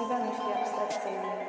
Myśli 0.00 0.52
Abstrakcyjnej. 0.62 1.46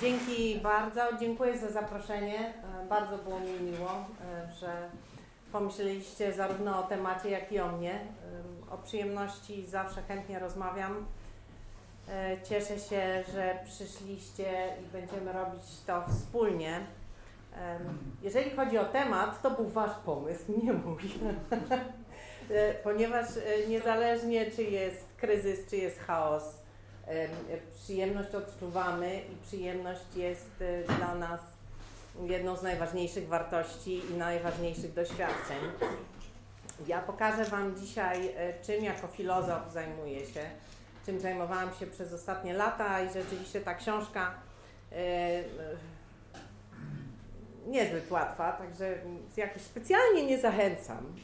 Dzięki 0.00 0.60
bardzo, 0.62 1.00
dziękuję 1.20 1.58
za 1.58 1.70
zaproszenie. 1.70 2.38
E, 2.82 2.86
Bardzo 2.88 3.18
było 3.18 3.40
mi 3.40 3.70
miło, 3.70 3.90
e, 3.90 4.52
że 4.52 4.90
pomyśleliście 5.52 6.32
zarówno 6.32 6.78
o 6.78 6.82
temacie, 6.82 7.30
jak 7.30 7.52
i 7.52 7.60
o 7.60 7.68
mnie. 7.72 7.92
E, 7.94 8.72
O 8.74 8.78
przyjemności 8.78 9.66
zawsze 9.66 10.02
chętnie 10.02 10.38
rozmawiam. 10.38 11.06
Cieszę 12.48 12.78
się, 12.78 13.24
że 13.34 13.58
przyszliście 13.64 14.68
i 14.82 14.92
będziemy 14.92 15.32
robić 15.32 15.62
to 15.86 16.02
wspólnie. 16.08 16.80
Jeżeli 18.22 18.50
chodzi 18.50 18.78
o 18.78 18.84
temat, 18.84 19.42
to 19.42 19.50
był 19.50 19.68
Wasz 19.68 19.98
pomysł, 20.04 20.42
nie 20.62 20.72
mój. 20.72 21.02
Ponieważ 22.84 23.26
niezależnie 23.68 24.50
czy 24.50 24.62
jest 24.62 25.04
kryzys, 25.16 25.70
czy 25.70 25.76
jest 25.76 26.00
chaos, 26.00 26.57
przyjemność 27.74 28.34
odczuwamy 28.34 29.20
i 29.20 29.46
przyjemność 29.46 30.16
jest 30.16 30.50
e, 30.60 30.96
dla 30.96 31.14
nas 31.14 31.40
jedną 32.26 32.56
z 32.56 32.62
najważniejszych 32.62 33.28
wartości 33.28 34.00
i 34.10 34.14
najważniejszych 34.14 34.94
doświadczeń. 34.94 35.58
Ja 36.86 37.02
pokażę 37.02 37.44
Wam 37.44 37.76
dzisiaj, 37.76 38.28
e, 38.36 38.60
czym 38.62 38.84
jako 38.84 39.08
filozof 39.08 39.72
zajmuję 39.72 40.26
się, 40.26 40.50
czym 41.06 41.20
zajmowałam 41.20 41.74
się 41.74 41.86
przez 41.86 42.12
ostatnie 42.12 42.54
lata 42.54 43.02
i 43.02 43.12
rzeczywiście 43.12 43.60
ta 43.60 43.74
książka 43.74 44.34
e, 44.92 44.96
e, 44.96 45.44
niezbyt 47.66 48.10
łatwa, 48.10 48.52
także 48.52 48.94
jakoś 49.36 49.62
specjalnie 49.62 50.26
nie 50.26 50.40
zachęcam. 50.40 51.14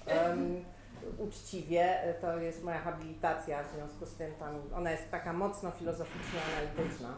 Uczciwie, 1.19 2.02
e, 2.02 2.14
to 2.14 2.38
jest 2.38 2.64
moja 2.64 2.78
habilitacja, 2.78 3.64
w 3.64 3.72
związku 3.74 4.06
z 4.06 4.14
tym 4.14 4.33
tam, 4.34 4.55
ona 4.74 4.91
jest 4.91 5.11
taka 5.11 5.33
mocno 5.33 5.70
filozoficznie 5.70 6.41
analityczna. 6.52 7.14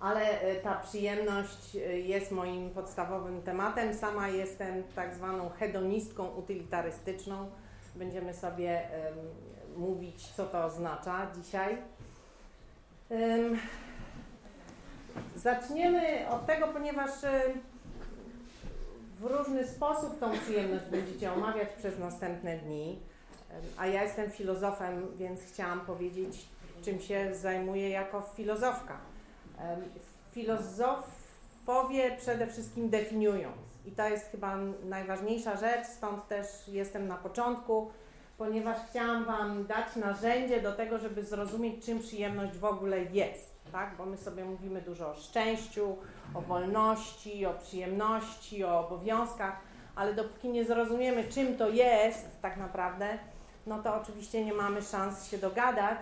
Ale 0.00 0.40
e, 0.40 0.54
ta 0.54 0.74
przyjemność 0.74 1.76
e, 1.76 1.78
jest 1.98 2.32
moim 2.32 2.70
podstawowym 2.70 3.42
tematem. 3.42 3.94
Sama 3.94 4.28
jestem 4.28 4.82
tak 4.94 5.14
zwaną 5.14 5.48
hedonistką 5.48 6.28
utylitarystyczną. 6.28 7.50
Będziemy 7.94 8.34
sobie 8.34 8.90
em, 8.90 9.14
mówić, 9.76 10.26
co 10.26 10.46
to 10.46 10.64
oznacza 10.64 11.26
dzisiaj. 11.42 11.78
Em, 13.10 13.58
zaczniemy 15.36 16.28
od 16.30 16.46
tego, 16.46 16.68
ponieważ 16.68 17.24
e, 17.24 17.42
w 19.20 19.24
różny 19.24 19.68
sposób 19.68 20.20
tą 20.20 20.38
przyjemność 20.38 20.84
będziecie 20.84 21.32
omawiać 21.32 21.68
przez 21.78 21.98
następne 21.98 22.58
dni. 22.58 22.98
A 23.76 23.86
ja 23.86 24.02
jestem 24.02 24.30
filozofem, 24.30 25.06
więc 25.16 25.40
chciałam 25.42 25.80
powiedzieć, 25.80 26.48
czym 26.82 27.00
się 27.00 27.34
zajmuję 27.34 27.90
jako 27.90 28.22
filozofka. 28.22 28.98
Filozofowie 30.32 32.16
przede 32.18 32.46
wszystkim 32.46 32.90
definiują. 32.90 33.52
I 33.86 33.90
to 33.90 34.08
jest 34.08 34.30
chyba 34.30 34.56
najważniejsza 34.84 35.56
rzecz, 35.56 35.86
stąd 35.86 36.28
też 36.28 36.46
jestem 36.68 37.08
na 37.08 37.16
początku, 37.16 37.90
ponieważ 38.38 38.78
chciałam 38.90 39.24
Wam 39.24 39.66
dać 39.66 39.96
narzędzie 39.96 40.62
do 40.62 40.72
tego, 40.72 40.98
żeby 40.98 41.24
zrozumieć, 41.24 41.84
czym 41.84 41.98
przyjemność 41.98 42.58
w 42.58 42.64
ogóle 42.64 43.04
jest. 43.04 43.59
Tak? 43.72 43.96
Bo 43.96 44.06
my 44.06 44.16
sobie 44.16 44.44
mówimy 44.44 44.82
dużo 44.82 45.10
o 45.10 45.14
szczęściu, 45.14 45.96
o 46.34 46.40
wolności, 46.40 47.46
o 47.46 47.54
przyjemności, 47.54 48.64
o 48.64 48.80
obowiązkach, 48.86 49.60
ale 49.94 50.14
dopóki 50.14 50.48
nie 50.48 50.64
zrozumiemy, 50.64 51.24
czym 51.24 51.56
to 51.56 51.68
jest 51.68 52.40
tak 52.42 52.56
naprawdę, 52.56 53.18
no 53.66 53.82
to 53.82 53.94
oczywiście 53.94 54.44
nie 54.44 54.52
mamy 54.54 54.82
szans 54.82 55.30
się 55.30 55.38
dogadać 55.38 56.00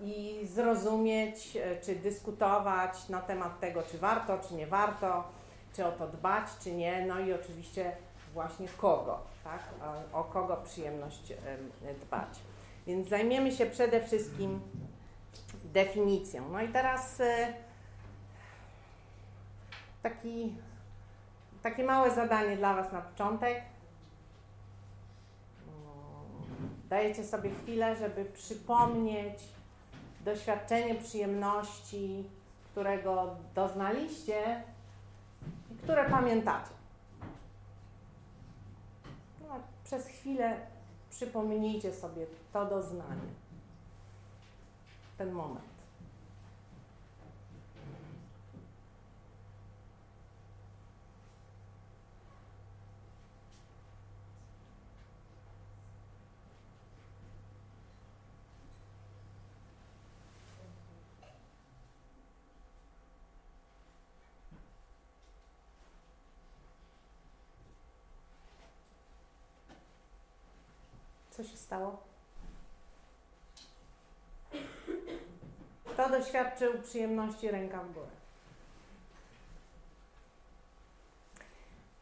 i 0.00 0.40
zrozumieć, 0.46 1.56
e, 1.56 1.80
czy 1.80 1.94
dyskutować 1.94 3.08
na 3.08 3.20
temat 3.20 3.60
tego, 3.60 3.82
czy 3.82 3.98
warto, 3.98 4.38
czy 4.48 4.54
nie 4.54 4.66
warto, 4.66 5.24
czy 5.76 5.86
o 5.86 5.92
to 5.92 6.06
dbać, 6.06 6.46
czy 6.64 6.72
nie, 6.72 7.06
no 7.06 7.20
i 7.20 7.32
oczywiście 7.32 7.96
właśnie 8.34 8.68
kogo, 8.76 9.20
tak? 9.44 9.60
O, 10.12 10.20
o 10.20 10.24
kogo 10.24 10.56
przyjemność 10.56 11.30
em, 11.30 11.70
dbać. 12.00 12.28
Więc 12.86 13.08
zajmiemy 13.08 13.52
się 13.52 13.66
przede 13.66 14.00
wszystkim 14.00 14.60
definicją. 15.76 16.48
No 16.48 16.62
i 16.62 16.68
teraz 16.68 17.20
e, 17.20 17.54
taki, 20.02 20.54
takie 21.62 21.84
małe 21.84 22.14
zadanie 22.14 22.56
dla 22.56 22.74
Was 22.74 22.92
na 22.92 23.00
początek. 23.00 23.62
Dajecie 26.88 27.24
sobie 27.24 27.50
chwilę, 27.50 27.96
żeby 27.96 28.24
przypomnieć 28.24 29.38
doświadczenie 30.24 30.94
przyjemności, 30.94 32.24
którego 32.70 33.36
doznaliście 33.54 34.62
i 35.72 35.74
które 35.74 36.10
pamiętacie. 36.10 36.74
No, 39.40 39.54
przez 39.84 40.06
chwilę 40.06 40.56
przypomnijcie 41.10 41.94
sobie 41.94 42.26
to 42.52 42.66
doznanie, 42.66 43.45
ten 45.16 45.32
moment. 45.32 45.76
Co 71.36 71.44
się 71.44 71.56
stało? 71.56 72.15
Doświadczył 76.18 76.82
przyjemności 76.82 77.50
ręka 77.50 77.78
w 77.78 77.92
górę? 77.92 78.06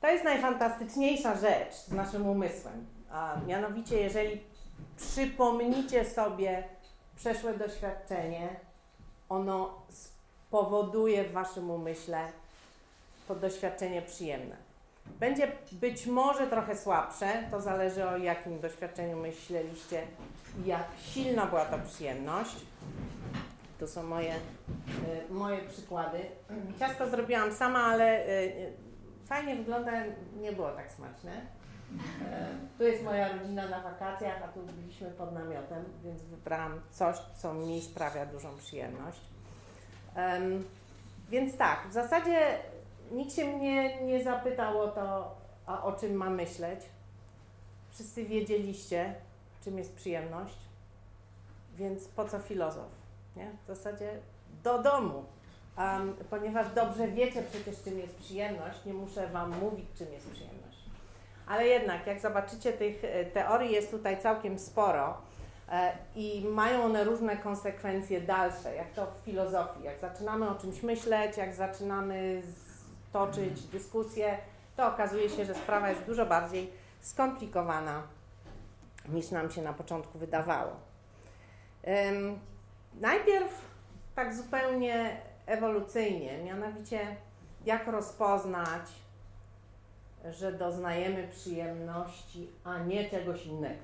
To 0.01 0.09
jest 0.09 0.25
najfantastyczniejsza 0.25 1.37
rzecz 1.37 1.75
z 1.75 1.93
naszym 1.93 2.27
umysłem. 2.27 2.87
A 3.11 3.37
mianowicie, 3.47 4.01
jeżeli 4.01 4.41
przypomnicie 4.97 6.05
sobie 6.05 6.65
przeszłe 7.17 7.55
doświadczenie, 7.55 8.49
ono 9.29 9.83
spowoduje 9.91 11.25
w 11.25 11.33
waszym 11.33 11.71
umyśle 11.71 12.29
to 13.29 13.35
doświadczenie 13.35 14.03
przyjemne. 14.03 14.57
Będzie 15.07 15.53
być 15.73 16.07
może 16.07 16.47
trochę 16.47 16.77
słabsze, 16.77 17.49
to 17.51 17.61
zależy 17.61 18.09
o 18.09 18.17
jakim 18.17 18.61
doświadczeniu 18.61 19.17
myśleliście 19.17 20.07
jak 20.67 20.85
silna 21.13 21.47
była 21.47 21.65
ta 21.65 21.79
przyjemność. 21.79 22.57
To 23.81 23.89
są 23.89 24.03
moje, 24.03 24.35
y, 24.35 25.33
moje 25.33 25.69
przykłady. 25.69 26.19
Ciasto 26.79 27.09
zrobiłam 27.11 27.53
sama, 27.53 27.79
ale 27.85 28.27
y, 28.29 28.73
fajnie 29.27 29.57
wygląda, 29.57 29.93
nie 30.41 30.53
było 30.53 30.71
tak 30.71 30.91
smaczne. 30.93 31.33
Tu 32.79 32.85
jest 32.85 33.03
moja 33.05 33.29
rodzina 33.39 33.69
na 33.69 33.83
wakacjach, 33.83 34.43
a 34.43 34.49
tu 34.49 34.61
byliśmy 34.61 35.11
pod 35.11 35.33
namiotem, 35.33 35.85
więc 36.05 36.23
wybrałam 36.23 36.81
coś, 36.91 37.17
co 37.37 37.55
mi 37.55 37.83
sprawia 37.83 38.27
dużą 38.27 38.57
przyjemność. 38.57 39.21
Em, 40.15 40.65
Więc 41.31 41.57
tak, 41.57 41.89
w 41.89 41.93
zasadzie 41.93 42.59
nikt 43.11 43.33
się 43.35 43.45
mnie 43.45 44.03
nie 44.03 44.25
zapytał 44.25 44.81
o 44.81 44.89
to, 44.89 45.35
o 45.67 45.93
czym 45.93 46.15
mam 46.15 46.35
myśleć. 46.35 46.81
Wszyscy 47.91 48.25
wiedzieliście, 48.25 49.15
czym 49.65 49.79
jest 49.79 49.95
przyjemność, 49.95 50.59
więc 51.77 52.09
po 52.09 52.29
co 52.29 52.39
filozof? 52.39 53.04
Nie? 53.37 53.51
W 53.65 53.67
zasadzie 53.67 54.21
do 54.63 54.83
domu, 54.83 55.25
Em, 55.77 56.15
ponieważ 56.31 56.67
dobrze 56.75 57.09
wiecie 57.09 57.43
przecież, 57.43 57.83
czym 57.83 57.99
jest 57.99 58.15
przyjemność, 58.15 58.85
nie 58.85 58.95
muszę 58.95 59.29
Wam 59.29 59.59
mówić, 59.59 59.87
czym 59.99 60.13
jest 60.13 60.31
przyjemność. 60.31 60.79
Ale 61.47 61.67
jednak, 61.67 62.07
jak 62.07 62.21
zobaczycie, 62.21 62.73
tych 62.73 63.05
e, 63.05 63.25
teorii 63.25 63.73
jest 63.73 63.91
tutaj 63.91 64.23
całkiem 64.23 64.59
sporo 64.59 65.17
e, 65.69 65.93
i 66.17 66.45
mają 66.45 66.85
one 66.85 67.05
różne 67.05 67.37
konsekwencje 67.37 68.21
dalsze, 68.21 68.75
jak 68.75 68.91
to 68.91 69.07
w 69.07 69.25
filozofii. 69.25 69.85
Jak 69.85 69.99
zaczynamy 69.99 70.51
o 70.51 70.55
czymś 70.55 70.83
myśleć, 70.83 71.37
jak 71.37 71.55
zaczynamy 71.55 72.43
toczyć 73.13 73.63
dyskusję, 73.63 74.39
to 74.77 74.87
okazuje 74.87 75.29
się, 75.29 75.45
że 75.45 75.55
sprawa 75.55 75.91
jest 75.91 76.03
dużo 76.03 76.27
bardziej 76.27 76.73
skomplikowana 77.01 78.03
niż 79.09 79.31
nam 79.31 79.51
się 79.51 79.63
na 79.63 79.73
początku 79.73 80.19
wydawało. 80.19 80.73
Ym, 82.09 82.39
najpierw 83.01 83.65
tak 84.15 84.35
zupełnie 84.35 85.21
ewolucyjnie, 85.47 86.39
mianowicie 86.45 87.17
jak 87.65 87.87
rozpoznać, 87.87 88.89
że 90.31 90.53
doznajemy 90.53 91.29
przyjemności, 91.29 92.51
a 92.65 92.79
nie 92.79 93.11
czegoś 93.11 93.47
innego, 93.47 93.83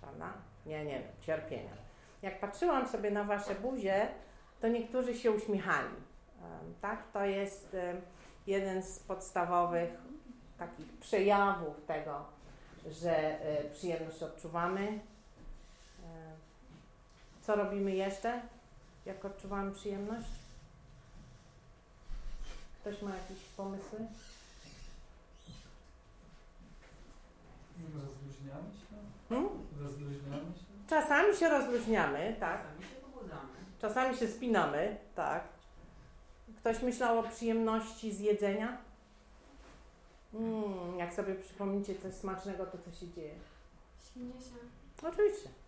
prawda? 0.00 0.32
Nie, 0.66 0.84
nie 0.84 0.92
wiem, 0.92 1.02
cierpienia. 1.20 1.70
jak 2.22 2.40
patrzyłam 2.40 2.88
sobie 2.88 3.10
na 3.10 3.24
Wasze 3.24 3.54
buzie, 3.54 4.08
to 4.60 4.68
niektórzy 4.68 5.14
się 5.14 5.32
uśmiechali. 5.32 5.94
Tak? 6.80 7.12
To 7.12 7.24
jest 7.24 7.76
jeden 8.46 8.82
z 8.82 8.98
podstawowych 8.98 9.90
takich 10.58 10.92
przejawów 10.92 11.84
tego, 11.86 12.24
że 12.90 13.16
e, 13.16 13.64
przyjemność 13.70 14.22
odczuwamy. 14.22 14.98
Co 17.42 17.56
robimy 17.56 17.92
jeszcze, 17.92 18.42
jak 19.06 19.24
odczuwamy 19.24 19.72
przyjemność? 19.72 20.26
Ktoś 22.80 23.02
ma 23.02 23.10
jakieś 23.10 23.38
pomysły? 23.56 23.98
Rozluźniamy 27.94 28.70
się? 28.74 28.96
Hmm? 29.28 29.48
Rozluźniamy 29.80 30.54
się? 30.58 30.64
Czasami 30.88 31.36
się 31.36 31.48
rozluźniamy, 31.48 32.36
tak. 32.40 32.60
Czasami 32.62 32.82
się 32.82 33.00
pobudzamy. 33.00 33.48
Czasami 33.80 34.16
się 34.16 34.28
spinamy, 34.28 34.96
tak. 35.14 35.44
Ktoś 36.58 36.82
myślał 36.82 37.18
o 37.18 37.22
przyjemności 37.22 38.12
z 38.12 38.20
jedzenia? 38.20 38.78
Mm, 40.34 40.98
jak 40.98 41.14
sobie 41.14 41.34
przypomnicie 41.34 41.94
coś 41.94 42.14
smacznego, 42.14 42.66
to 42.66 42.78
co 42.78 42.92
się 43.00 43.08
dzieje? 43.08 43.34
Śminie 44.12 44.40
się. 44.40 45.06
Oczywiście. 45.08 45.61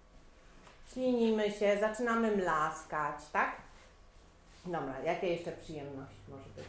Ślinimy 0.92 1.50
się, 1.50 1.78
zaczynamy 1.80 2.36
mlaskać, 2.36 3.16
tak? 3.32 3.56
Dobra, 4.66 5.00
jakie 5.00 5.26
jeszcze 5.26 5.52
przyjemność 5.52 6.14
może 6.28 6.44
być? 6.56 6.64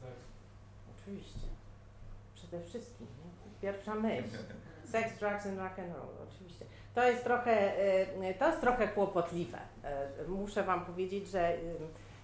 Seks. 0.00 0.20
Oczywiście. 0.96 1.48
Przede 2.34 2.62
wszystkim. 2.62 3.06
Nie? 3.06 3.60
Pierwsza 3.60 3.94
myśl. 3.94 4.36
Sex, 4.92 5.18
drugs 5.18 5.46
and 5.46 5.58
rock 5.58 5.78
and 5.78 5.94
roll, 5.94 6.28
oczywiście. 6.28 6.64
To 6.94 7.08
jest 7.08 7.24
trochę, 7.24 7.78
y, 8.30 8.34
to 8.38 8.48
jest 8.48 8.60
trochę 8.60 8.88
kłopotliwe. 8.88 9.58
Y, 10.24 10.28
Muszę 10.28 10.62
Wam 10.62 10.84
powiedzieć, 10.86 11.28
że 11.28 11.54
y, 11.54 11.76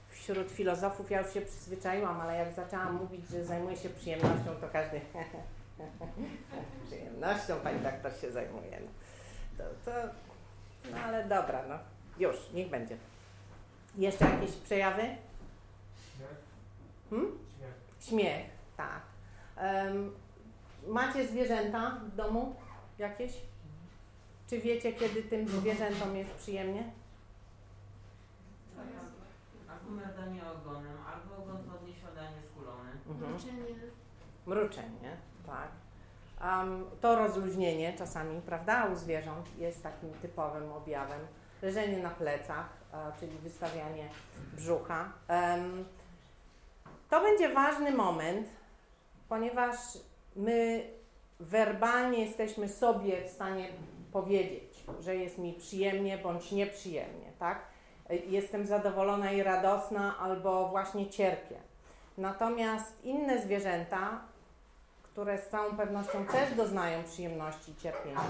wśród 0.08 0.50
filozofów 0.50 1.10
ja 1.10 1.20
już 1.20 1.34
się 1.34 1.40
przyzwyczaiłam, 1.40 2.20
ale 2.20 2.36
jak 2.36 2.52
zaczęłam 2.52 2.94
mówić, 2.94 3.28
że 3.28 3.44
zajmuję 3.44 3.76
się 3.76 3.88
przyjemnością, 3.88 4.54
to 4.60 4.68
każdy 4.72 5.00
przyjemnością 6.86 7.56
pani 7.56 7.80
doktor 7.80 8.12
się 8.20 8.32
zajmuje. 8.32 8.80
No. 8.80 8.90
To, 9.58 9.90
to, 9.90 9.90
no 10.92 10.98
ale 10.98 11.28
dobra, 11.28 11.62
no 11.68 11.78
już, 12.18 12.36
niech 12.54 12.70
będzie. 12.70 12.96
Jeszcze 13.96 14.24
jakieś 14.24 14.50
przejawy? 14.50 15.02
Śmiech. 15.02 16.38
Hmm? 17.10 17.38
Śmiech. 17.58 17.74
Śmiech, 18.00 18.46
tak. 18.76 19.02
Em, 19.56 20.12
macie 20.86 21.28
zwierzęta 21.28 21.90
w 21.90 22.16
domu 22.16 22.54
jakieś? 22.98 23.32
Czy 24.48 24.58
wiecie, 24.58 24.92
kiedy 24.92 25.22
tym 25.22 25.48
zwierzętom 25.48 26.16
jest 26.16 26.30
przyjemnie? 26.30 26.90
Albo 29.68 29.90
merdanie 29.90 30.42
ogonem, 30.50 30.96
albo 31.06 31.42
ogon 31.42 31.64
podnieś 31.64 31.98
śniadanie 31.98 32.36
skulony. 32.50 32.90
Mhm. 33.08 33.32
Mruczenie. 33.32 33.62
Mruczenie, 34.46 35.16
tak. 35.46 35.70
Am, 36.40 36.84
to 37.00 37.16
rozluźnienie 37.16 37.92
czasami, 37.92 38.40
prawda, 38.42 38.86
u 38.92 38.96
zwierząt 38.96 39.46
jest 39.58 39.82
takim 39.82 40.12
typowym 40.12 40.72
objawem. 40.72 41.20
Leżenie 41.62 41.98
na 41.98 42.10
plecach, 42.10 42.68
e, 42.92 43.12
czyli 43.20 43.38
wystawianie 43.38 44.08
brzucha. 44.56 45.12
Em, 45.28 45.84
to 47.10 47.20
będzie 47.20 47.54
ważny 47.54 47.90
moment, 47.92 48.48
ponieważ 49.28 49.76
my 50.36 50.84
werbalnie 51.40 52.24
jesteśmy 52.24 52.68
sobie 52.68 53.24
w 53.24 53.30
stanie 53.30 53.68
powiedzieć, 54.12 54.84
że 55.00 55.16
jest 55.16 55.38
mi 55.38 55.52
przyjemnie 55.52 56.18
bądź 56.18 56.52
nieprzyjemnie, 56.52 57.32
tak? 57.38 57.62
E, 58.10 58.16
Jestem 58.16 58.66
zadowolona 58.66 59.32
i 59.32 59.42
radosna, 59.42 60.18
albo 60.18 60.68
właśnie 60.68 61.10
cierpię. 61.10 61.56
Natomiast 62.18 63.04
inne 63.04 63.42
zwierzęta, 63.42 64.20
które 65.20 65.38
z 65.38 65.48
całą 65.48 65.76
pewnością 65.76 66.26
też 66.26 66.54
doznają 66.54 67.04
przyjemności 67.04 67.72
i 67.72 67.76
cierpienia, 67.76 68.20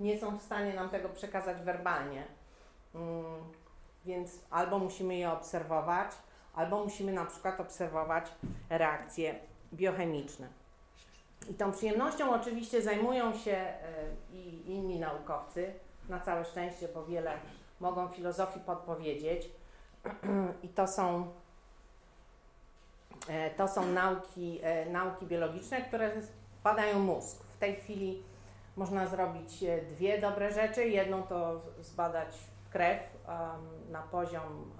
nie 0.00 0.18
są 0.18 0.38
w 0.38 0.42
stanie 0.42 0.74
nam 0.74 0.88
tego 0.88 1.08
przekazać 1.08 1.62
werbalnie. 1.62 2.24
Mm, 2.94 3.24
Więc 4.04 4.30
albo 4.50 4.78
musimy 4.78 5.16
je 5.16 5.32
obserwować, 5.32 6.10
albo 6.54 6.84
musimy 6.84 7.12
na 7.12 7.24
przykład 7.24 7.60
obserwować 7.60 8.26
reakcje 8.70 9.34
biochemiczne. 9.74 10.48
I 11.50 11.54
tą 11.54 11.72
przyjemnością 11.72 12.34
oczywiście 12.34 12.82
zajmują 12.82 13.34
się 13.34 13.52
e, 13.52 13.76
i 14.32 14.70
inni 14.70 15.00
naukowcy, 15.00 15.72
na 16.08 16.20
całe 16.20 16.44
szczęście, 16.44 16.88
bo 16.94 17.04
wiele 17.04 17.32
mogą 17.80 18.08
filozofii 18.08 18.60
podpowiedzieć. 18.60 19.50
I 20.62 20.68
to 20.68 20.88
są 20.88 21.28
To 23.56 23.68
są 23.68 23.86
nauki, 23.86 24.60
e, 24.62 24.90
nauki 24.90 25.26
biologiczne, 25.26 25.82
które 25.82 26.10
badają 26.64 26.98
mózg. 26.98 27.44
W 27.44 27.58
tej 27.58 27.76
chwili 27.76 28.22
można 28.76 29.06
zrobić 29.06 29.62
e, 29.62 29.82
dwie 29.82 30.20
dobre 30.20 30.52
rzeczy. 30.52 30.88
Jedną 30.88 31.22
to 31.22 31.60
zbadać 31.80 32.28
krew 32.70 33.00
na 33.90 34.02
poziom 34.02 34.72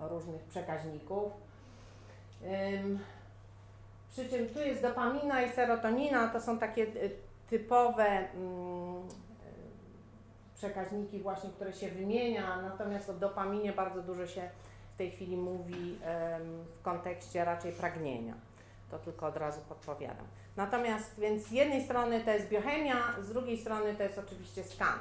różnych 0.00 0.42
przekaźników. 0.42 1.32
Przy 4.12 4.28
czym 4.28 4.48
tu 4.48 4.60
jest 4.60 4.82
dopamina 4.82 5.42
i 5.42 5.50
serotonina, 5.50 6.28
to 6.28 6.40
są 6.40 6.58
takie 6.58 6.82
e, 6.82 6.88
typowe 7.50 8.04
mm, 8.04 8.96
e, 8.96 9.04
przekaźniki 10.54 11.20
właśnie, 11.20 11.50
które 11.50 11.72
się 11.72 11.88
wymienia, 11.88 12.62
natomiast 12.62 13.10
o 13.10 13.12
dopaminie 13.12 13.72
bardzo 13.72 14.02
dużo 14.02 14.26
się 14.26 14.50
w 14.94 14.96
tej 14.96 15.10
chwili 15.10 15.36
mówi 15.36 15.98
w 16.74 16.82
kontekście 16.82 17.44
raczej 17.44 17.72
pragnienia. 17.72 18.34
To 18.90 18.98
tylko 18.98 19.26
od 19.26 19.36
razu 19.36 19.60
podpowiadam. 19.68 20.26
Natomiast 20.56 21.20
więc 21.20 21.46
z 21.46 21.50
jednej 21.50 21.84
strony 21.84 22.20
to 22.20 22.30
jest 22.30 22.48
biochemia, 22.48 22.96
z 23.20 23.28
drugiej 23.28 23.58
strony 23.58 23.94
to 23.94 24.02
jest 24.02 24.18
oczywiście 24.18 24.64
skan. 24.64 24.98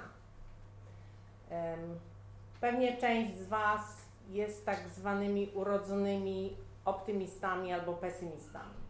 Pewnie 2.61 2.97
część 2.97 3.35
z 3.35 3.47
Was 3.47 3.81
jest 4.29 4.65
tak 4.65 4.79
zwanymi 4.95 5.51
urodzonymi 5.53 6.57
optymistami 6.85 7.73
albo 7.73 7.93
pesymistami. 7.93 8.81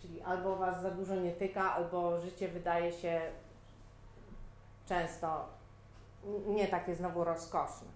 Czyli 0.00 0.22
albo 0.22 0.56
Was 0.56 0.82
za 0.82 0.90
dużo 0.90 1.14
nie 1.14 1.32
tyka, 1.32 1.74
albo 1.74 2.20
życie 2.20 2.48
wydaje 2.48 2.92
się 2.92 3.20
często 4.86 5.48
nie 6.46 6.68
takie 6.68 6.94
znowu 6.94 7.24
rozkoszne. 7.24 7.88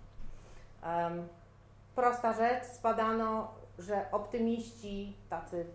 Prosta 1.99 2.33
rzecz, 2.33 2.64
zbadano, 2.64 3.49
że 3.78 4.07
optymiści, 4.12 5.17
tacy 5.31 5.67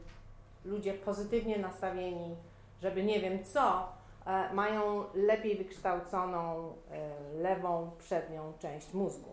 ludzie 0.66 0.94
pozytywnie 0.94 1.60
nastawieni, 1.60 2.36
żeby 2.82 3.04
nie 3.04 3.20
wiem 3.20 3.44
co, 3.44 3.88
e, 4.26 4.54
mają 4.54 5.06
lepiej 5.14 5.58
wykształconą 5.58 6.74
e, 6.92 7.42
lewą 7.42 7.92
przednią 8.00 8.54
część 8.60 8.94
mózgu. 8.94 9.30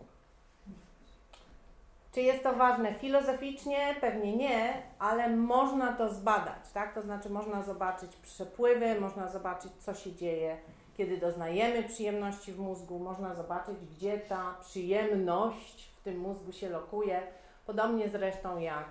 Czy 2.13 2.21
jest 2.21 2.43
to 2.43 2.53
ważne 2.53 2.93
filozoficznie? 2.93 3.95
Pewnie 4.01 4.37
nie, 4.37 4.73
ale 4.99 5.29
można 5.35 5.93
to 5.93 6.09
zbadać, 6.09 6.71
tak? 6.73 6.93
To 6.93 7.01
znaczy 7.01 7.29
można 7.29 7.63
zobaczyć 7.63 8.15
przepływy, 8.15 9.01
można 9.01 9.27
zobaczyć 9.27 9.71
co 9.79 9.93
się 9.93 10.15
dzieje, 10.15 10.57
kiedy 10.97 11.17
doznajemy 11.17 11.83
przyjemności 11.83 12.53
w 12.53 12.59
mózgu, 12.59 12.99
można 12.99 13.35
zobaczyć 13.35 13.77
gdzie 13.95 14.17
ta 14.17 14.55
przyjemność 14.61 15.90
w 16.01 16.03
tym 16.03 16.17
mózgu 16.17 16.51
się 16.51 16.69
lokuje, 16.69 17.21
podobnie 17.65 18.09
zresztą 18.09 18.57
jak 18.57 18.85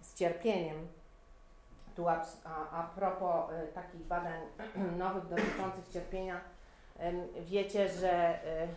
z 0.00 0.14
cierpieniem. 0.14 0.88
Tu 1.96 2.08
a, 2.08 2.24
a, 2.72 2.82
propos 2.82 3.50
y, 3.50 3.72
takich 3.72 4.00
badań 4.00 4.40
nowych 4.98 5.28
dotyczących 5.28 5.88
cierpienia, 5.92 6.40
ym, 7.00 7.44
wiecie, 7.44 7.88
że 7.88 8.38
y, 8.64 8.68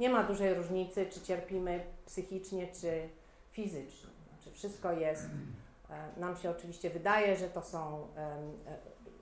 nie 0.00 0.10
ma 0.10 0.22
dużej 0.22 0.54
różnicy, 0.54 1.06
czy 1.06 1.20
cierpimy 1.20 1.84
psychicznie, 2.06 2.68
czy 2.80 3.08
fizycznie. 3.50 4.10
Znaczy 4.28 4.50
wszystko 4.52 4.92
jest, 4.92 5.28
e, 5.90 6.20
nam 6.20 6.36
się 6.36 6.50
oczywiście 6.50 6.90
wydaje, 6.90 7.36
że 7.36 7.48
to 7.48 7.62
są 7.62 8.06
e, 8.16 8.36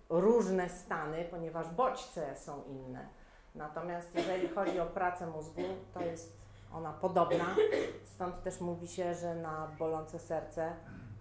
różne 0.09 0.69
stany, 0.69 1.25
ponieważ 1.31 1.69
bodźce 1.69 2.37
są 2.37 2.63
inne. 2.65 3.07
Natomiast 3.55 4.15
jeżeli 4.15 4.49
chodzi 4.49 4.81
o 4.81 4.87
pracę 4.87 5.27
mózgu, 5.27 5.63
to 5.95 6.01
jest 6.01 6.46
ona 6.73 6.93
podobna. 6.93 7.57
Stąd 8.05 8.43
też 8.43 8.61
mówi 8.61 8.89
się, 8.89 9.15
że 9.15 9.35
na 9.35 9.69
bolące 9.79 10.19
serce, 10.19 10.73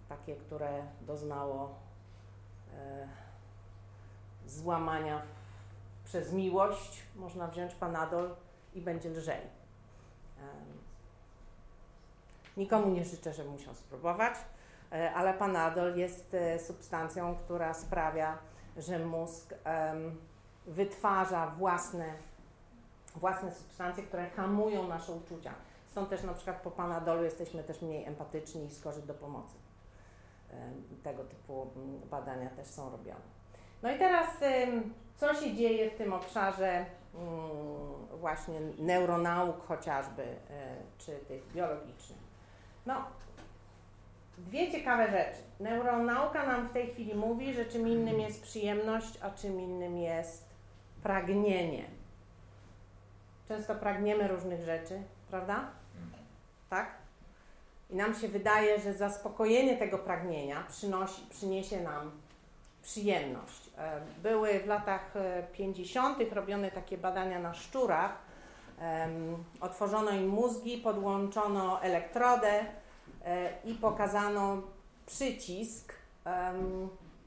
takie, 0.08 0.36
które 0.36 0.82
doznało 1.00 1.74
e, 2.74 3.08
złamania 4.46 5.22
przez 6.04 6.32
miłość, 6.32 7.02
można 7.16 7.48
wziąć 7.48 7.74
panadol 7.74 8.30
i 8.74 8.80
będzie 8.80 9.10
lżej. 9.10 9.40
Em, 9.40 10.76
Nikomu 12.56 12.88
nie 12.88 13.04
życzę, 13.04 13.32
żeby 13.32 13.50
musiał 13.50 13.74
spróbować, 13.74 14.34
e, 14.92 15.14
ale 15.14 15.34
panadol 15.34 15.96
jest 15.96 16.34
e, 16.34 16.58
substancją, 16.58 17.36
która 17.36 17.74
sprawia, 17.74 18.38
że 18.76 18.98
mózg 18.98 19.54
wytwarza 20.66 21.46
własne 21.46 22.14
własne 23.16 23.52
substancje, 23.52 24.04
które 24.04 24.30
hamują 24.30 24.88
nasze 24.88 25.12
uczucia. 25.12 25.54
Stąd 25.86 26.10
też 26.10 26.22
na 26.22 26.34
przykład 26.34 26.60
po 26.62 26.70
Panadolu 26.70 27.24
jesteśmy 27.24 27.64
też 27.64 27.82
mniej 27.82 28.04
empatyczni 28.04 28.66
i 28.66 28.70
skorzy 28.70 29.02
do 29.02 29.14
pomocy. 29.14 29.54
Tego 31.02 31.24
typu 31.24 31.70
mm, 31.76 32.00
badania 32.10 32.50
też 32.50 32.66
są 32.66 32.90
robione. 32.90 33.20
No 33.82 33.90
i 33.90 33.98
teraz 33.98 34.26
co 35.16 35.34
się 35.34 35.54
dzieje 35.54 35.90
w 35.90 35.94
tym 35.94 36.12
obszarze 36.12 36.86
mm, 37.14 38.06
właśnie 38.20 38.60
neuronauk 38.78 39.66
chociażby, 39.66 40.22
e, 40.22 40.76
czy 40.98 41.12
tych 41.12 41.52
biologicznych? 41.52 42.18
No, 42.86 43.04
dwie 44.38 44.72
ciekawe 44.72 45.10
rzeczy. 45.10 45.42
Neuronauka 45.60 46.46
nam 46.46 46.68
w 46.68 46.72
tej 46.72 46.90
chwili 46.90 47.14
mówi, 47.14 47.54
że 47.54 47.64
czym 47.64 47.88
innym 47.88 48.20
jest 48.20 48.42
przyjemność, 48.42 49.18
a 49.22 49.30
czym 49.30 49.60
innym 49.60 49.98
jest 49.98 50.44
pragnienie. 51.02 51.84
Często 53.48 53.74
pragniemy 53.74 54.28
różnych 54.28 54.62
rzeczy, 54.62 55.02
prawda? 55.30 55.70
Tak? 56.70 56.90
I 57.90 57.96
nam 57.96 58.14
się 58.14 58.28
wydaje, 58.28 58.80
że 58.80 58.94
zaspokojenie 58.94 59.76
tego 59.76 59.98
pragnienia 59.98 60.64
przynosi, 60.68 61.22
przyniesie 61.30 61.80
nam 61.80 62.10
przyjemność. 62.82 63.70
E, 63.78 64.00
Były 64.22 64.60
w 64.60 64.66
latach 64.66 65.16
e, 65.16 65.42
50. 65.52 66.18
robione 66.32 66.70
takie 66.70 66.98
badania 66.98 67.38
na 67.38 67.54
szczurach. 67.54 68.26
Otworzono 69.60 70.10
im 70.10 70.28
mózgi, 70.28 70.78
podłączono 70.78 71.82
elektrodę 71.82 72.64
e, 73.24 73.52
i 73.64 73.74
pokazano 73.74 74.62
przycisk. 75.06 75.92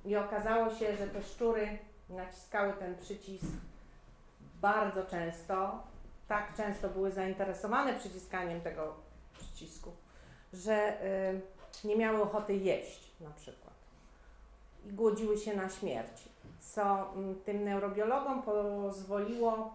I 0.05 0.15
okazało 0.15 0.69
się, 0.69 0.95
że 0.97 1.07
te 1.07 1.23
szczury 1.23 1.77
naciskały 2.09 2.73
ten 2.73 2.97
przycisk 2.97 3.45
bardzo 4.61 5.05
często. 5.05 5.83
Tak 6.29 6.57
często 6.57 6.89
były 6.89 7.11
zainteresowane 7.11 7.93
przyciskaniem 7.93 8.61
tego 8.61 8.95
przycisku, 9.33 9.91
że 10.53 11.03
y, 11.83 11.87
nie 11.87 11.97
miały 11.97 12.21
ochoty 12.21 12.55
jeść 12.55 13.11
na 13.21 13.29
przykład 13.29 13.73
i 14.85 14.93
głodziły 14.93 15.37
się 15.37 15.55
na 15.55 15.69
śmierć, 15.69 16.29
co 16.59 17.13
mm, 17.13 17.35
tym 17.35 17.63
neurobiologom 17.63 18.43
pozwoliło 18.43 19.73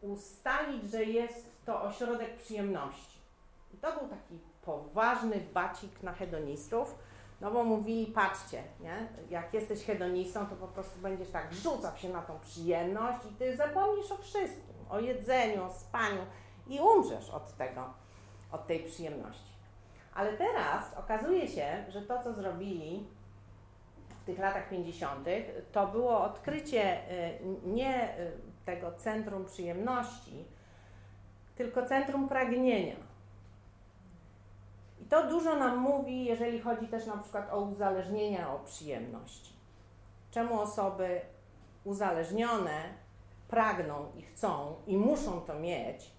ustalić, 0.00 0.90
że 0.90 1.04
jest 1.04 1.64
to 1.64 1.82
ośrodek 1.82 2.36
przyjemności. 2.36 3.18
I 3.74 3.76
to 3.76 3.92
był 3.92 4.08
taki 4.08 4.38
poważny 4.62 5.40
bacik 5.54 6.02
na 6.02 6.12
hedonistów, 6.12 6.94
no 7.40 7.50
bo 7.50 7.64
mówili, 7.64 8.06
patrzcie, 8.06 8.62
nie? 8.80 9.08
jak 9.30 9.54
jesteś 9.54 9.84
hedonistą, 9.84 10.46
to 10.46 10.56
po 10.56 10.68
prostu 10.68 11.00
będziesz 11.00 11.30
tak 11.30 11.54
rzucał 11.54 11.96
się 11.96 12.08
na 12.08 12.22
tą 12.22 12.40
przyjemność 12.40 13.26
i 13.30 13.34
ty 13.34 13.56
zapomnisz 13.56 14.12
o 14.12 14.16
wszystkim, 14.16 14.75
o 14.90 15.00
jedzeniu, 15.00 15.64
o 15.64 15.70
spaniu 15.70 16.22
i 16.66 16.80
umrzesz 16.80 17.30
od 17.30 17.56
tego, 17.56 17.94
od 18.52 18.66
tej 18.66 18.84
przyjemności. 18.84 19.56
Ale 20.14 20.32
teraz 20.32 20.94
okazuje 20.94 21.48
się, 21.48 21.84
że 21.88 22.02
to, 22.02 22.22
co 22.22 22.32
zrobili 22.32 23.06
w 24.22 24.24
tych 24.26 24.38
latach 24.38 24.68
50., 24.68 25.28
to 25.72 25.86
było 25.86 26.20
odkrycie 26.20 27.10
y, 27.10 27.38
nie 27.64 28.18
y, 28.18 28.32
tego 28.64 28.92
centrum 28.92 29.44
przyjemności, 29.44 30.44
tylko 31.56 31.86
centrum 31.86 32.28
pragnienia. 32.28 32.96
I 35.00 35.04
to 35.04 35.28
dużo 35.28 35.56
nam 35.56 35.78
mówi, 35.78 36.24
jeżeli 36.24 36.60
chodzi 36.60 36.88
też 36.88 37.06
na 37.06 37.16
przykład 37.16 37.52
o 37.52 37.60
uzależnienia 37.60 38.54
od 38.54 38.60
przyjemności. 38.60 39.52
Czemu 40.30 40.60
osoby 40.60 41.20
uzależnione 41.84 43.05
pragną 43.48 44.12
i 44.16 44.22
chcą 44.22 44.74
i 44.86 44.96
muszą 44.96 45.40
to 45.40 45.54
mieć, 45.54 46.10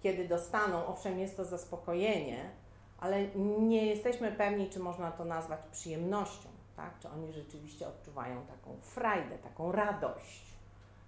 kiedy 0.00 0.28
dostaną, 0.28 0.86
owszem, 0.86 1.18
jest 1.18 1.36
to 1.36 1.44
zaspokojenie, 1.44 2.50
ale 2.98 3.26
nie 3.58 3.86
jesteśmy 3.86 4.32
pewni, 4.32 4.70
czy 4.70 4.80
można 4.80 5.10
to 5.12 5.24
nazwać 5.24 5.60
przyjemnością, 5.72 6.48
tak? 6.76 6.98
Czy 6.98 7.08
oni 7.08 7.32
rzeczywiście 7.32 7.88
odczuwają 7.88 8.46
taką 8.46 8.76
frajdę, 8.80 9.38
taką 9.38 9.72
radość 9.72 10.58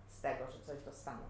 z 0.09 0.21
tego, 0.21 0.51
że 0.51 0.61
coś 0.61 0.81
dostaną. 0.81 1.23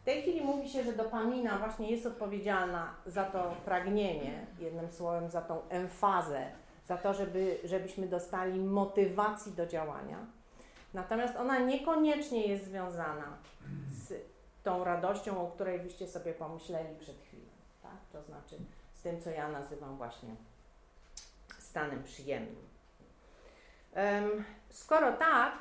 W 0.00 0.04
tej 0.04 0.22
chwili 0.22 0.40
mówi 0.40 0.68
się, 0.68 0.84
że 0.84 0.92
dopamina 0.92 1.58
właśnie 1.58 1.90
jest 1.90 2.06
odpowiedzialna 2.06 2.94
za 3.06 3.24
to 3.24 3.54
pragnienie, 3.64 4.46
jednym 4.58 4.90
słowem 4.90 5.30
za 5.30 5.42
tą 5.42 5.68
emfazę, 5.68 6.46
za 6.86 6.96
to, 6.96 7.14
żeby, 7.14 7.58
żebyśmy 7.64 8.06
dostali 8.06 8.60
motywacji 8.60 9.52
do 9.52 9.66
działania. 9.66 10.26
Natomiast 10.94 11.36
ona 11.36 11.58
niekoniecznie 11.58 12.46
jest 12.46 12.64
związana 12.64 13.38
z 13.88 14.14
tą 14.62 14.84
radością, 14.84 15.46
o 15.46 15.50
której 15.50 15.80
byście 15.80 16.08
sobie 16.08 16.32
pomyśleli 16.32 16.96
przed 16.98 17.16
chwilą. 17.20 17.52
Tak? 17.82 17.96
To 18.12 18.22
znaczy 18.22 18.56
z 18.94 19.02
tym, 19.02 19.20
co 19.20 19.30
ja 19.30 19.48
nazywam 19.48 19.96
właśnie 19.96 20.36
stanem 21.58 22.02
przyjemnym. 22.02 22.68
Em, 23.94 24.44
Skoro 24.70 25.12
tak, 25.12 25.54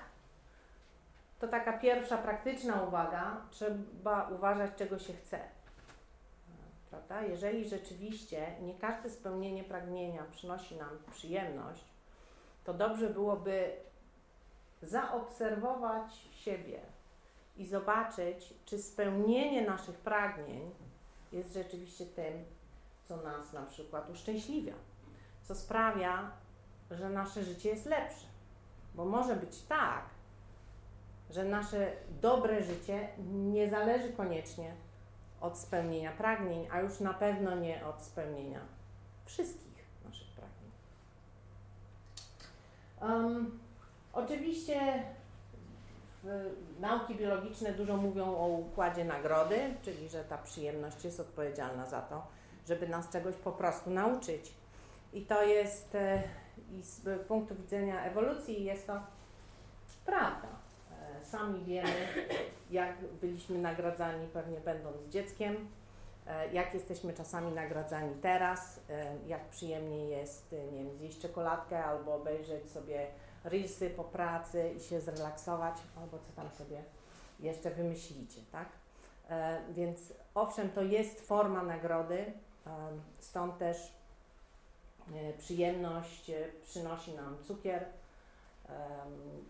to 1.39 1.47
taka 1.47 1.73
pierwsza 1.73 2.17
praktyczna 2.17 2.81
uwaga, 2.83 3.37
trzeba 3.51 4.29
uważać, 4.29 4.71
czego 4.75 4.99
się 4.99 5.13
chce. 5.13 5.39
Prawda? 6.89 7.21
Jeżeli 7.21 7.69
rzeczywiście 7.69 8.55
nie 8.61 8.75
każde 8.75 9.09
spełnienie 9.09 9.63
pragnienia 9.63 10.23
przynosi 10.31 10.75
nam 10.75 10.99
przyjemność, 11.11 11.85
to 12.63 12.73
dobrze 12.73 13.09
byłoby 13.09 13.71
zaobserwować 14.81 16.13
siebie 16.31 16.79
i 17.57 17.65
zobaczyć, 17.65 18.53
czy 18.65 18.79
spełnienie 18.79 19.67
naszych 19.67 19.97
pragnień 19.97 20.71
jest 21.31 21.53
rzeczywiście 21.53 22.05
tym, 22.05 22.45
co 23.07 23.17
nas 23.17 23.53
na 23.53 23.61
przykład 23.61 24.09
uszczęśliwia, 24.09 24.73
co 25.43 25.55
sprawia, 25.55 26.31
że 26.91 27.09
nasze 27.09 27.43
życie 27.43 27.69
jest 27.69 27.85
lepsze. 27.85 28.25
Bo 28.95 29.05
może 29.05 29.35
być 29.35 29.61
tak, 29.61 30.05
że 31.29 31.43
nasze 31.43 31.91
dobre 32.21 32.63
życie 32.63 33.07
nie 33.33 33.69
zależy 33.69 34.13
koniecznie 34.13 34.73
od 35.41 35.57
spełnienia 35.57 36.11
pragnień, 36.11 36.67
a 36.71 36.81
już 36.81 36.99
na 36.99 37.13
pewno 37.13 37.55
nie 37.55 37.85
od 37.85 38.03
spełnienia 38.03 38.59
wszystkich 39.25 39.85
naszych 40.05 40.27
pragnień. 40.27 40.71
Um, 43.01 43.59
oczywiście 44.13 45.03
nauki 46.79 47.15
biologiczne 47.15 47.71
dużo 47.71 47.97
mówią 47.97 48.37
o 48.37 48.47
układzie 48.47 49.05
nagrody, 49.05 49.59
czyli 49.81 50.09
że 50.09 50.23
ta 50.23 50.37
przyjemność 50.37 51.05
jest 51.05 51.19
odpowiedzialna 51.19 51.85
za 51.85 52.01
to, 52.01 52.27
żeby 52.67 52.87
nas 52.87 53.09
czegoś 53.09 53.35
po 53.35 53.51
prostu 53.51 53.89
nauczyć. 53.89 54.53
I 55.13 55.21
to 55.21 55.43
jest, 55.43 55.95
e, 55.95 56.23
i 56.71 56.83
z 56.83 57.21
punktu 57.27 57.55
widzenia 57.55 58.03
ewolucji 58.03 58.63
jest 58.63 58.87
to 58.87 58.99
prawda. 60.05 60.47
E, 61.21 61.25
Sami 61.25 61.63
wiemy, 61.65 62.07
jak 62.71 62.97
byliśmy 63.21 63.57
nagradzani 63.57 64.27
pewnie 64.27 64.59
będąc 64.59 65.03
dzieckiem, 65.09 65.67
e, 66.27 66.53
jak 66.53 66.73
jesteśmy 66.73 67.13
czasami 67.13 67.51
nagradzani 67.51 68.15
teraz, 68.21 68.79
jak 69.27 69.49
przyjemnie 69.49 70.05
jest, 70.05 70.55
nie 70.71 70.83
wiem, 70.83 70.95
zjeść 70.95 71.19
czekoladkę 71.19 71.85
albo 71.85 72.15
obejrzeć 72.15 72.67
sobie 72.71 73.07
reelsy 73.43 73.89
po 73.89 74.03
pracy 74.03 74.73
i 74.77 74.79
się 74.79 75.01
zrelaksować, 75.01 75.75
albo 75.97 76.19
co 76.19 76.31
tam 76.35 76.51
sobie 76.51 76.83
jeszcze 77.39 77.71
wymyślicie, 77.71 78.41
tak? 78.51 78.69
E, 79.29 79.61
Więc 79.73 80.13
owszem, 80.35 80.69
to 80.69 80.81
jest 80.81 81.21
forma 81.21 81.63
nagrody, 81.63 82.17
e, 82.17 82.33
stąd 83.19 83.57
też 83.57 83.93
e, 85.13 85.33
przyjemność 85.33 86.31
przynosi 86.63 87.13
nam 87.13 87.37
cukier, 87.43 87.85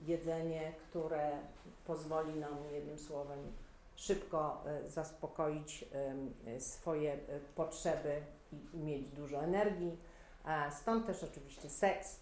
jedzenie, 0.07 0.73
które 0.89 1.31
pozwoli 1.85 2.39
nam 2.39 2.57
jednym 2.71 2.99
słowem 2.99 3.39
szybko 3.95 4.63
zaspokoić 4.87 5.85
swoje 6.59 7.17
potrzeby 7.55 8.21
i 8.73 8.77
mieć 8.77 9.07
dużo 9.07 9.43
energii. 9.43 9.97
Stąd 10.71 11.07
też 11.07 11.23
oczywiście 11.23 11.69
seks 11.69 12.20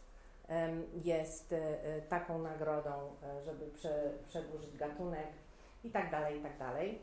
jest 1.04 1.54
e, 1.54 1.84
e, 1.84 2.02
taką 2.02 2.40
nagrodą, 2.40 2.92
e, 3.24 3.44
żeby 3.44 3.66
prze, 3.68 4.12
przedłużyć 4.28 4.78
gatunek 4.78 5.28
i 5.84 5.92
tak 5.92 6.12
dalej, 6.12 6.40
i 6.40 6.44
tak 6.44 6.58
dalej. 6.58 7.02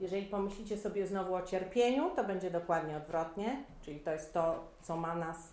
Jeżeli 0.00 0.26
pomyślicie 0.26 0.76
sobie 0.76 1.06
znowu 1.06 1.34
o 1.34 1.42
cierpieniu, 1.42 2.10
to 2.16 2.24
będzie 2.24 2.50
dokładnie 2.50 2.96
odwrotnie, 2.96 3.64
czyli 3.82 4.00
to 4.00 4.10
jest 4.10 4.32
to, 4.32 4.64
co 4.82 4.96
ma 4.96 5.14
nas 5.14 5.52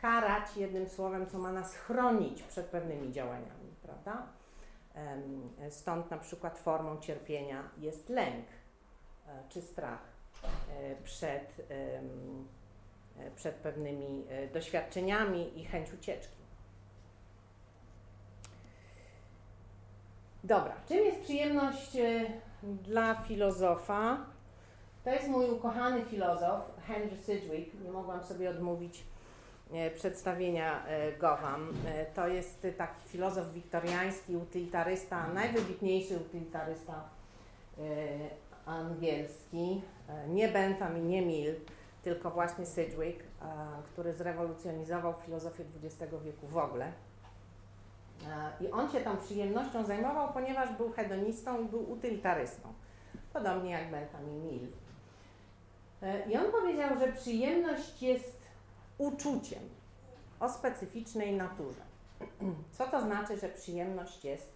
karać, 0.00 0.56
jednym 0.56 0.88
słowem, 0.88 1.26
co 1.26 1.38
ma 1.38 1.52
nas 1.52 1.74
chronić 1.74 2.42
przed 2.42 2.66
pewnymi 2.66 3.12
działaniami, 3.12 3.74
prawda? 3.82 4.26
Stąd 5.70 6.10
na 6.10 6.18
przykład 6.18 6.58
formą 6.58 7.00
cierpienia 7.00 7.62
jest 7.78 8.08
lęk 8.08 8.46
czy 9.48 9.62
strach 9.62 10.00
przed, 11.04 11.68
przed 13.36 13.54
pewnymi 13.54 14.26
doświadczeniami 14.52 15.60
i 15.60 15.64
chęć 15.64 15.92
ucieczki. 15.92 16.37
Dobra, 20.44 20.72
czym 20.88 21.04
jest 21.04 21.20
przyjemność 21.20 21.96
e, 21.96 22.24
dla 22.62 23.14
filozofa. 23.14 24.18
To 25.04 25.10
jest 25.10 25.28
mój 25.28 25.50
ukochany 25.50 26.04
filozof, 26.04 26.60
Henry 26.86 27.16
Sidgwick. 27.16 27.74
Nie 27.84 27.90
mogłam 27.90 28.24
sobie 28.24 28.50
odmówić 28.50 29.04
e, 29.72 29.90
przedstawienia 29.90 30.86
e, 30.86 31.12
go 31.12 31.36
Wam. 31.36 31.72
E, 31.86 32.06
to 32.06 32.28
jest 32.28 32.66
taki 32.76 33.08
filozof 33.08 33.52
wiktoriański, 33.52 34.36
utylitarysta, 34.36 35.26
najwybitniejszy 35.26 36.16
utylitarysta 36.16 37.04
e, 37.78 37.82
angielski. 38.66 39.82
Nie 40.28 40.48
Bentham 40.48 40.98
i 40.98 41.00
nie 41.00 41.22
Mill, 41.22 41.54
tylko 42.02 42.30
właśnie 42.30 42.66
Sidgwick, 42.66 43.24
który 43.84 44.12
zrewolucjonizował 44.12 45.14
filozofię 45.24 45.64
XX 45.84 46.12
wieku 46.24 46.46
w 46.46 46.56
ogóle. 46.56 46.92
I 48.60 48.70
on 48.70 48.90
się 48.90 49.00
tą 49.00 49.16
przyjemnością 49.16 49.84
zajmował, 49.84 50.32
ponieważ 50.32 50.72
był 50.76 50.92
hedonistą 50.92 51.62
i 51.62 51.64
był 51.68 51.92
utylitarystą. 51.92 52.72
Podobnie 53.32 53.70
jak 53.70 53.90
Bentham 53.90 54.28
i 54.30 54.32
Mill. 54.32 54.68
E, 56.02 56.30
I 56.30 56.36
on 56.36 56.52
powiedział, 56.52 56.98
że 56.98 57.12
przyjemność 57.12 58.02
jest 58.02 58.42
uczuciem 58.98 59.62
o 60.40 60.48
specyficznej 60.48 61.36
naturze. 61.36 61.80
Co 62.72 62.86
to 62.86 63.00
znaczy, 63.00 63.38
że 63.38 63.48
przyjemność 63.48 64.24
jest 64.24 64.52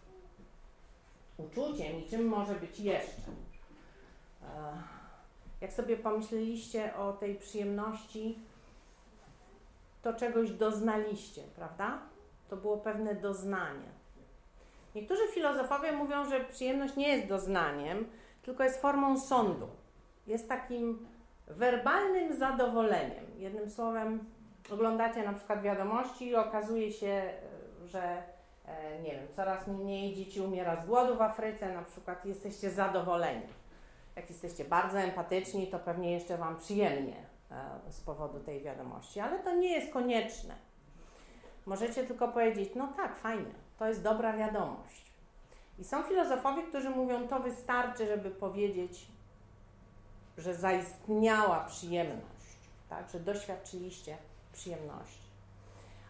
uczuciem 1.37 1.99
i 1.99 2.09
czym 2.11 2.27
może 2.27 2.55
być 2.55 2.81
jeszcze? 2.81 3.31
E, 4.43 4.73
Jak 5.61 5.73
sobie 5.73 5.97
pomyśleliście 5.97 6.97
o 6.97 7.13
tej 7.13 7.35
przyjemności, 7.35 8.39
to 10.03 10.15
czegoś 10.15 10.51
doznaliście, 10.51 11.43
prawda? 11.57 11.99
To 12.53 12.57
było 12.57 12.77
pewne 12.77 13.15
doznanie. 13.15 13.89
Niektórzy 14.95 15.23
filozofowie 15.29 15.93
mówią, 15.93 16.25
że 16.25 16.41
przyjemność 16.41 16.97
nie 16.97 17.09
jest 17.09 17.29
doznaniem, 17.29 18.07
tylko 18.43 18.65
jest 18.65 18.81
formą 18.81 19.21
sądu. 19.21 19.69
Jest 20.27 20.49
takim 20.49 21.09
werbalnym 21.47 22.37
zadowoleniem. 22.37 23.25
Jednym 23.39 23.71
słowem, 23.71 24.25
oglądacie 24.71 25.23
na 25.23 25.33
przykład 25.33 25.63
wiadomości 25.63 26.27
i 26.29 26.35
okazuje 26.35 26.93
się, 26.93 27.23
że 27.85 28.23
e, 28.67 29.03
nie 29.03 29.11
wiem, 29.11 29.27
coraz 29.37 29.67
mniej 29.67 30.15
dzieci 30.15 30.41
umiera 30.41 30.77
z 30.77 30.87
głodu 30.87 31.17
w 31.17 31.23
Afryce, 31.23 31.75
na 31.75 31.83
przykład 31.83 32.27
jesteście 32.27 32.71
zadowoleni. 32.71 33.47
Jak 34.17 34.31
jesteście 34.31 34.65
bardzo 34.65 34.99
empatyczni, 34.99 35.67
to 35.67 35.79
pewnie 35.79 36.13
jeszcze 36.13 36.37
Wam 36.37 36.57
przyjemnie 36.57 37.17
e, 37.51 37.93
z 37.93 38.01
powodu 38.01 38.41
tej 38.41 38.63
wiadomości, 38.63 39.21
ale 39.21 39.39
to 39.39 39.55
nie 39.55 39.73
jest 39.73 39.93
konieczne. 39.93 40.72
Możecie 41.67 42.07
tylko 42.07 42.29
powiedzieć, 42.29 42.71
no 42.75 42.89
tak, 42.97 43.17
fajnie, 43.17 43.55
to 43.79 43.89
jest 43.89 44.03
dobra 44.03 44.37
wiadomość. 44.37 45.13
I 45.79 45.85
są 45.85 46.03
filozofowie, 46.03 46.63
którzy 46.63 46.91
mówią, 46.91 47.29
to 47.29 47.41
wystarczy, 47.41 48.07
żeby 48.07 48.31
powiedzieć, 48.31 49.07
że 50.39 50.55
zaistniała 50.55 51.61
przyjemność, 51.61 52.57
tak, 52.89 53.11
że 53.11 53.21
doświadczyliście 53.21 54.17
przyjemności. 54.53 55.23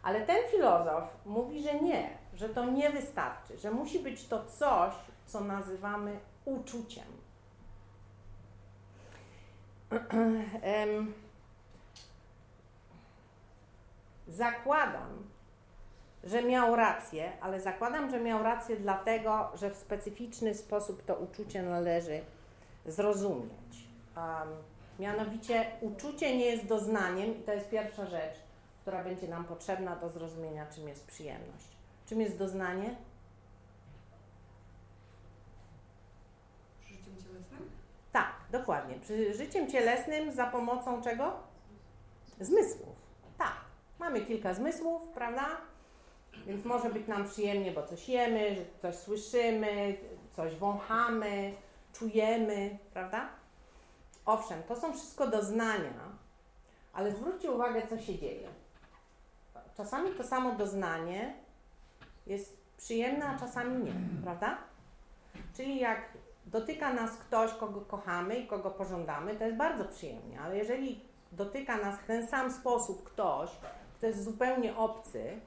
Ale 0.03 0.27
ten 0.27 0.37
filozof 0.51 1.05
mówi, 1.27 1.63
że 1.63 1.81
nie, 1.81 2.19
że 2.35 2.49
to 2.49 2.65
nie 2.65 2.91
wystarczy, 2.91 3.59
że 3.59 3.71
musi 3.71 3.99
być 3.99 4.29
to 4.29 4.45
coś, 4.45 4.95
co 5.27 5.41
nazywamy 5.41 6.21
uczuciem. 6.45 7.05
Em, 10.63 11.13
zakładam, 14.29 15.32
że 16.25 16.43
miał 16.43 16.77
rację, 16.77 17.33
ale 17.41 17.61
zakładam, 17.61 18.11
że 18.11 18.21
miał 18.21 18.43
rację 18.43 18.77
dlatego, 18.77 19.53
że 19.55 19.71
w 19.71 19.77
specyficzny 19.77 20.55
sposób 20.55 21.03
to 21.05 21.15
uczucie 21.15 21.63
należy 21.63 22.21
zrozumieć. 22.87 23.89
Um, 24.17 24.49
mianowicie 24.99 25.67
uczucie 25.81 26.37
nie 26.37 26.45
jest 26.45 26.67
doznaniem 26.67 27.39
i 27.41 27.43
to 27.43 27.53
jest 27.53 27.71
pierwsza 27.71 28.07
rzecz, 28.07 28.35
która 28.81 29.05
będzie 29.05 29.29
nam 29.29 29.45
potrzebna 29.45 29.97
do 29.97 30.09
zrozumienia, 30.09 30.67
czym 30.67 30.89
jest 30.89 31.07
przyjemność. 31.07 31.67
Czym 32.07 32.21
jest 32.21 32.39
doznanie? 32.39 32.97
Życiem 36.83 37.17
cielesnym? 37.17 37.71
Tak, 38.13 38.33
dokładnie. 38.51 38.95
Przy 38.95 39.35
życiem 39.35 39.71
cielesnym 39.71 40.33
za 40.33 40.47
pomocą 40.47 41.03
czego? 41.03 41.33
Zmysłów. 42.41 42.97
Tak. 43.39 43.57
Mamy 43.99 44.21
kilka 44.21 44.55
zmysłów, 44.55 45.11
prawda? 45.11 45.72
Więc 46.47 46.65
może 46.65 46.91
być 46.91 47.09
nam 47.09 47.25
przyjemnie, 47.29 47.73
bo 47.73 47.83
coś 47.83 48.09
jemy, 48.09 48.65
coś 48.79 48.95
słyszymy, 48.97 49.97
coś 50.37 50.55
wąchamy, 50.57 51.55
czujemy, 51.93 52.79
prawda? 52.93 53.29
Owszem, 54.27 54.63
to 54.63 54.77
są 54.77 54.93
wszystko 54.93 55.27
doznania, 55.27 55.93
ale 56.93 57.13
zwróćcie 57.13 57.51
uwagę, 57.51 57.87
co 57.87 57.99
się 57.99 58.19
dzieje. 58.19 58.49
Czasami 59.77 60.11
to 60.11 60.25
samo 60.25 60.55
doznanie 60.55 61.35
jest 62.27 62.63
przyjemne, 62.77 63.27
a 63.27 63.39
czasami 63.39 63.85
nie, 63.85 63.93
prawda? 64.23 64.59
Czyli 65.57 65.79
jak 65.81 66.09
dotyka 66.47 66.93
nas 66.93 67.11
ktoś, 67.11 67.53
kogo 67.53 67.81
kochamy 67.81 68.37
i 68.37 68.47
kogo 68.47 68.71
pożądamy, 68.71 69.37
to 69.37 69.45
jest 69.45 69.57
bardzo 69.57 69.85
przyjemnie, 69.85 70.41
ale 70.41 70.59
jeżeli 70.59 71.01
dotyka 71.33 71.77
nas 71.77 72.01
w 72.01 72.05
ten 72.05 72.29
sam 72.29 72.53
sposób 72.53 73.05
ktoś, 73.05 73.51
kto 73.95 74.07
jest 74.07 74.25
zupełnie 74.25 74.77
obcy, 74.77 75.41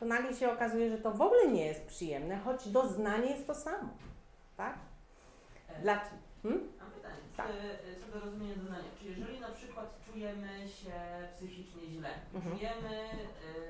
to 0.00 0.06
nagle 0.06 0.34
się 0.34 0.52
okazuje, 0.52 0.90
że 0.90 0.98
to 0.98 1.10
w 1.12 1.20
ogóle 1.22 1.48
nie 1.52 1.66
jest 1.66 1.86
przyjemne, 1.86 2.38
choć 2.38 2.68
doznanie 2.68 3.30
jest 3.30 3.46
to 3.46 3.54
samo. 3.54 3.88
Tak? 4.56 4.74
E, 5.68 5.80
Dla... 5.82 6.00
Hmm? 6.42 6.60
Mam 6.80 6.90
pytanie, 6.90 7.20
Tak. 7.36 7.46
czy, 7.46 8.00
co 8.00 8.18
do 8.18 8.24
rozumienia 8.24 8.54
doznania, 8.56 8.84
czy 8.98 9.04
jeżeli 9.08 9.40
na 9.40 9.48
przykład 9.48 9.86
czujemy 10.06 10.68
się 10.68 10.92
psychicznie 11.36 11.82
źle, 11.94 12.10
Mhm. 12.34 12.56
czujemy 12.58 12.94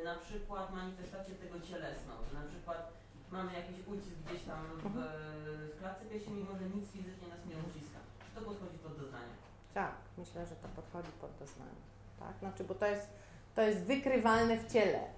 y, 0.01 0.05
na 0.05 0.15
przykład 0.15 0.75
manifestację 0.75 1.35
tego 1.35 1.61
cielesną, 1.61 2.13
że 2.29 2.35
na 2.41 2.47
przykład 2.51 2.93
mamy 3.31 3.53
jakiś 3.53 3.79
ucisk 3.87 4.17
gdzieś 4.27 4.43
tam 4.43 4.67
w, 4.83 4.87
Mhm. 4.87 5.05
w 5.75 5.79
klatce 5.81 6.05
piersiowej, 6.05 6.43
mimo 6.43 6.59
że 6.59 6.65
nic 6.77 6.87
fizycznie 6.91 7.29
nas 7.29 7.43
nie 7.49 7.57
uciska. 7.69 7.99
Czy 8.25 8.31
to 8.41 8.41
podchodzi 8.49 8.79
pod 8.79 8.99
doznanie? 8.99 9.35
Tak, 9.75 9.93
myślę, 10.19 10.47
że 10.47 10.57
to 10.57 10.69
podchodzi 10.77 11.13
pod 11.21 11.31
doznanie. 11.39 11.81
Tak? 12.21 12.35
Znaczy, 12.39 12.65
bo 12.65 12.75
to 12.75 12.87
jest, 12.87 13.07
to 13.55 13.63
jest 13.63 13.81
wykrywalne 13.85 14.57
w 14.57 14.73
ciele, 14.73 14.99
e, 14.99 15.11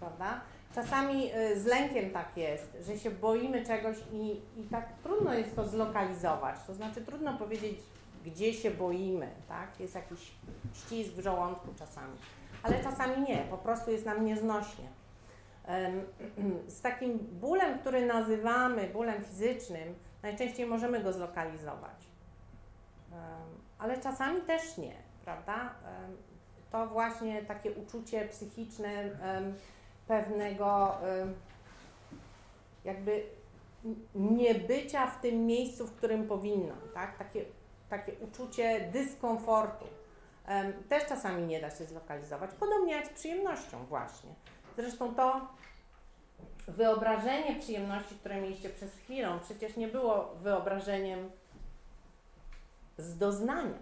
prawda? 0.00 0.40
Czasami 0.74 1.30
e, 1.32 1.60
z 1.60 1.66
lękiem 1.66 2.10
tak 2.10 2.36
jest, 2.36 2.78
że 2.86 2.98
się 2.98 3.10
boimy 3.10 3.66
czegoś 3.66 3.96
i, 4.12 4.40
i 4.60 4.64
tak 4.70 4.88
trudno 5.02 5.34
jest 5.34 5.56
to 5.56 5.68
zlokalizować. 5.68 6.56
To 6.66 6.74
znaczy 6.74 7.00
trudno 7.00 7.38
powiedzieć, 7.38 7.78
gdzie 8.24 8.52
się 8.52 8.70
boimy, 8.70 9.30
tak? 9.48 9.80
Jest 9.80 9.94
jakiś 9.94 10.32
ścisk 10.74 11.12
w 11.12 11.20
żołądku 11.20 11.68
czasami, 11.78 12.16
ale 12.62 12.82
czasami 12.82 13.22
nie, 13.28 13.46
po 13.50 13.58
prostu 13.58 13.90
jest 13.90 14.06
nam 14.06 14.24
nieznośnie. 14.24 14.88
Z 16.68 16.80
takim 16.80 17.18
bólem, 17.18 17.78
który 17.78 18.06
nazywamy 18.06 18.88
bólem 18.92 19.24
fizycznym, 19.24 19.94
najczęściej 20.22 20.66
możemy 20.66 21.02
go 21.02 21.12
zlokalizować. 21.12 22.06
Ale 23.78 24.00
czasami 24.00 24.40
też 24.40 24.76
nie, 24.76 24.94
prawda? 25.24 25.74
To 26.70 26.86
właśnie 26.86 27.42
takie 27.42 27.72
uczucie 27.72 28.28
psychiczne 28.28 29.10
pewnego 30.06 30.98
em, 31.02 31.34
jakby 32.84 33.22
niebycia 34.14 35.06
w 35.06 35.20
tym 35.20 35.46
miejscu, 35.46 35.86
w 35.86 35.96
którym 35.96 36.28
powinnam, 36.28 36.78
tak? 36.94 37.18
Takie, 37.18 37.44
takie 37.88 38.12
uczucie 38.12 38.90
dyskomfortu. 38.92 39.84
Też 40.88 41.06
czasami 41.06 41.46
nie 41.46 41.60
da 41.60 41.70
się 41.70 41.84
zlokalizować, 41.84 42.50
podobnie 42.60 42.92
jak 42.92 43.06
z 43.06 43.10
przyjemnością 43.10 43.86
właśnie. 43.86 44.30
Zresztą 44.76 45.14
to 45.14 45.40
wyobrażenie 46.68 47.60
przyjemności, 47.60 48.14
które 48.14 48.40
mieliście 48.40 48.70
przez 48.70 48.94
chwilę, 48.94 49.38
przecież 49.42 49.76
nie 49.76 49.88
było 49.88 50.34
wyobrażeniem 50.34 51.30
z 52.98 53.18
doznania, 53.18 53.78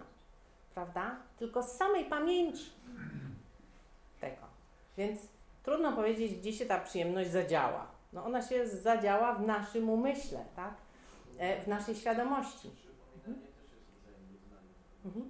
prawda? 0.73 1.15
Tylko 1.37 1.63
z 1.63 1.71
samej 1.71 2.05
pamięci 2.05 2.71
tego. 4.21 4.41
Więc 4.97 5.19
trudno 5.65 5.93
powiedzieć, 5.93 6.35
gdzie 6.39 6.53
się 6.53 6.65
ta 6.65 6.79
przyjemność 6.79 7.31
zadziała. 7.31 7.87
No 8.13 8.25
ona 8.25 8.41
się 8.41 8.67
zadziała 8.67 9.35
w 9.35 9.45
naszym 9.47 9.89
umyśle, 9.89 10.45
tak? 10.55 10.73
E, 11.37 11.61
w 11.61 11.67
naszej 11.67 11.95
świadomości. 11.95 12.71
Mhm. 13.15 13.37
Mhm. 15.05 15.29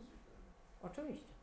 Oczywiście. 0.83 1.35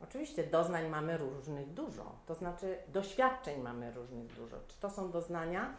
Oczywiście 0.00 0.44
doznań 0.44 0.88
mamy 0.88 1.18
różnych 1.18 1.74
dużo, 1.74 2.12
to 2.26 2.34
znaczy 2.34 2.78
doświadczeń 2.88 3.62
mamy 3.62 3.92
różnych 3.92 4.26
dużo. 4.26 4.56
Czy 4.68 4.80
to 4.80 4.90
są 4.90 5.10
doznania? 5.10 5.74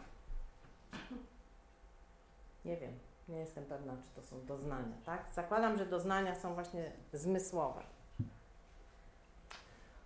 Nie 2.64 2.76
wiem, 2.76 2.98
nie 3.28 3.38
jestem 3.38 3.64
pewna, 3.64 3.96
czy 4.04 4.10
to 4.10 4.22
są 4.22 4.46
doznania, 4.46 4.96
tak? 5.04 5.30
Zakładam, 5.34 5.78
że 5.78 5.86
doznania 5.86 6.34
są 6.34 6.54
właśnie 6.54 6.92
zmysłowe. 7.12 7.82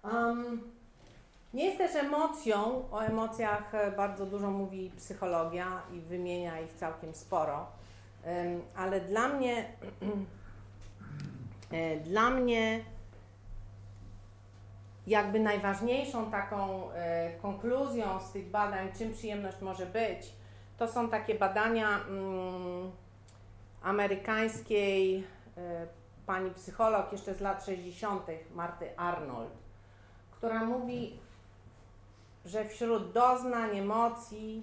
Um, 0.04 0.72
nie 1.54 1.64
jest 1.64 1.78
też 1.78 1.94
emocją, 1.94 2.88
o 2.90 3.00
emocjach 3.00 3.74
e, 3.74 3.90
bardzo 3.90 4.26
dużo 4.26 4.50
mówi 4.50 4.90
psychologia 4.96 5.82
i 5.92 6.00
wymienia 6.00 6.60
ich 6.60 6.72
całkiem 6.72 7.14
sporo. 7.14 7.66
Ale 8.76 9.00
dla 9.00 9.28
mnie, 9.28 9.66
e, 11.72 11.96
dla 11.96 12.30
mnie 12.30 12.84
jakby 15.06 15.40
najważniejszą 15.40 16.30
taką 16.30 16.90
e, 16.92 17.32
konkluzją 17.32 18.20
z 18.20 18.32
tych 18.32 18.50
badań, 18.50 18.88
czym 18.98 19.12
przyjemność 19.12 19.60
może 19.60 19.86
być, 19.86 20.32
to 20.78 20.88
są 20.88 21.08
takie 21.08 21.34
badania 21.34 21.88
mm, 22.08 22.90
amerykańskiej 23.82 25.26
pani 26.26 26.50
psycholog 26.50 27.12
jeszcze 27.12 27.34
z 27.34 27.40
lat 27.40 27.64
60. 27.64 28.26
Marty 28.54 28.98
Arnold, 28.98 29.52
która 30.30 30.64
mówi, 30.64 31.18
że 32.44 32.64
wśród 32.64 33.12
doznań, 33.12 33.78
emocji, 33.78 34.62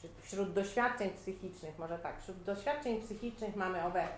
czy 0.00 0.08
wśród 0.22 0.52
doświadczeń 0.52 1.10
psychicznych, 1.10 1.78
może 1.78 1.98
tak, 1.98 2.22
wśród 2.22 2.42
doświadczeń 2.42 3.00
psychicznych 3.00 3.56
mamy 3.56 3.84
owe 3.84 4.08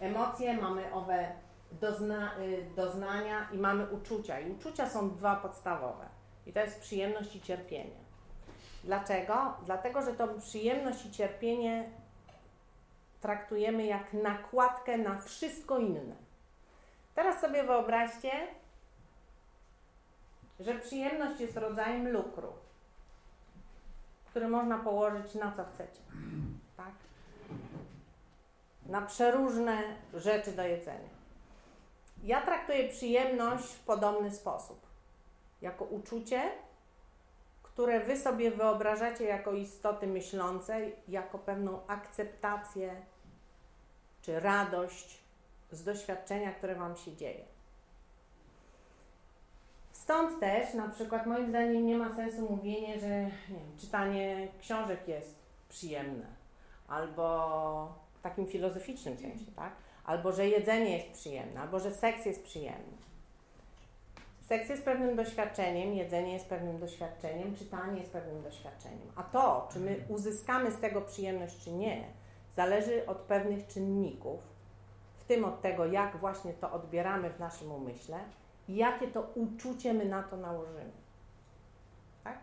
emocje, 0.00 0.56
mamy 0.56 0.94
owe 0.94 1.32
dozna, 1.72 2.38
y, 2.38 2.66
doznania 2.76 3.48
i 3.52 3.58
mamy 3.58 3.86
uczucia. 3.86 4.40
I 4.40 4.50
uczucia 4.52 4.90
są 4.90 5.10
dwa 5.10 5.36
podstawowe. 5.36 6.06
I 6.46 6.52
to 6.52 6.60
jest 6.60 6.80
przyjemność 6.80 7.36
i 7.36 7.40
cierpienie. 7.40 8.00
Dlaczego? 8.84 9.54
Dlatego, 9.66 10.02
że 10.02 10.12
tą 10.12 10.40
przyjemność 10.40 11.06
i 11.06 11.10
cierpienie 11.10 11.90
traktujemy 13.20 13.86
jak 13.86 14.12
nakładkę 14.12 14.98
na 14.98 15.18
wszystko 15.18 15.78
inne. 15.78 16.16
Teraz 17.14 17.40
sobie 17.40 17.62
wyobraźcie, 17.62 18.30
że 20.60 20.74
przyjemność 20.74 21.40
jest 21.40 21.56
rodzajem 21.56 22.08
lukru, 22.08 22.52
który 24.30 24.48
można 24.48 24.78
położyć 24.78 25.34
na 25.34 25.52
co 25.52 25.64
chcecie. 25.64 26.00
Tak? 26.76 26.92
Na 28.86 29.02
przeróżne 29.02 29.82
rzeczy 30.14 30.52
do 30.52 30.62
jedzenia. 30.62 31.08
Ja 32.24 32.40
traktuję 32.40 32.88
przyjemność 32.88 33.74
w 33.74 33.84
podobny 33.84 34.30
sposób. 34.30 34.86
Jako 35.62 35.84
uczucie, 35.84 36.52
które 37.62 38.00
wy 38.00 38.16
sobie 38.16 38.50
wyobrażacie 38.50 39.24
jako 39.24 39.52
istoty 39.52 40.06
myślące, 40.06 40.80
jako 41.08 41.38
pewną 41.38 41.86
akceptację 41.86 43.02
czy 44.22 44.40
radość 44.40 45.20
z 45.70 45.84
doświadczenia, 45.84 46.52
które 46.52 46.74
wam 46.74 46.96
się 46.96 47.16
dzieje. 47.16 47.44
Stąd 50.10 50.40
też, 50.40 50.74
na 50.74 50.88
przykład, 50.88 51.26
moim 51.26 51.48
zdaniem 51.48 51.86
nie 51.86 51.98
ma 51.98 52.16
sensu 52.16 52.50
mówienie, 52.50 53.00
że 53.00 53.08
wiem, 53.48 53.76
czytanie 53.78 54.48
książek 54.60 55.08
jest 55.08 55.38
przyjemne, 55.68 56.26
albo 56.88 57.94
w 58.14 58.22
takim 58.22 58.46
filozoficznym 58.46 59.18
sensie, 59.18 59.52
tak? 59.56 59.72
Albo 60.04 60.32
że 60.32 60.48
jedzenie 60.48 60.96
jest 60.96 61.20
przyjemne, 61.20 61.60
albo 61.60 61.80
że 61.80 61.90
seks 61.90 62.26
jest 62.26 62.44
przyjemny. 62.44 62.96
Seks 64.40 64.68
jest 64.68 64.84
pewnym 64.84 65.16
doświadczeniem, 65.16 65.94
jedzenie 65.94 66.32
jest 66.32 66.48
pewnym 66.48 66.78
doświadczeniem, 66.78 67.56
czytanie 67.56 68.00
jest 68.00 68.12
pewnym 68.12 68.42
doświadczeniem. 68.42 69.12
A 69.16 69.22
to, 69.22 69.68
czy 69.72 69.80
my 69.80 69.96
uzyskamy 70.08 70.70
z 70.70 70.80
tego 70.80 71.00
przyjemność, 71.00 71.64
czy 71.64 71.72
nie, 71.72 72.04
zależy 72.56 73.06
od 73.06 73.18
pewnych 73.18 73.66
czynników, 73.66 74.40
w 75.18 75.24
tym 75.24 75.44
od 75.44 75.62
tego, 75.62 75.86
jak 75.86 76.16
właśnie 76.16 76.52
to 76.52 76.72
odbieramy 76.72 77.30
w 77.30 77.38
naszym 77.38 77.72
umyśle 77.72 78.18
jakie 78.76 79.08
to 79.08 79.22
uczucie 79.34 79.94
my 79.94 80.04
na 80.04 80.22
to 80.22 80.36
nałożymy. 80.36 80.90
Tak? 82.24 82.38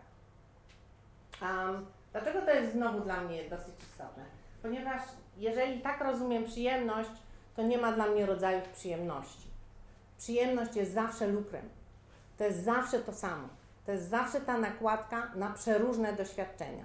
Um, 1.42 1.86
dlaczego 2.12 2.42
to 2.42 2.50
jest 2.50 2.72
znowu 2.72 3.00
dla 3.00 3.20
mnie 3.20 3.50
dosyć 3.50 3.74
istotne? 3.90 4.24
Ponieważ 4.62 5.02
jeżeli 5.36 5.80
tak 5.80 6.00
rozumiem 6.00 6.44
przyjemność, 6.44 7.10
to 7.56 7.62
nie 7.62 7.78
ma 7.78 7.92
dla 7.92 8.06
mnie 8.06 8.26
rodzajów 8.26 8.68
przyjemności. 8.68 9.48
Przyjemność 10.18 10.76
jest 10.76 10.92
zawsze 10.92 11.26
lukrem. 11.26 11.68
To 12.38 12.44
jest 12.44 12.64
zawsze 12.64 12.98
to 12.98 13.12
samo. 13.12 13.48
To 13.86 13.92
jest 13.92 14.08
zawsze 14.08 14.40
ta 14.40 14.58
nakładka 14.58 15.32
na 15.34 15.50
przeróżne 15.50 16.12
doświadczenia. 16.12 16.84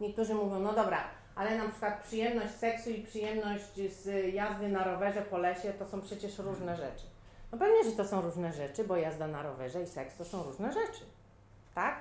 Niektórzy 0.00 0.34
mówią, 0.34 0.60
no 0.60 0.72
dobra, 0.72 1.04
ale 1.34 1.58
na 1.58 1.68
przykład 1.68 2.02
przyjemność 2.02 2.54
seksu 2.54 2.90
i 2.90 3.02
przyjemność 3.02 3.74
z 3.92 4.34
jazdy 4.34 4.68
na 4.68 4.84
rowerze 4.84 5.22
po 5.22 5.38
lesie 5.38 5.72
to 5.72 5.86
są 5.86 6.00
przecież 6.00 6.38
różne 6.38 6.76
rzeczy. 6.76 7.15
No 7.52 7.58
pewnie, 7.58 7.84
że 7.84 7.96
to 7.96 8.04
są 8.04 8.20
różne 8.20 8.52
rzeczy, 8.52 8.84
bo 8.84 8.96
jazda 8.96 9.26
na 9.26 9.42
rowerze 9.42 9.82
i 9.82 9.86
seks 9.86 10.16
to 10.16 10.24
są 10.24 10.42
różne 10.42 10.72
rzeczy. 10.72 11.04
Tak? 11.74 12.00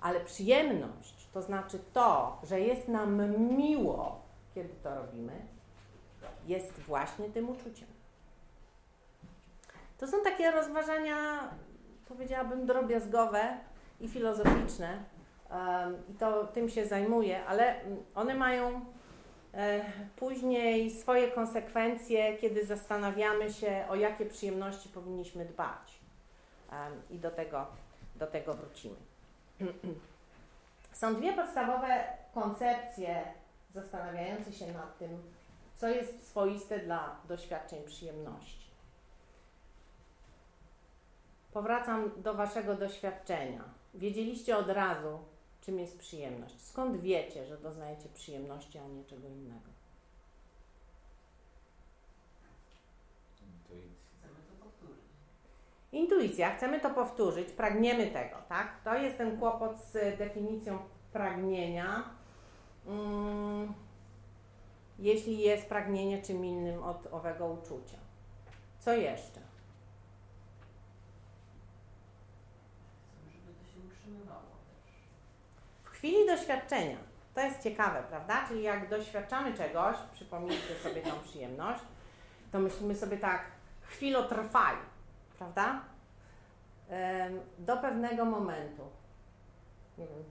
Ale 0.00 0.20
przyjemność 0.20 1.16
to 1.36 1.42
znaczy 1.42 1.78
to, 1.92 2.40
że 2.42 2.60
jest 2.60 2.88
nam 2.88 3.36
miło, 3.56 4.20
kiedy 4.54 4.74
to 4.82 4.94
robimy, 4.94 5.32
jest 6.46 6.72
właśnie 6.72 7.30
tym 7.30 7.50
uczuciem. 7.50 7.88
To 9.98 10.06
są 10.06 10.22
takie 10.24 10.50
rozważania, 10.50 11.50
powiedziałabym, 12.08 12.66
drobiazgowe 12.66 13.58
i 14.00 14.08
filozoficzne. 14.08 15.04
I 16.10 16.14
to 16.14 16.46
tym 16.46 16.68
się 16.68 16.86
zajmuję, 16.86 17.46
ale 17.46 17.80
one 18.14 18.34
mają 18.34 18.84
później 20.16 20.90
swoje 20.90 21.30
konsekwencje, 21.30 22.36
kiedy 22.36 22.66
zastanawiamy 22.66 23.52
się, 23.52 23.84
o 23.88 23.94
jakie 23.94 24.26
przyjemności 24.26 24.88
powinniśmy 24.88 25.44
dbać. 25.44 25.98
I 27.10 27.18
do 27.18 27.30
tego, 27.30 27.66
do 28.16 28.26
tego 28.26 28.54
wrócimy. 28.54 28.96
Są 30.92 31.14
dwie 31.14 31.32
podstawowe 31.32 32.04
koncepcje 32.34 33.22
zastanawiające 33.74 34.52
się 34.52 34.72
nad 34.72 34.98
tym, 34.98 35.22
co 35.76 35.88
jest 35.88 36.28
swoiste 36.28 36.78
dla 36.78 37.16
doświadczeń 37.28 37.84
przyjemności. 37.84 38.66
Powracam 41.52 42.10
do 42.16 42.34
Waszego 42.34 42.74
doświadczenia. 42.74 43.64
Wiedzieliście 43.94 44.56
od 44.56 44.68
razu, 44.68 45.18
czym 45.66 45.78
jest 45.78 45.98
przyjemność. 45.98 46.62
Skąd 46.62 47.00
wiecie, 47.00 47.46
że 47.46 47.58
doznajecie 47.58 48.08
przyjemności, 48.14 48.78
a 48.78 48.86
nie 48.86 49.04
czego 49.04 49.28
innego? 49.28 49.70
Chcemy 54.18 54.34
to 54.48 54.64
powtórzyć. 54.64 55.04
Intuicja, 55.92 56.56
chcemy 56.56 56.80
to 56.80 56.90
powtórzyć, 56.90 57.48
pragniemy 57.52 58.06
tego, 58.06 58.36
tak? 58.48 58.82
To 58.84 58.94
jest 58.94 59.18
ten 59.18 59.38
kłopot 59.38 59.78
z 59.78 60.18
definicją 60.18 60.78
pragnienia. 61.12 62.04
Mm, 62.86 63.74
jeśli 64.98 65.38
jest 65.38 65.68
pragnienie 65.68 66.22
czym 66.22 66.44
innym 66.44 66.82
od 66.82 67.06
owego 67.06 67.46
uczucia. 67.46 67.96
Co 68.80 68.92
jeszcze? 68.92 69.40
Chcemy, 73.10 73.32
żeby 73.32 73.54
to 73.54 73.64
się 73.64 73.86
utrzymywało 73.86 74.40
też. 74.40 74.94
W 75.82 75.90
chwili 76.06 76.26
doświadczenia, 76.26 76.96
to 77.34 77.40
jest 77.40 77.62
ciekawe, 77.62 78.02
prawda? 78.08 78.48
Czyli 78.48 78.62
jak 78.62 78.88
doświadczamy 78.88 79.54
czegoś, 79.54 79.96
przypomnijcie 80.12 80.74
sobie 80.82 81.02
tą 81.02 81.10
przyjemność, 81.20 81.82
to 82.52 82.58
myślimy 82.58 82.94
sobie 82.94 83.16
tak, 83.16 83.42
chwilo 83.80 84.22
trwaj, 84.22 84.76
prawda? 85.38 85.80
Do 87.58 87.76
pewnego 87.76 88.24
momentu. 88.24 88.82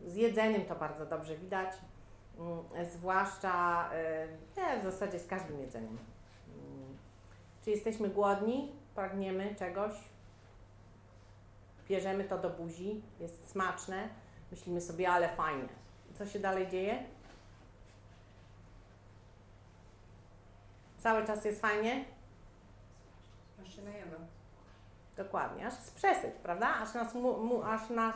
Z 0.06 0.16
jedzeniem 0.16 0.66
to 0.66 0.76
bardzo 0.76 1.06
dobrze 1.06 1.38
widać, 1.38 1.70
mm, 2.40 2.86
zwłaszcza 2.92 3.90
nie, 4.58 4.80
w 4.80 4.84
zasadzie 4.84 5.20
z 5.20 5.28
każdym 5.28 5.60
jedzeniem. 5.60 5.98
Mm, 6.48 6.98
Czy 7.64 7.70
jesteśmy 7.72 8.10
głodni, 8.10 8.72
pragniemy 8.96 9.56
czegoś, 9.56 9.94
bierzemy 11.90 12.24
to 12.24 12.38
do 12.38 12.50
buzi, 12.50 13.02
jest 13.20 13.50
smaczne, 13.52 14.10
myślimy 14.56 14.82
sobie, 14.82 15.10
ale 15.10 15.30
fajnie. 15.30 15.68
Co 16.18 16.26
się 16.26 16.40
dalej 16.40 16.68
dzieje? 16.68 17.04
Cały 20.98 21.26
czas 21.28 21.46
jest 21.46 21.62
fajnie? 21.62 22.06
Aż 23.62 23.76
się 23.76 23.82
najemy. 23.82 24.16
Dokładnie, 25.18 25.68
aż 25.68 25.74
jest 25.74 25.96
przesyt, 25.96 26.34
prawda? 26.34 26.76
Aż, 26.76 26.94
nas, 26.94 27.14
mu, 27.14 27.44
mu, 27.44 27.64
aż 27.64 27.90
nasz 27.90 28.16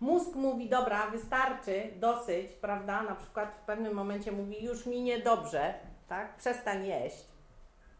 mózg 0.00 0.34
mówi, 0.34 0.68
dobra, 0.68 1.10
wystarczy, 1.10 1.90
dosyć, 1.96 2.52
prawda? 2.52 3.02
Na 3.02 3.14
przykład 3.14 3.54
w 3.54 3.66
pewnym 3.66 3.94
momencie 3.94 4.32
mówi, 4.32 4.64
już 4.64 4.86
mi 4.86 5.02
niedobrze, 5.02 5.74
tak? 6.08 6.36
Przestań 6.36 6.86
jeść, 6.86 7.24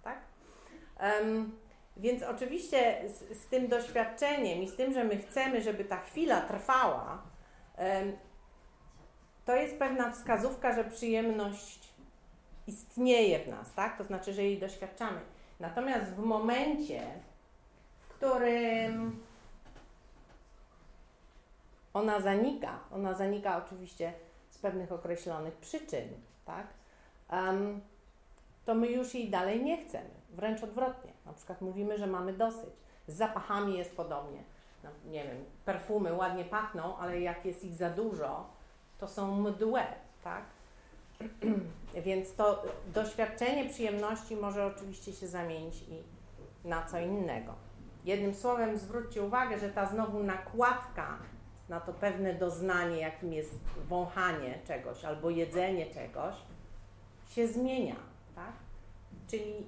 tak? 0.03 0.19
Em, 0.99 1.59
więc 1.97 2.23
oczywiście 2.23 3.03
z, 3.09 3.38
z 3.43 3.47
tym 3.47 3.69
doświadczeniem 3.69 4.62
i 4.62 4.69
z 4.69 4.77
tym, 4.77 4.93
że 4.93 5.05
my 5.05 5.17
chcemy, 5.17 5.62
żeby 5.62 5.85
ta 5.85 5.97
chwila 5.97 6.41
trwała, 6.41 7.23
to 9.45 9.57
jest 9.57 9.79
pewna 9.79 10.12
wskazówka, 10.12 10.75
że 10.75 10.85
przyjemność 10.85 11.88
istnieje 12.67 13.38
w 13.38 13.49
nas, 13.49 13.75
tak? 13.75 13.99
To 13.99 14.05
znaczy, 14.05 14.33
że 14.33 14.45
jej 14.45 14.59
doświadczamy. 14.59 15.21
Natomiast 15.61 16.12
w 16.12 16.19
momencie, 16.19 17.03
w 18.01 18.09
którym 18.09 19.23
ona 21.95 22.21
zanika, 22.21 22.81
ona 22.93 23.14
zanika 23.14 23.64
oczywiście 23.64 24.12
z 24.51 24.59
pewnych 24.59 24.93
określonych 24.93 25.55
przyczyn, 25.55 26.09
tak? 26.45 26.67
em, 27.31 27.81
to 28.64 28.75
my 28.75 28.87
już 28.87 29.14
jej 29.14 29.31
dalej 29.31 29.64
nie 29.64 29.87
chcemy. 29.87 30.11
Wręcz 30.31 30.62
odwrotnie. 30.62 31.12
Na 31.27 31.33
przykład 31.33 31.61
mówimy, 31.61 31.99
że 31.99 32.07
mamy 32.07 32.33
dosyć. 32.33 32.71
Z 33.07 33.14
zapachami 33.14 33.79
jest 33.79 33.97
podobnie. 33.97 34.43
No, 34.85 34.91
nie 35.11 35.25
wiem, 35.25 35.45
perfumy 35.64 36.12
ładnie 36.12 36.45
pachną, 36.45 36.97
ale 36.97 37.21
jak 37.21 37.45
jest 37.45 37.64
ich 37.64 37.75
za 37.75 37.91
dużo, 37.91 38.47
to 38.99 39.09
są 39.09 39.41
mdłe, 39.41 39.87
tak? 40.25 40.45
Więc 42.05 42.35
to 42.35 42.62
doświadczenie 42.95 43.71
przyjemności 43.71 44.37
może 44.37 44.67
oczywiście 44.67 45.12
się 45.12 45.29
zamienić 45.29 45.83
i 45.83 46.03
na 46.69 46.87
co 46.87 46.99
innego. 47.01 47.55
Jednym 48.05 48.35
słowem, 48.35 48.79
zwróćcie 48.79 49.23
uwagę, 49.23 49.59
że 49.59 49.69
ta 49.69 49.87
znowu 49.87 50.23
nakładka 50.23 51.19
na 51.69 51.81
to 51.81 51.93
pewne 51.93 52.35
doznanie, 52.35 52.97
jakim 52.97 53.33
jest 53.33 53.59
wąchanie 53.88 54.59
czegoś 54.67 55.05
albo 55.05 55.31
jedzenie 55.31 55.87
czegoś, 55.87 56.35
się 57.29 57.49
zmienia, 57.49 57.97
tak? 58.35 58.53
Czyli 59.31 59.67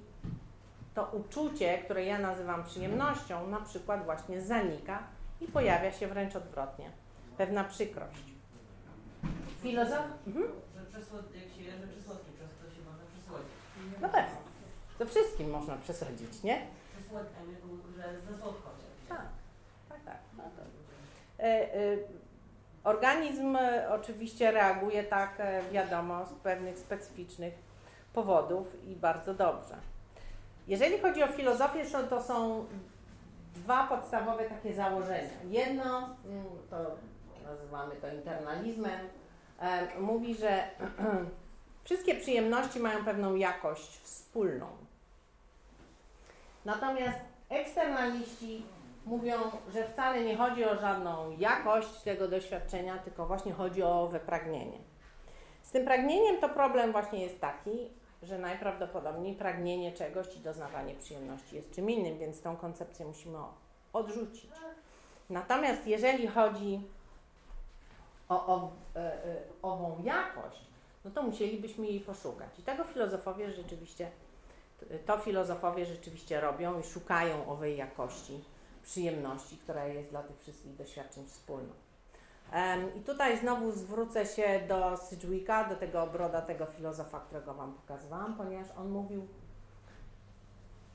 to 0.93 1.05
uczucie, 1.05 1.77
które 1.77 2.05
ja 2.05 2.19
nazywam 2.19 2.63
przyjemnością, 2.63 3.47
na 3.47 3.61
przykład 3.61 4.05
właśnie 4.05 4.41
zanika 4.41 5.03
i 5.41 5.47
pojawia 5.47 5.91
się 5.91 6.07
wręcz 6.07 6.35
odwrotnie. 6.35 6.91
Pewna 7.37 7.63
przykrość. 7.63 8.23
Filozof... 9.61 10.05
Mhm. 10.27 10.45
Że 10.73 10.79
jak 11.39 11.49
się 11.53 11.61
je 11.61 12.01
słodkie, 12.05 12.31
przez 12.31 12.49
to 12.49 12.75
się 12.75 12.81
można 12.85 13.03
przesłodzić. 13.13 13.51
No 14.01 14.09
pewnie. 14.09 14.37
To 14.99 15.05
wszystkim 15.05 15.49
można 15.49 15.77
przesadzić, 15.77 16.43
nie? 16.43 16.61
Przesłod... 16.97 17.23
że 17.95 18.31
za 18.31 18.37
słodko 18.37 18.69
się. 18.69 19.09
Tak, 19.09 19.25
tak, 19.89 19.99
tak. 20.05 20.17
No 20.37 20.43
to... 20.43 20.61
e, 21.43 21.75
e, 21.75 21.97
organizm 22.83 23.55
e, 23.55 23.89
oczywiście 23.89 24.51
reaguje 24.51 25.03
tak, 25.03 25.35
e, 25.37 25.61
wiadomo, 25.71 26.25
z 26.25 26.33
pewnych 26.33 26.79
specyficznych 26.79 27.53
powodów 28.13 28.83
i 28.85 28.95
bardzo 28.95 29.33
dobrze. 29.33 29.90
Jeżeli 30.67 30.99
chodzi 30.99 31.23
o 31.23 31.27
filozofię, 31.27 31.85
to, 32.09 32.23
są 32.23 32.65
dwa 33.55 33.87
podstawowe 33.87 34.43
takie 34.43 34.73
założenia. 34.73 35.29
Jedno, 35.49 35.97
mm, 36.25 36.45
to 36.69 36.77
nazywamy 37.45 37.95
to 37.95 38.13
internalizmem, 38.13 38.99
mówi, 39.99 40.35
że 40.35 40.63
wszystkie 41.83 42.15
przyjemności 42.15 42.79
mają 42.79 43.05
pewną 43.05 43.35
jakość 43.35 43.99
wspólną. 43.99 44.67
Natomiast 46.65 47.17
eksternaliści 47.49 48.65
mówią, 49.05 49.37
że 49.73 49.87
wcale 49.87 50.23
nie 50.23 50.37
chodzi 50.37 50.65
o 50.65 50.79
żadną 50.79 51.31
jakość 51.37 52.01
tego 52.01 52.27
doświadczenia, 52.27 52.97
tylko 52.97 53.25
właśnie 53.25 53.53
chodzi 53.53 53.83
o 53.83 54.07
wypragnienie. 54.07 54.77
Z 55.61 55.71
tym 55.71 55.85
pragnieniem 55.85 56.37
to 56.41 56.49
problem 56.49 56.91
właśnie 56.91 57.23
jest 57.23 57.41
taki, 57.41 57.89
że 58.23 58.37
najprawdopodobniej 58.37 59.35
pragnienie 59.35 59.91
czegoś 59.91 60.35
i 60.35 60.39
doznawanie 60.39 60.95
przyjemności 60.95 61.55
jest 61.55 61.71
czym 61.71 61.89
innym, 61.89 62.17
więc 62.17 62.41
tą 62.41 62.57
koncepcję 62.57 63.05
musimy 63.05 63.37
odrzucić. 63.93 64.51
Natomiast 65.29 65.87
jeżeli 65.87 66.27
chodzi 66.27 66.81
o, 68.29 68.47
o 68.47 68.71
e, 68.95 68.99
e, 68.99 69.35
ową 69.61 70.03
jakość, 70.03 70.61
no 71.05 71.11
to 71.11 71.23
musielibyśmy 71.23 71.87
jej 71.87 71.99
poszukać. 71.99 72.59
I 72.59 72.63
tego 72.63 72.83
filozofowie 72.83 73.51
rzeczywiście, 73.51 74.11
to 75.05 75.17
filozofowie 75.17 75.85
rzeczywiście 75.85 76.41
robią 76.41 76.79
i 76.79 76.83
szukają 76.83 77.49
owej 77.49 77.77
jakości 77.77 78.43
przyjemności, 78.83 79.57
która 79.57 79.85
jest 79.85 80.09
dla 80.09 80.23
tych 80.23 80.39
wszystkich 80.39 80.75
doświadczeń 80.75 81.25
wspólną. 81.25 81.73
I 82.97 83.01
tutaj 83.01 83.39
znowu 83.39 83.71
zwrócę 83.71 84.25
się 84.25 84.61
do 84.67 84.97
Sidgwicka, 85.09 85.69
do 85.69 85.75
tego 85.75 86.07
brodatego 86.07 86.65
filozofa, 86.65 87.19
którego 87.19 87.53
Wam 87.53 87.73
pokazywałam, 87.73 88.35
ponieważ 88.35 88.67
on 88.77 88.89
mówił, 88.89 89.27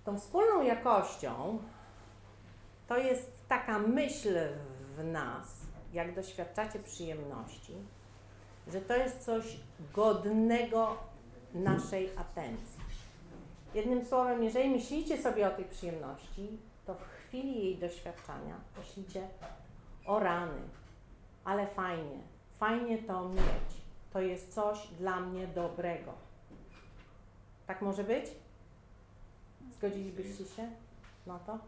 tą 0.04 0.18
wspólną 0.18 0.62
jakością 0.62 1.58
to 2.88 2.96
jest 2.96 3.48
taka 3.48 3.78
myśl 3.78 4.38
w 4.96 5.04
nas, 5.04 5.60
jak 5.92 6.14
doświadczacie 6.14 6.78
przyjemności, 6.78 7.74
że 8.68 8.80
to 8.80 8.96
jest 8.96 9.24
coś 9.24 9.56
godnego 9.94 10.96
naszej 11.54 12.10
atencji. 12.16 12.80
Jednym 13.74 14.04
słowem, 14.04 14.42
jeżeli 14.44 14.70
myślicie 14.70 15.22
sobie 15.22 15.46
o 15.48 15.50
tej 15.50 15.64
przyjemności, 15.64 16.58
to 16.86 16.94
w 16.94 17.02
chwili 17.02 17.64
jej 17.64 17.78
doświadczania 17.78 18.54
myślicie 18.78 19.28
o 20.06 20.18
rany, 20.18 20.60
ale 21.46 21.66
fajnie, 21.66 22.18
fajnie 22.58 22.98
to 22.98 23.28
mieć. 23.28 23.82
To 24.12 24.20
jest 24.20 24.54
coś 24.54 24.88
dla 24.88 25.20
mnie 25.20 25.46
dobrego. 25.46 26.12
Tak 27.66 27.82
może 27.82 28.04
być? 28.04 28.26
Zgodzilibyście 29.72 30.44
się 30.44 30.68
na 31.26 31.38
to? 31.38 31.58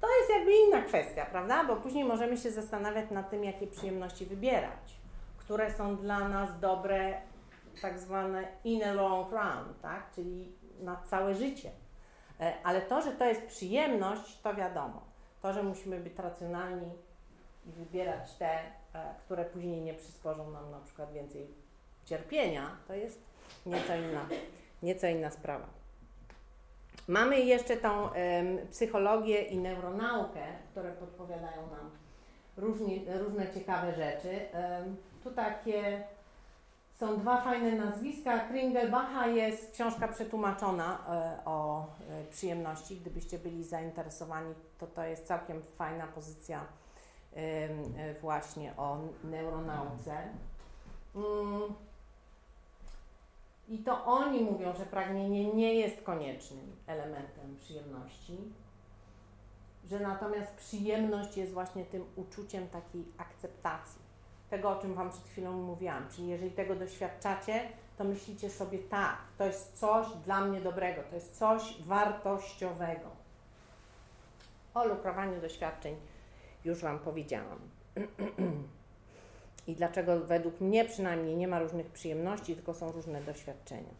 To 0.00 0.18
jest 0.18 0.30
jakby 0.30 0.52
inna 0.52 0.82
kwestia, 0.82 1.26
prawda? 1.26 1.64
Bo 1.64 1.76
później 1.76 2.04
możemy 2.04 2.36
się 2.36 2.50
zastanawiać 2.50 3.10
nad 3.10 3.30
tym, 3.30 3.44
jakie 3.44 3.66
przyjemności 3.66 4.26
wybierać, 4.26 4.96
które 5.38 5.74
są 5.74 5.96
dla 5.96 6.28
nas 6.28 6.60
dobre, 6.60 7.22
tak 7.82 7.98
zwane 7.98 8.48
in 8.64 8.84
a 8.84 8.92
long 8.92 9.32
run, 9.32 9.74
tak? 9.82 10.10
Czyli 10.14 10.52
na 10.80 10.96
całe 10.96 11.34
życie. 11.34 11.70
E, 12.40 12.54
ale 12.64 12.82
to, 12.82 13.02
że 13.02 13.12
to 13.12 13.24
jest 13.24 13.46
przyjemność, 13.46 14.40
to 14.42 14.54
wiadomo. 14.54 15.00
To, 15.42 15.52
że 15.52 15.62
musimy 15.62 16.00
być 16.00 16.18
racjonalni 16.18 16.92
i 17.66 17.72
wybierać 17.72 18.34
te, 18.34 18.50
e, 18.50 19.14
które 19.24 19.44
później 19.44 19.80
nie 19.80 19.94
przysporzą 19.94 20.50
nam 20.50 20.70
na 20.70 20.80
przykład 20.80 21.12
więcej 21.12 21.48
cierpienia, 22.04 22.76
to 22.88 22.94
jest 22.94 23.20
nieco 23.66 23.96
inna, 23.96 24.26
nieco 24.82 25.06
inna 25.06 25.30
sprawa. 25.30 25.66
Mamy 27.08 27.40
jeszcze 27.40 27.76
tą 27.76 28.08
psychologię 28.70 29.42
i 29.42 29.58
neuronaukę, 29.58 30.40
które 30.70 30.92
podpowiadają 30.92 31.70
nam 31.70 31.90
różni, 32.56 33.04
różne 33.18 33.52
ciekawe 33.54 33.94
rzeczy. 33.94 34.48
tu 35.24 35.30
takie 35.30 36.04
są 36.94 37.16
dwa 37.18 37.40
fajne 37.40 37.72
nazwiska. 37.72 38.38
Kringelbacha 38.38 39.26
jest 39.26 39.72
książka 39.72 40.08
przetłumaczona 40.08 40.98
e, 41.08 41.44
o 41.44 41.86
e, 42.10 42.24
przyjemności. 42.30 42.96
Gdybyście 42.96 43.38
byli 43.38 43.64
zainteresowani, 43.64 44.54
to 44.78 44.86
to 44.86 45.04
jest 45.04 45.26
całkiem 45.26 45.62
fajna 45.62 46.06
pozycja 46.06 46.66
e, 47.36 48.14
właśnie 48.20 48.76
o 48.76 48.98
neuronauce. 49.24 50.28
Mm. 51.14 51.74
I 53.68 53.78
to 53.78 54.04
oni 54.04 54.40
mówią, 54.40 54.74
że 54.74 54.86
pragnienie 54.86 55.54
nie 55.54 55.74
jest 55.74 56.02
koniecznym 56.02 56.76
elementem 56.86 57.56
przyjemności, 57.56 58.38
że 59.84 60.00
natomiast 60.00 60.54
przyjemność 60.54 61.36
jest 61.36 61.52
właśnie 61.52 61.84
tym 61.84 62.04
uczuciem 62.16 62.68
takiej 62.68 63.04
akceptacji. 63.18 64.03
Tego, 64.54 64.70
o 64.70 64.76
czym 64.76 64.94
Wam 64.94 65.10
przed 65.10 65.24
chwilą 65.24 65.52
mówiłam. 65.52 66.08
Czyli 66.10 66.28
jeżeli 66.28 66.50
tego 66.50 66.74
doświadczacie, 66.74 67.60
to 67.98 68.04
myślicie 68.04 68.50
sobie 68.50 68.78
tak, 68.78 69.16
to 69.38 69.46
jest 69.46 69.78
coś 69.78 70.06
dla 70.24 70.40
mnie 70.40 70.60
dobrego, 70.60 71.02
to 71.02 71.14
jest 71.14 71.38
coś 71.38 71.82
wartościowego. 71.82 73.10
O 74.74 74.86
lukrowaniu 74.86 75.40
doświadczeń 75.40 75.96
już 76.64 76.82
Wam 76.82 76.98
powiedziałam. 76.98 77.58
I 79.66 79.74
dlaczego 79.74 80.20
według 80.20 80.60
mnie 80.60 80.84
przynajmniej 80.84 81.36
nie 81.36 81.48
ma 81.48 81.58
różnych 81.58 81.86
przyjemności, 81.86 82.54
tylko 82.54 82.74
są 82.74 82.92
różne 82.92 83.22
doświadczenia. 83.22 83.94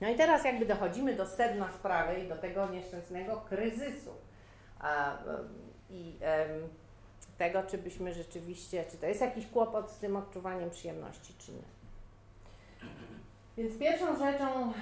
No 0.00 0.08
i 0.08 0.16
teraz 0.16 0.44
jakby 0.44 0.66
dochodzimy 0.66 1.16
do 1.16 1.26
sedna 1.26 1.72
sprawy 1.72 2.20
i 2.20 2.28
do 2.28 2.36
tego 2.36 2.68
nieszczęsnego 2.68 3.36
kryzysu. 3.48 4.10
I 5.90 6.18
tego, 7.38 7.62
czy 7.62 7.78
byśmy 7.78 8.14
rzeczywiście, 8.14 8.84
czy 8.90 8.96
to 8.96 9.06
jest 9.06 9.20
jakiś 9.20 9.46
kłopot 9.46 9.90
z 9.90 9.98
tym 9.98 10.16
odczuwaniem 10.16 10.70
przyjemności, 10.70 11.34
czy 11.38 11.52
nie. 11.52 11.76
Więc 13.56 13.78
pierwszą 13.78 14.18
rzeczą, 14.18 14.72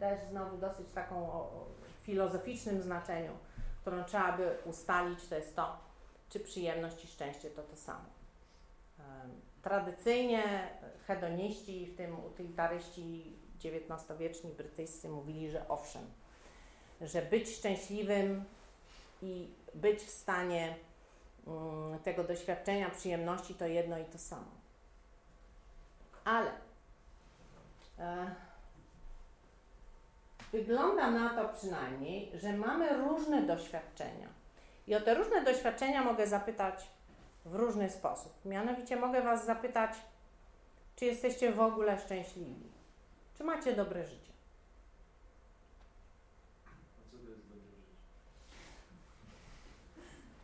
też 0.00 0.20
znowu 0.30 0.56
dosyć 0.56 0.86
taką 0.94 1.32
o, 1.32 1.36
o 1.36 1.66
filozoficznym 2.02 2.82
znaczeniu, 2.82 3.32
którą 3.80 4.04
trzeba 4.04 4.36
by 4.36 4.56
ustalić, 4.64 5.28
to 5.28 5.34
jest 5.34 5.56
to, 5.56 5.76
czy 6.28 6.40
przyjemność 6.40 7.04
i 7.04 7.08
szczęście 7.08 7.50
to 7.50 7.62
to 7.62 7.76
samo. 7.76 8.04
Tradycyjnie 9.62 10.68
hedoniści, 11.06 11.86
w 11.86 11.96
tym 11.96 12.24
utylitaryści 12.24 13.36
XIX-wieczni 13.64 14.50
brytyjscy 14.50 15.08
mówili, 15.08 15.50
że 15.50 15.68
owszem, 15.68 16.02
że 17.00 17.22
być 17.22 17.56
szczęśliwym 17.56 18.44
i 19.22 19.48
być 19.74 20.00
w 20.00 20.10
stanie 20.10 20.76
tego 22.04 22.24
doświadczenia 22.24 22.90
przyjemności 22.90 23.54
to 23.54 23.66
jedno 23.66 23.98
i 23.98 24.04
to 24.04 24.18
samo. 24.18 24.50
Ale 26.24 26.50
e, 27.98 28.30
wygląda 30.52 31.10
na 31.10 31.30
to 31.30 31.48
przynajmniej, 31.58 32.32
że 32.34 32.52
mamy 32.52 32.96
różne 32.96 33.42
doświadczenia. 33.42 34.28
I 34.86 34.94
o 34.94 35.00
te 35.00 35.14
różne 35.14 35.44
doświadczenia 35.44 36.04
mogę 36.04 36.26
zapytać 36.26 36.90
w 37.44 37.54
różny 37.54 37.90
sposób. 37.90 38.32
Mianowicie 38.44 38.96
mogę 38.96 39.22
Was 39.22 39.46
zapytać, 39.46 39.90
czy 40.96 41.04
jesteście 41.04 41.52
w 41.52 41.60
ogóle 41.60 41.98
szczęśliwi? 41.98 42.70
Czy 43.38 43.44
macie 43.44 43.72
dobre 43.72 44.06
życie? 44.06 44.32
A 46.66 46.70
co 46.96 47.16
to 47.18 47.30
jest 47.30 47.48
dobre 47.48 47.64
życie? 47.64 47.82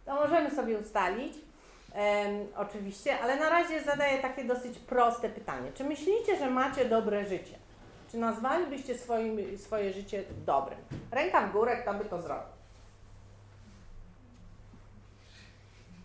To 0.05 0.15
możemy 0.15 0.51
sobie 0.51 0.79
ustalić, 0.79 1.35
em, 1.95 2.47
oczywiście, 2.57 3.21
ale 3.21 3.37
na 3.37 3.51
razie 3.51 3.83
zadaję 3.83 4.23
takie 4.23 4.45
dosyć 4.45 4.79
proste 4.79 5.29
pytanie. 5.29 5.73
Czy 5.75 5.85
myślicie, 5.85 6.39
że 6.39 6.51
macie 6.51 6.85
dobre 6.85 7.25
życie? 7.25 7.59
Czy 8.11 8.19
nazwalibyście 8.19 8.99
swoim, 8.99 9.59
swoje 9.59 9.93
życie 9.93 10.25
dobrym? 10.47 10.79
Ręka 11.11 11.47
w 11.47 11.53
górę, 11.53 11.77
kto 11.77 11.95
by 11.95 12.05
to 12.05 12.23
zrobił? 12.23 12.53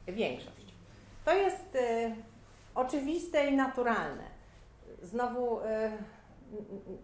Większość. 0.08 0.74
To 1.26 1.34
jest 1.34 1.76
y, 1.76 2.16
oczywiste 2.76 3.48
i 3.48 3.56
naturalne. 3.56 4.24
Znowu 5.02 5.60
y, 5.60 5.64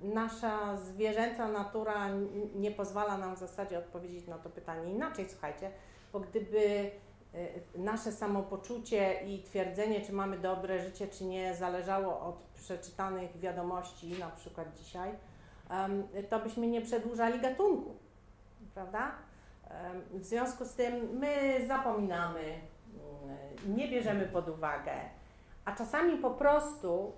nasza 0.02 0.78
zwierzęca 0.78 1.48
natura 1.48 2.10
nie 2.56 2.72
pozwala 2.72 3.18
nam 3.18 3.36
w 3.36 3.40
zasadzie 3.40 3.80
odpowiedzieć 3.80 4.28
na 4.28 4.38
to 4.38 4.50
pytanie 4.50 4.92
inaczej. 4.92 5.26
Słuchajcie, 5.30 5.72
bo 6.14 6.20
gdyby 6.20 6.92
y, 7.36 7.64
nasze 7.76 8.12
samopoczucie 8.12 9.22
i 9.28 9.44
twierdzenie, 9.44 10.02
czy 10.02 10.14
mamy 10.14 10.38
dobre 10.38 10.80
życie, 10.80 11.08
czy 11.08 11.26
nie, 11.26 11.56
zależało 11.56 12.20
od 12.20 12.44
przeczytanych 12.56 13.40
wiadomości, 13.40 14.20
na 14.20 14.30
przykład 14.30 14.68
dzisiaj, 14.78 15.12
to 16.30 16.40
byśmy 16.40 16.68
nie 16.68 16.82
przedłużali 16.82 17.40
gatunku, 17.40 17.96
prawda? 18.74 19.12
W 20.12 20.24
związku 20.26 20.66
z 20.66 20.74
tym 20.74 21.18
my 21.20 21.64
zapominamy, 21.68 22.42
mm, 22.42 23.78
nie 23.78 23.88
bierzemy 23.88 24.26
pod 24.26 24.50
uwagę, 24.50 24.92
a 25.66 25.76
czasami 25.76 26.18
po 26.18 26.32
prostu 26.32 27.12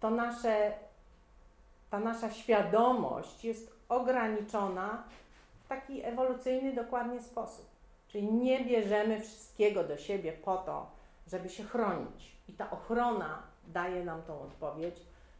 to 0.00 0.10
nasze, 0.10 0.72
ta 1.90 1.98
nasza 1.98 2.30
świadomość 2.30 3.44
jest 3.44 3.72
ograniczona 3.88 5.04
w 5.64 5.68
taki 5.68 6.04
ewolucyjny 6.04 6.72
dokładnie 6.72 7.20
sposób. 7.20 7.73
Czyli 8.14 8.32
nie 8.32 8.64
bierzemy 8.64 9.20
wszystkiego 9.20 9.84
do 9.84 9.96
siebie 9.96 10.32
po 10.32 10.56
to, 10.56 10.90
żeby 11.26 11.48
się 11.48 11.64
chronić. 11.64 12.36
I 12.48 12.52
ta 12.52 12.70
ochrona 12.70 13.42
daje 13.66 14.04
nam 14.04 14.22
tą 14.22 14.40
odpowiedź, 14.40 14.94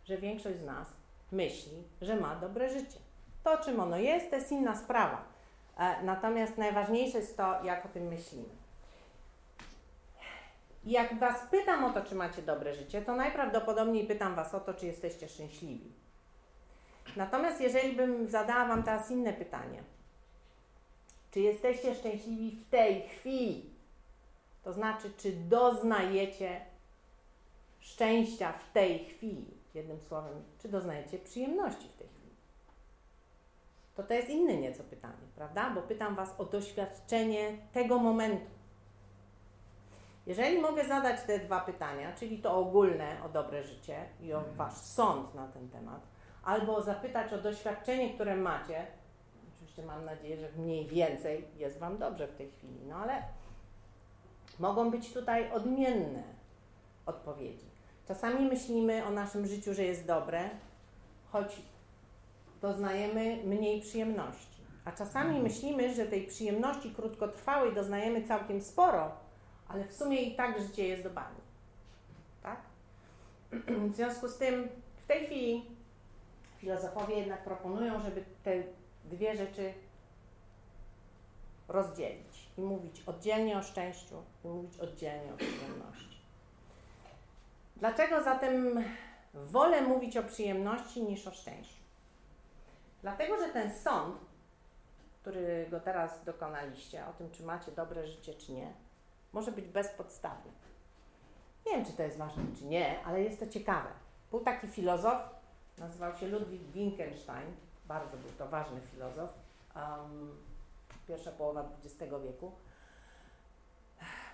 że 0.05 0.19
większość 0.19 0.59
z 0.59 0.65
nas 0.65 0.89
myśli, 1.33 1.83
że 2.03 2.17
ma 2.17 2.37
dobre 2.37 2.69
życie. 2.69 2.99
To, 3.45 3.59
czym 3.59 3.81
ono 3.81 3.97
jest, 3.97 4.31
to 4.31 4.37
jest 4.37 4.53
inna 4.53 4.77
sprawa. 4.77 5.25
E, 5.79 6.03
Natomiast 6.03 6.59
najważniejsze 6.59 7.19
jest 7.19 7.37
to, 7.37 7.65
jak 7.65 7.87
o 7.87 7.89
tym 7.89 8.09
myślimy. 8.09 8.49
Jak 10.85 11.19
Was 11.19 11.47
pytam 11.51 11.85
o 11.85 11.91
to, 11.91 12.03
czy 12.03 12.15
macie 12.15 12.43
dobre 12.43 12.75
życie, 12.75 13.03
to 13.03 13.17
najprawdopodobniej 13.17 14.07
pytam 14.07 14.35
Was 14.35 14.55
o 14.55 14.61
to, 14.61 14.75
czy 14.75 14.87
jesteście 14.87 15.29
szczęśliwi. 15.29 15.93
Natomiast 17.17 17.61
jeżeli 17.61 17.97
bym 17.97 18.29
zadała 18.29 18.69
Wam 18.69 18.83
teraz 18.83 19.11
inne 19.11 19.33
pytanie, 19.33 19.83
czy 21.35 21.41
jesteście 21.41 21.95
szczęśliwi 21.95 22.51
w 22.51 22.71
tej 22.71 23.09
chwili? 23.09 23.71
To 24.63 24.73
znaczy, 24.73 25.11
czy 25.17 25.33
doznajecie 25.33 26.61
szczęścia 27.81 28.53
w 28.53 28.73
tej 28.73 29.05
chwili? 29.05 29.47
Jednym 29.75 30.01
słowem, 30.01 30.43
czy 30.59 30.69
doznajecie 30.69 31.19
przyjemności 31.19 31.89
w 31.89 31.99
tej 31.99 32.09
chwili? 32.09 32.35
To 33.95 34.03
to 34.03 34.15
jest 34.15 34.29
inne 34.29 34.57
nieco 34.57 34.85
pytanie, 34.85 35.27
prawda? 35.37 35.71
Bo 35.71 35.83
pytam 35.83 36.15
Was 36.15 36.41
o 36.41 36.45
doświadczenie 36.45 37.59
tego 37.73 37.99
momentu. 37.99 38.51
Jeżeli 40.27 40.59
mogę 40.59 40.85
zadać 40.85 41.21
te 41.27 41.39
dwa 41.39 41.61
pytania, 41.61 42.13
czyli 42.13 42.39
to 42.39 42.57
ogólne 42.57 43.17
o 43.25 43.29
dobre 43.29 43.65
życie 43.65 44.09
i 44.21 44.33
o 44.33 44.45
Wasz 44.57 44.77
sąd 44.77 45.35
na 45.35 45.49
ten 45.49 45.69
temat, 45.69 46.01
albo 46.45 46.83
zapytać 46.83 47.33
o 47.33 47.39
doświadczenie, 47.39 48.15
które 48.15 48.37
macie, 48.37 48.87
oczywiście 49.75 49.93
mam 49.93 50.05
nadzieję, 50.05 50.37
że 50.37 50.49
mniej 50.63 50.87
więcej 50.87 51.45
jest 51.57 51.79
Wam 51.79 51.99
dobrze 51.99 52.29
w 52.29 52.37
tej 52.37 52.51
chwili, 52.51 52.79
no 52.89 52.97
ale 52.97 53.23
mogą 54.59 54.91
być 54.91 55.13
tutaj 55.13 55.53
odmienne 55.53 56.23
odpowiedzi. 57.07 57.67
Czasami 58.09 58.47
myślimy 58.47 59.07
o 59.07 59.11
naszym 59.11 59.47
życiu, 59.47 59.75
że 59.75 59.83
jest 59.83 60.07
dobre, 60.07 60.51
choć 61.33 61.63
doznajemy 62.63 63.37
mniej 63.45 63.81
przyjemności. 63.81 64.63
A 64.85 64.93
czasami 64.93 65.41
myślimy, 65.41 65.95
że 65.95 66.07
tej 66.07 66.27
przyjemności 66.27 66.95
krótkotrwałej 66.95 67.75
doznajemy 67.75 68.23
całkiem 68.23 68.61
sporo, 68.61 69.11
ale 69.69 69.85
w 69.85 69.93
sumie 69.93 70.23
i 70.23 70.37
tak 70.37 70.63
życie 70.63 70.89
jest 70.89 71.03
do 71.03 71.11
bani. 71.11 71.41
Tak? 72.43 72.61
W 73.91 73.95
związku 73.95 74.29
z 74.29 74.37
tym 74.39 74.69
w 75.05 75.07
tej 75.07 75.27
chwili 75.27 75.65
filozofowie 76.59 77.15
jednak 77.15 77.45
proponują, 77.45 78.01
żeby 78.01 78.25
te 78.43 78.63
dwie 79.05 79.37
rzeczy 79.37 79.75
rozdzielić 81.69 82.49
i 82.59 82.61
mówić 82.61 83.03
oddzielnie 83.07 83.59
o 83.59 83.63
szczęściu 83.63 84.23
i 84.45 84.49
mówić 84.49 84.79
oddzielnie 84.79 85.35
o 85.35 85.37
przyjemności. 85.37 86.19
Dlaczego 87.77 88.23
zatem 88.23 88.85
wolę 89.35 89.83
mówić 89.83 90.17
o 90.17 90.23
przyjemności 90.23 91.03
niż 91.03 91.27
o 91.27 91.31
szczęściu? 91.31 91.83
Dlatego, 93.03 93.39
że 93.39 93.49
ten 93.49 93.75
sąd, 93.75 94.17
którego 95.21 95.81
teraz 95.81 96.25
dokonaliście, 96.25 97.07
o 97.07 97.13
tym, 97.13 97.31
czy 97.31 97.43
macie 97.43 97.73
dobre 97.73 98.07
życie, 98.07 98.35
czy 98.35 98.53
nie, 98.53 98.73
może 99.33 99.53
być 99.53 99.69
bezpodstawny. 99.69 100.53
Nie 101.67 101.73
wiem, 101.73 101.85
czy 101.85 101.93
to 101.93 102.03
jest 102.03 102.19
ważne, 102.19 102.43
czy 102.59 102.65
nie, 102.65 103.05
ale 103.05 103.23
jest 103.23 103.41
to 103.41 103.47
ciekawe. 103.47 103.89
Był 104.31 104.41
taki 104.41 104.69
filozof, 104.69 105.23
nazywał 105.79 106.15
się 106.15 106.27
Ludwig 106.27 106.63
Wittgenstein, 106.63 107.57
bardzo 107.87 108.17
był 108.17 108.31
to 108.39 108.49
ważny 108.49 108.81
filozof, 108.81 109.35
um, 109.77 110.37
pierwsza 111.09 111.33
połowa 111.33 111.69
XX 111.85 112.13
wieku, 112.25 112.53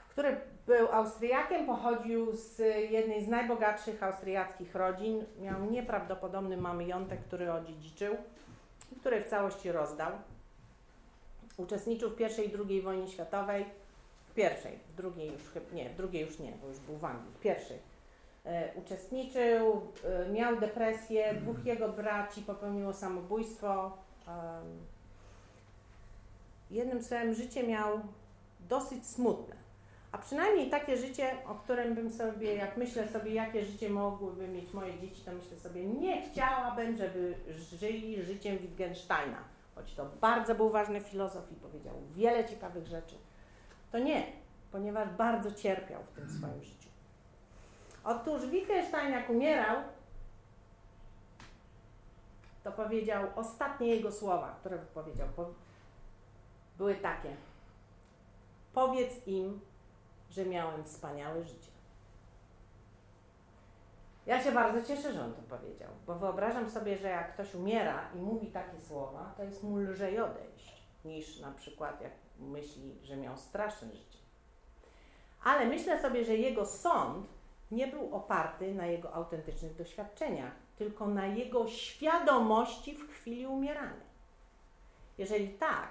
który 0.08 0.40
był 0.66 0.88
Austriakiem, 0.88 1.66
pochodził 1.66 2.36
z 2.36 2.58
jednej 2.90 3.24
z 3.24 3.28
najbogatszych 3.28 4.02
austriackich 4.02 4.74
rodzin, 4.74 5.24
miał 5.38 5.70
nieprawdopodobny 5.70 6.56
majątek, 6.56 7.20
który 7.20 7.52
odziedziczył 7.52 8.16
który 9.00 9.20
w 9.20 9.28
całości 9.28 9.72
rozdał. 9.72 10.12
Uczestniczył 11.56 12.10
w 12.10 12.16
pierwszej 12.16 12.48
i 12.48 12.52
drugiej 12.52 12.82
wojnie 12.82 13.08
światowej, 13.08 13.64
w 14.30 14.34
pierwszej, 14.34 14.78
w 14.92 14.94
drugiej 14.94 15.32
już 15.32 15.42
nie, 15.72 15.90
w 15.90 15.96
drugiej 15.96 16.22
już 16.22 16.38
nie, 16.38 16.52
bo 16.62 16.68
już 16.68 16.78
był 16.78 16.96
w 16.96 17.04
Anglii, 17.04 17.34
w 17.34 17.40
pierwszej. 17.40 17.78
E, 18.46 18.72
uczestniczył, 18.74 19.82
e, 20.04 20.28
miał 20.32 20.60
depresję, 20.60 21.34
dwóch 21.34 21.64
jego 21.64 21.88
braci 21.88 22.42
popełniło 22.42 22.92
samobójstwo. 22.92 23.98
jednym 26.70 27.02
słowem, 27.02 27.34
życie 27.34 27.66
miał 27.66 28.00
dosyć 28.68 29.06
smutne. 29.06 29.56
A 30.12 30.18
przynajmniej 30.18 30.70
takie 30.70 30.96
życie, 30.96 31.30
o 31.46 31.54
którym 31.54 31.94
bym 31.94 32.10
sobie, 32.10 32.54
jak 32.54 32.76
myślę 32.76 33.08
sobie, 33.08 33.34
jakie 33.34 33.64
życie 33.64 33.90
mogłyby 33.90 34.48
mieć 34.48 34.72
moje 34.72 35.00
dzieci, 35.00 35.22
to 35.24 35.32
myślę 35.32 35.56
sobie, 35.58 35.84
nie 35.84 36.22
chciałabym, 36.22 36.96
żeby 36.96 37.34
żyli 37.78 38.22
życiem 38.22 38.58
Wittgensteina. 38.58 39.44
Choć 39.74 39.94
to 39.94 40.06
bardzo 40.20 40.54
był 40.54 40.70
ważny 40.70 41.00
filozof 41.00 41.52
i 41.52 41.54
powiedział 41.54 41.94
wiele 42.16 42.44
ciekawych 42.44 42.86
rzeczy. 42.86 43.14
To 43.92 43.98
nie, 43.98 44.22
ponieważ 44.72 45.08
bardzo 45.08 45.52
cierpiał 45.52 46.02
w 46.02 46.12
tym 46.12 46.30
swoim 46.30 46.62
życiu. 46.62 46.79
Otóż 48.04 48.46
Wittgenstein 48.46 49.12
jak 49.12 49.30
umierał, 49.30 49.76
to 52.64 52.72
powiedział 52.72 53.26
ostatnie 53.36 53.86
jego 53.86 54.12
słowa, 54.12 54.56
które 54.60 54.78
wypowiedział, 54.78 55.28
po- 55.36 55.50
były 56.78 56.94
takie. 56.94 57.36
Powiedz 58.72 59.26
im, 59.26 59.60
że 60.30 60.46
miałem 60.46 60.84
wspaniałe 60.84 61.44
życie. 61.44 61.70
Ja 64.26 64.42
się 64.44 64.52
bardzo 64.52 64.82
cieszę, 64.82 65.12
że 65.12 65.24
on 65.24 65.34
to 65.34 65.42
powiedział, 65.42 65.88
bo 66.06 66.14
wyobrażam 66.14 66.70
sobie, 66.70 66.98
że 66.98 67.08
jak 67.08 67.34
ktoś 67.34 67.54
umiera 67.54 68.08
i 68.14 68.18
mówi 68.18 68.46
takie 68.46 68.80
słowa, 68.80 69.34
to 69.36 69.42
jest 69.44 69.62
mu 69.62 69.76
lżej 69.78 70.20
odejść, 70.20 70.82
niż 71.04 71.40
na 71.40 71.52
przykład 71.52 72.00
jak 72.00 72.12
myśli, 72.38 72.98
że 73.02 73.16
miał 73.16 73.36
straszne 73.36 73.88
życie. 73.88 74.18
Ale 75.44 75.66
myślę 75.66 76.02
sobie, 76.02 76.24
że 76.24 76.36
jego 76.36 76.66
sąd 76.66 77.26
nie 77.70 77.86
był 77.86 78.14
oparty 78.14 78.74
na 78.74 78.86
jego 78.86 79.12
autentycznych 79.12 79.76
doświadczeniach, 79.76 80.52
tylko 80.76 81.06
na 81.06 81.26
jego 81.26 81.68
świadomości 81.68 82.94
w 82.94 83.10
chwili 83.12 83.46
umierania. 83.46 84.10
Jeżeli 85.18 85.48
tak, 85.48 85.88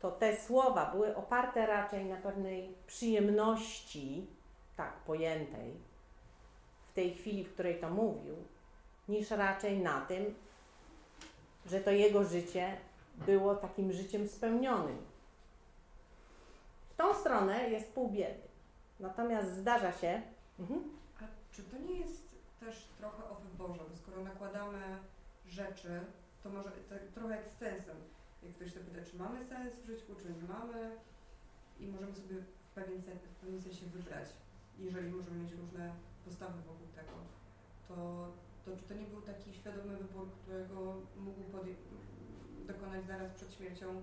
to 0.00 0.10
te 0.10 0.36
słowa 0.36 0.90
były 0.90 1.16
oparte 1.16 1.66
raczej 1.66 2.04
na 2.04 2.16
pewnej 2.16 2.74
przyjemności, 2.86 4.26
tak 4.76 4.92
pojętej, 4.92 5.74
w 6.88 6.92
tej 6.92 7.14
chwili, 7.14 7.44
w 7.44 7.52
której 7.52 7.80
to 7.80 7.90
mówił, 7.90 8.36
niż 9.08 9.30
raczej 9.30 9.78
na 9.78 10.00
tym, 10.00 10.34
że 11.66 11.80
to 11.80 11.90
jego 11.90 12.24
życie 12.24 12.76
było 13.14 13.54
takim 13.54 13.92
życiem 13.92 14.28
spełnionym. 14.28 14.98
W 16.90 16.96
tą 16.96 17.14
stronę 17.14 17.70
jest 17.70 17.92
pół 17.92 18.08
biedy. 18.08 18.40
Natomiast 19.00 19.52
zdarza 19.52 19.92
się, 19.92 20.22
mhm. 20.58 20.95
Czy 21.56 21.62
to 21.62 21.78
nie 21.78 21.98
jest 22.00 22.28
też 22.60 22.88
trochę 22.98 23.24
o 23.24 23.34
wyborze? 23.34 23.82
Bo 23.90 23.96
skoro 23.96 24.24
nakładamy 24.24 24.98
rzeczy, 25.48 26.00
to 26.42 26.50
może 26.50 26.70
trochę 27.14 27.36
jak 27.36 27.48
z 27.48 27.58
sensem. 27.58 27.96
Jak 28.42 28.52
ktoś 28.54 28.74
się 28.74 28.80
pyta, 28.80 29.10
czy 29.10 29.16
mamy 29.16 29.44
sens 29.44 29.74
w 29.74 29.86
życiu, 29.86 30.14
czy 30.22 30.30
nie 30.30 30.48
mamy 30.48 30.96
i 31.80 31.88
możemy 31.88 32.14
sobie 32.14 32.36
w 32.36 32.74
pewien, 32.74 33.02
sen, 33.02 33.18
w 33.18 33.40
pewnym 33.40 33.62
sensie 33.62 33.86
wybrać, 33.86 34.28
jeżeli 34.78 35.10
możemy 35.10 35.36
mieć 35.42 35.52
różne 35.52 35.92
postawy 36.24 36.58
wokół 36.62 36.86
tego, 36.94 37.12
to, 37.88 38.28
to 38.64 38.76
czy 38.76 38.84
to 38.88 38.94
nie 38.94 39.06
był 39.06 39.22
taki 39.22 39.54
świadomy 39.54 39.96
wybór, 39.96 40.28
którego 40.42 40.96
mógł 41.16 41.40
dokonać 42.66 43.06
zaraz 43.06 43.32
przed 43.32 43.54
śmiercią, 43.54 44.02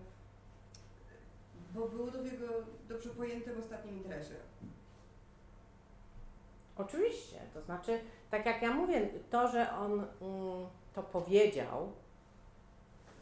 bo 1.74 1.88
było 1.88 2.12
to 2.12 2.24
w 2.24 2.26
jego 2.26 2.48
dobrze 2.90 3.10
pojętym 3.10 3.60
ostatnim 3.60 3.98
interesie? 3.98 4.36
Oczywiście, 6.78 7.40
to 7.54 7.62
znaczy, 7.62 8.00
tak 8.32 8.46
jak 8.46 8.62
ja 8.62 8.74
mówię, 8.74 9.10
to, 9.30 9.48
że 9.48 9.74
on 9.74 9.92
mm, 9.92 10.68
to 10.94 11.04
powiedział, 11.04 11.92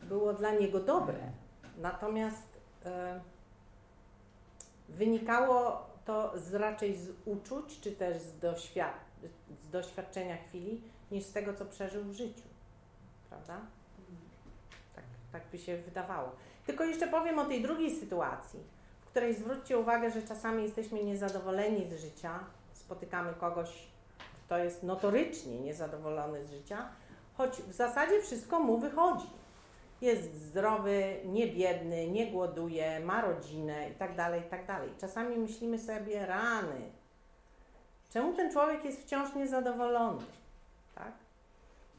było 0.04 0.34
dla 0.34 0.52
niego 0.52 0.80
dobre. 0.80 1.20
Natomiast 1.78 2.60
e, 2.86 3.22
wynikało 4.90 5.86
to 6.06 6.40
z, 6.40 6.54
raczej 6.54 6.98
z 6.98 7.10
uczuć, 7.26 7.80
czy 7.80 7.92
też 7.92 8.18
z, 8.18 8.40
doświad- 8.40 9.28
z 9.62 9.70
doświadczenia 9.70 10.38
chwili, 10.38 10.82
niż 11.12 11.24
z 11.24 11.32
tego, 11.32 11.54
co 11.54 11.66
przeżył 11.66 12.04
w 12.04 12.14
życiu. 12.14 12.48
Prawda? 13.30 13.62
Tak, 14.96 15.04
tak 15.32 15.44
by 15.52 15.58
się 15.58 15.78
wydawało. 15.78 16.32
Tylko 16.66 16.84
jeszcze 16.84 17.08
powiem 17.08 17.40
o 17.40 17.46
tej 17.46 17.62
drugiej 17.62 18.00
sytuacji, 18.00 18.60
w 19.02 19.06
której 19.06 19.36
zwróćcie 19.36 19.78
uwagę, 19.78 20.12
że 20.12 20.22
czasami 20.22 20.64
jesteśmy 20.64 21.04
niezadowoleni 21.04 21.86
z 21.86 22.02
życia, 22.02 22.40
spotykamy 22.92 23.34
kogoś, 23.34 23.88
kto 24.46 24.58
jest 24.58 24.84
notorycznie 24.84 25.60
niezadowolony 25.60 26.44
z 26.44 26.52
życia, 26.52 26.90
choć 27.34 27.52
w 27.52 27.72
zasadzie 27.74 28.22
wszystko 28.22 28.60
mu 28.60 28.78
wychodzi. 28.78 29.28
Jest 30.02 30.34
zdrowy, 30.34 31.16
nie 31.26 31.48
biedny, 31.48 32.08
nie 32.08 32.32
głoduje, 32.32 33.00
ma 33.00 33.22
rodzinę 33.22 33.90
i 33.90 33.94
tak 33.94 34.16
dalej, 34.16 34.42
i 34.42 34.50
tak. 34.50 34.66
Czasami 34.98 35.38
myślimy 35.38 35.80
sobie, 35.80 36.26
rany, 36.26 36.92
czemu 38.10 38.34
ten 38.34 38.52
człowiek 38.52 38.86
jest 38.86 39.02
wciąż 39.02 39.36
niezadowolony? 39.36 40.24
Tak? 40.96 41.14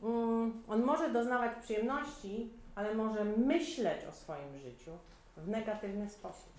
Mm, 0.03 0.63
on 0.69 0.83
może 0.83 1.11
doznawać 1.11 1.53
przyjemności, 1.63 2.51
ale 2.75 2.95
może 2.95 3.25
myśleć 3.25 4.05
o 4.05 4.13
swoim 4.13 4.59
życiu 4.59 4.91
w 5.37 5.49
negatywny 5.49 6.11
sposób. 6.11 6.53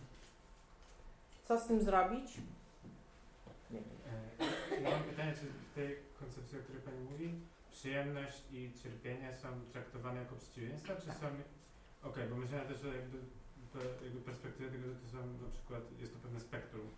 Co 1.48 1.60
z 1.60 1.66
tym 1.66 1.82
zrobić? 1.82 2.38
Wiem. 4.40 4.50
E, 4.80 4.82
Ja 4.82 4.90
mam 4.90 5.04
pytanie, 5.04 5.34
czy 5.34 5.46
w 5.46 5.76
tej 5.76 5.96
koncepcji, 6.20 6.60
o 6.60 6.62
której 6.62 6.82
Pani 6.82 7.00
mówi, 7.00 7.40
przyjemność 7.72 8.44
i 8.52 8.72
cierpienie 8.84 9.34
są 9.36 9.48
traktowane 9.74 10.20
jako 10.20 10.36
przeciwieństwa, 10.36 10.96
czy 10.96 11.06
są... 11.08 11.28
Okej, 12.04 12.28
bo 12.30 12.36
myślałem 12.36 12.68
też, 12.68 12.82
że 12.82 12.88
jakby, 12.88 13.18
jakby 14.04 14.22
perspektywy 14.22 14.72
tego, 14.72 14.88
że 14.94 14.96
to 15.00 15.08
są 15.10 15.18
na 15.18 15.50
przykład, 15.54 15.82
jest 16.00 16.14
to 16.14 16.20
pewne 16.20 16.40
spektrum 16.40 16.90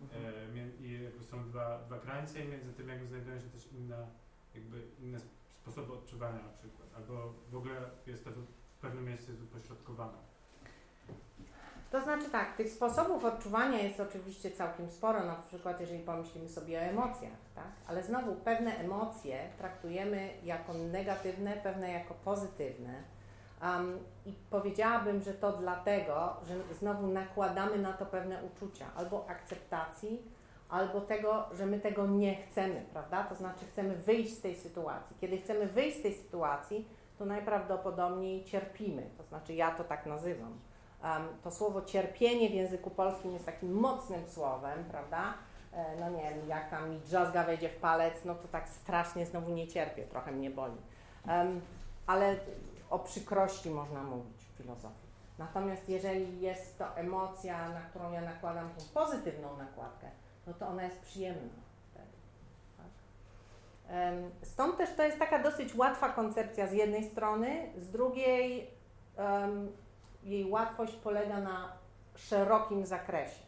Mhm. 0.00 0.24
e, 0.58 0.68
i 0.80 1.08
są 1.30 1.48
dwa, 1.48 1.78
dwa 1.86 1.98
krańce 1.98 2.44
i 2.44 2.48
między 2.48 2.72
tym 2.72 2.88
jakby 2.88 3.06
znajdują 3.06 3.40
się 3.40 3.48
też 3.50 3.68
inne, 3.72 4.06
jakby 4.54 4.82
inne 5.00 5.18
sp- 5.24 5.34
sposoby 5.52 5.92
odczuwania 5.92 6.42
na 6.42 6.52
przykład, 6.52 6.88
albo 6.96 7.34
w 7.50 7.56
ogóle 7.56 7.90
jest 8.06 8.24
to 8.24 8.30
w 8.30 8.80
pewnym 8.80 9.04
miejscu 9.04 9.32
upośrodkowane. 9.44 10.18
To 11.94 12.00
znaczy 12.00 12.30
tak, 12.30 12.56
tych 12.56 12.68
sposobów 12.70 13.24
odczuwania 13.24 13.78
jest 13.78 14.00
oczywiście 14.00 14.50
całkiem 14.50 14.90
sporo, 14.90 15.24
na 15.24 15.34
przykład 15.34 15.80
jeżeli 15.80 16.00
pomyślimy 16.00 16.48
sobie 16.48 16.78
o 16.78 16.82
emocjach, 16.82 17.32
tak? 17.54 17.64
Ale 17.86 18.02
znowu 18.02 18.34
pewne 18.34 18.76
emocje 18.76 19.48
traktujemy 19.58 20.30
jako 20.44 20.74
negatywne, 20.74 21.52
pewne 21.52 21.92
jako 21.92 22.14
pozytywne. 22.14 22.94
Um, 23.62 23.98
I 24.26 24.32
powiedziałabym, 24.50 25.22
że 25.22 25.34
to 25.34 25.52
dlatego, 25.52 26.36
że 26.48 26.74
znowu 26.74 27.06
nakładamy 27.06 27.78
na 27.78 27.92
to 27.92 28.06
pewne 28.06 28.42
uczucia, 28.44 28.86
albo 28.96 29.26
akceptacji, 29.28 30.22
albo 30.68 31.00
tego, 31.00 31.44
że 31.52 31.66
my 31.66 31.80
tego 31.80 32.06
nie 32.06 32.34
chcemy, 32.42 32.84
prawda? 32.92 33.24
To 33.24 33.34
znaczy 33.34 33.64
chcemy 33.72 33.96
wyjść 33.96 34.34
z 34.34 34.40
tej 34.40 34.56
sytuacji. 34.56 35.16
Kiedy 35.20 35.38
chcemy 35.38 35.66
wyjść 35.66 35.98
z 35.98 36.02
tej 36.02 36.14
sytuacji, 36.14 36.88
to 37.18 37.24
najprawdopodobniej 37.24 38.44
cierpimy, 38.44 39.10
to 39.18 39.24
znaczy 39.24 39.54
ja 39.54 39.70
to 39.70 39.84
tak 39.84 40.06
nazywam. 40.06 40.58
Um, 41.04 41.28
to 41.42 41.50
słowo 41.50 41.82
cierpienie 41.82 42.50
w 42.50 42.52
języku 42.52 42.90
polskim 42.90 43.32
jest 43.32 43.46
takim 43.46 43.72
mocnym 43.72 44.28
słowem, 44.28 44.84
prawda? 44.84 45.34
E, 45.72 45.96
no 46.00 46.10
nie 46.10 46.22
wiem, 46.22 46.48
jak 46.48 46.70
tam 46.70 46.90
mi 46.90 47.00
drzazga 47.00 47.44
wejdzie 47.44 47.68
w 47.68 47.76
palec, 47.76 48.24
no 48.24 48.34
to 48.34 48.48
tak 48.48 48.68
strasznie 48.68 49.26
znowu 49.26 49.50
nie 49.50 49.68
cierpię, 49.68 50.02
trochę 50.02 50.32
mnie 50.32 50.50
boli. 50.50 50.76
Ale 52.06 52.36
o 52.90 52.98
przykrości 52.98 53.70
można 53.70 54.02
mówić 54.02 54.36
w 54.36 54.56
filozofii. 54.62 55.04
Natomiast 55.38 55.88
jeżeli 55.88 56.40
jest 56.40 56.78
to 56.78 56.96
emocja, 56.96 57.68
na 57.68 57.80
którą 57.80 58.12
ja 58.12 58.20
nakładam 58.20 58.70
tą 58.70 58.84
pozytywną 58.94 59.56
nakładkę, 59.56 60.06
no 60.46 60.54
to 60.54 60.68
ona 60.68 60.82
jest 60.82 61.00
przyjemna. 61.00 61.62
Tak? 61.96 62.86
Stąd 64.42 64.76
też 64.76 64.94
to 64.96 65.02
jest 65.02 65.18
taka 65.18 65.38
dosyć 65.38 65.74
łatwa 65.74 66.08
koncepcja 66.08 66.66
z 66.66 66.72
jednej 66.72 67.04
strony, 67.04 67.72
z 67.76 67.90
drugiej 67.90 68.70
em, 69.16 69.72
jej 70.24 70.50
łatwość 70.50 70.92
polega 70.92 71.40
na 71.40 71.72
szerokim 72.16 72.86
zakresie. 72.86 73.44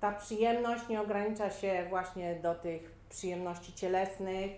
Ta 0.00 0.12
przyjemność 0.12 0.88
nie 0.88 1.00
ogranicza 1.00 1.50
się 1.50 1.86
właśnie 1.88 2.34
do 2.34 2.54
tych 2.54 2.92
przyjemności 3.08 3.72
cielesnych, 3.72 4.52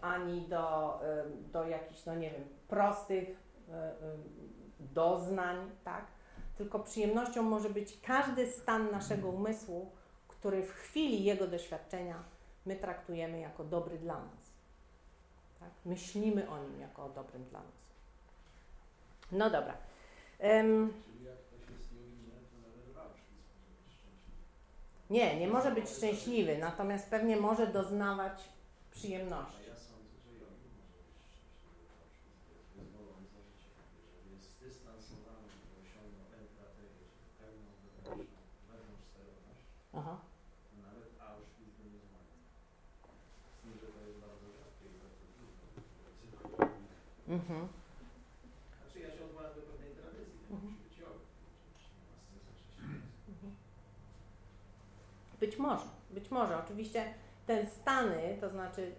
ani 0.00 0.40
do, 0.40 1.00
do 1.52 1.68
jakichś, 1.68 2.04
no 2.04 2.14
nie 2.14 2.30
wiem, 2.30 2.44
prostych 2.68 3.28
e, 3.70 3.92
doznań, 4.80 5.70
tak? 5.84 6.04
Tylko 6.56 6.78
przyjemnością 6.78 7.42
może 7.42 7.70
być 7.70 8.00
każdy 8.00 8.52
stan 8.52 8.90
naszego 8.90 9.28
umysłu, 9.28 9.90
który 10.28 10.62
w 10.62 10.72
chwili 10.72 11.24
jego 11.24 11.46
doświadczenia 11.46 12.22
my 12.66 12.76
traktujemy 12.76 13.40
jako 13.40 13.64
dobry 13.64 13.98
dla 13.98 14.14
nas. 14.14 14.52
Tak? 15.60 15.70
Myślimy 15.84 16.50
o 16.50 16.58
nim 16.58 16.80
jako 16.80 17.04
o 17.04 17.08
dobrym 17.08 17.44
dla 17.44 17.58
nas. 17.60 17.82
No 19.32 19.50
dobra. 19.50 19.74
Em, 20.42 20.92
Czyli 21.04 21.24
jak 21.24 21.36
ktoś 21.46 21.68
jest 21.70 21.92
niewinny, 21.92 22.34
to 22.50 22.56
nawet 22.68 22.86
w 22.94 22.98
Auschwitz 22.98 23.42
może 23.58 23.70
być 23.82 23.92
szczęśliwy. 23.98 24.42
nie, 25.10 25.40
nie 25.40 25.48
może 25.48 25.70
być 25.72 25.88
szczęśliwy, 25.90 26.58
natomiast 26.58 27.10
pewnie 27.10 27.36
może 27.36 27.66
doznawać 27.66 28.38
przyjemności. 28.90 29.62
Aha. 39.94 40.16
nawet 40.86 41.10
Auschwitz 41.20 41.74
by 41.78 41.84
nie 41.92 42.00
zmagał. 42.06 42.36
Z 43.56 43.62
tym, 43.62 43.72
że 43.80 43.86
to 43.94 44.00
jest 44.06 44.18
bardzo 44.26 44.46
rzadkie 44.58 44.84
i 44.92 44.96
bardzo. 45.02 45.22
Mhm. 47.36 47.68
Znaczy 48.78 48.98
ja 49.04 49.10
się 49.16 49.24
odwołam 49.24 49.52
do 49.58 49.62
pewnej 49.70 49.92
tradycji, 50.00 50.38
to 50.48 50.54
Mhm. 50.54 50.72
musi 50.72 50.82
być 50.88 50.94
jogi. 51.02 51.26
Oczywiście 51.68 51.96
nie 52.00 52.06
ma 52.08 52.16
sensu 52.24 52.50
chrześcijaństwa. 52.56 53.30
Mhm. 53.32 53.52
Być 55.42 55.51
może, 55.62 55.86
być 56.10 56.30
może. 56.30 56.58
Oczywiście 56.58 57.14
te 57.46 57.66
stany, 57.66 58.36
to 58.40 58.48
znaczy 58.48 58.92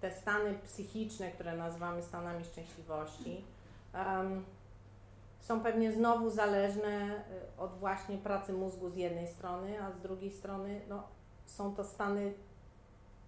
te 0.00 0.12
stany 0.12 0.58
psychiczne, 0.64 1.30
które 1.30 1.56
nazywamy 1.56 2.02
stanami 2.02 2.44
szczęśliwości, 2.44 3.44
em, 3.92 4.44
są 5.40 5.60
pewnie 5.60 5.92
znowu 5.92 6.30
zależne 6.30 7.24
y, 7.56 7.60
od 7.60 7.78
właśnie 7.78 8.18
pracy 8.18 8.52
mózgu 8.52 8.90
z 8.90 8.96
jednej 8.96 9.28
strony, 9.28 9.82
a 9.82 9.92
z 9.92 10.00
drugiej 10.00 10.32
strony 10.32 10.80
no, 10.88 11.02
są 11.46 11.74
to 11.74 11.84
stany, 11.84 12.32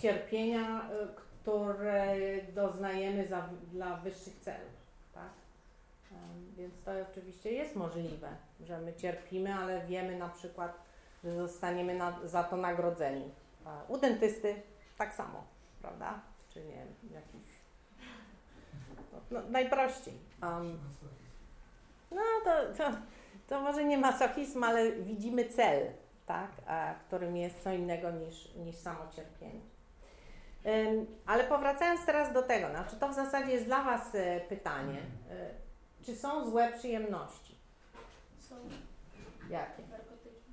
cierpienia, 0.00 0.90
y, 0.90 1.25
które 1.46 2.16
doznajemy 2.54 3.26
za, 3.26 3.48
dla 3.72 3.96
wyższych 3.96 4.36
celów, 4.40 4.72
tak? 5.14 5.30
Em, 6.12 6.54
Więc 6.56 6.82
to 6.82 6.90
oczywiście 7.10 7.52
jest 7.52 7.76
możliwe, 7.76 8.28
że 8.60 8.80
my 8.80 8.94
cierpimy, 8.94 9.54
ale 9.54 9.86
wiemy 9.86 10.18
na 10.18 10.28
przykład, 10.28 10.82
że 11.24 11.36
zostaniemy 11.36 11.94
na, 11.94 12.20
za 12.24 12.44
to 12.44 12.56
nagrodzeni. 12.56 13.30
U 13.88 13.98
dentysty 13.98 14.54
tak 14.98 15.14
samo, 15.14 15.44
prawda? 15.82 16.20
Czy 16.48 16.64
nie 16.64 16.72
wiem, 16.72 16.88
jakiś. 17.12 17.50
No, 19.12 19.20
no, 19.30 19.48
najprościej. 19.50 20.14
Em, 20.42 20.78
no 22.10 22.22
to, 22.44 22.74
to, 22.78 22.96
to 23.48 23.60
może 23.60 23.84
nie 23.84 23.98
masochizm, 23.98 24.64
ale 24.64 24.92
widzimy 24.92 25.44
cel, 25.44 25.86
tak? 26.26 26.50
A, 26.66 26.94
którym 27.06 27.36
jest 27.36 27.62
co 27.62 27.72
innego 27.72 28.10
niż, 28.10 28.54
niż 28.54 28.76
samo 28.76 29.00
cierpienie. 29.16 29.75
Ale 31.26 31.44
powracając 31.44 32.06
teraz 32.06 32.32
do 32.32 32.42
tego, 32.42 32.70
znaczy 32.70 32.96
to 32.96 33.08
w 33.08 33.14
zasadzie 33.14 33.52
jest 33.52 33.64
dla 33.66 33.84
Was 33.84 34.14
e, 34.14 34.40
pytanie, 34.40 35.02
e, 35.30 35.50
czy 36.04 36.16
są 36.16 36.50
złe 36.50 36.72
przyjemności? 36.72 37.54
Są 38.38 38.54
Jakie? 39.50 39.82
narkotyki. 39.86 40.50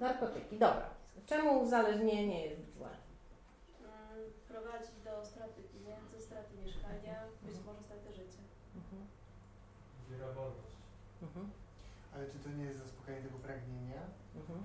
Narkotyki, 0.00 0.58
dobra. 0.58 0.90
Czemu 1.26 1.60
uzależnienie 1.62 2.46
jest 2.46 2.74
złe? 2.74 2.88
Mm, 2.88 4.30
Prowadzi 4.48 4.92
do 5.04 5.24
straty 5.24 5.62
pieniędzy, 5.62 6.20
straty 6.20 6.56
mieszkania, 6.64 7.20
być 7.42 7.56
może 7.66 7.80
straty 7.82 8.12
życia. 8.12 8.42
Mhm. 8.76 9.06
Zbiera 10.08 10.26
wolność. 10.32 10.76
Mhm. 11.22 11.50
Ale 12.14 12.26
czy 12.30 12.38
to 12.38 12.48
nie 12.48 12.64
jest 12.64 12.78
zaspokajanie 12.78 13.24
tego 13.24 13.38
pragnienia? 13.38 14.02
Mhm. 14.36 14.62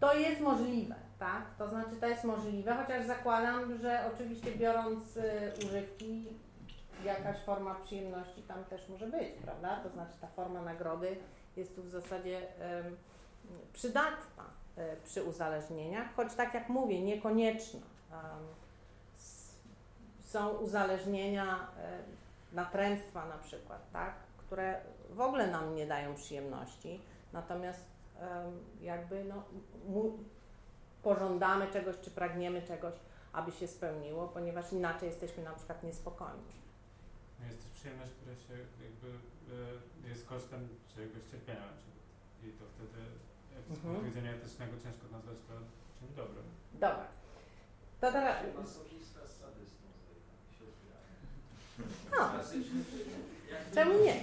To 0.00 0.14
jest 0.14 0.40
możliwe, 0.40 0.94
tak? 1.18 1.42
To 1.58 1.68
znaczy 1.68 1.96
to 2.00 2.06
jest 2.06 2.24
możliwe, 2.24 2.74
chociaż 2.74 3.06
zakładam, 3.06 3.78
że 3.78 4.10
oczywiście 4.14 4.50
biorąc 4.52 5.16
y, 5.16 5.52
używki, 5.66 6.26
jakaś 7.04 7.38
forma 7.38 7.74
przyjemności 7.74 8.42
tam 8.42 8.64
też 8.64 8.88
może 8.88 9.06
być, 9.06 9.28
prawda? 9.42 9.76
To 9.76 9.88
znaczy 9.88 10.12
ta 10.20 10.26
forma 10.26 10.62
nagrody 10.62 11.16
jest 11.56 11.76
tu 11.76 11.82
w 11.82 11.88
zasadzie 11.88 12.46
przydatna 13.72 14.44
e, 14.76 14.96
przy 14.96 15.24
uzależnieniach, 15.24 16.14
choć 16.14 16.34
tak 16.34 16.54
jak 16.54 16.68
mówię, 16.68 17.00
niekonieczna. 17.00 17.80
Są 20.22 20.48
uzależnienia 20.48 21.68
e, 21.78 21.98
natręctwa 22.52 23.26
na 23.26 23.38
przykład, 23.38 23.90
tak? 23.92 24.14
które 24.38 24.80
w 25.10 25.20
ogóle 25.20 25.46
nam 25.46 25.74
nie 25.74 25.86
dają 25.86 26.14
przyjemności, 26.14 27.00
natomiast 27.32 27.95
jakby 28.80 29.24
no, 29.24 29.42
mu, 29.88 30.18
pożądamy 31.02 31.72
czegoś, 31.72 31.96
czy 32.00 32.10
pragniemy 32.10 32.62
czegoś, 32.62 32.94
aby 33.32 33.52
się 33.52 33.66
spełniło, 33.68 34.28
ponieważ 34.28 34.72
inaczej 34.72 35.08
jesteśmy 35.08 35.42
na 35.44 35.52
przykład 35.52 35.82
niespokojni. 35.82 36.56
No 37.40 37.46
jest 37.46 37.58
też 37.62 37.70
przyjemność, 37.72 38.12
która 38.20 38.36
się 38.36 38.52
jakby 38.88 39.08
e, 40.06 40.08
jest 40.08 40.26
kosztem 40.26 40.68
czyjegoś 40.94 41.22
cierpienia 41.30 41.60
na 41.60 41.76
przykład. 41.80 41.96
I 42.44 42.48
to 42.58 42.64
wtedy 42.74 43.00
e, 43.58 43.62
z 43.62 43.70
Mhm. 43.70 43.82
punktu 43.94 44.04
widzenia 44.10 44.30
etycznego 44.32 44.72
ciężko 44.84 45.04
nazwać 45.12 45.38
to 45.48 45.54
czymś 45.98 46.12
dobrym. 46.16 46.44
Dobra. 46.74 47.06
To 48.00 48.12
teraz. 48.12 48.36
Masochista 48.56 49.20
z 49.26 49.32
sadystą 49.40 49.86
się. 50.56 50.64
No, 52.12 52.30
Czemu 53.74 53.92
nie? 54.04 54.16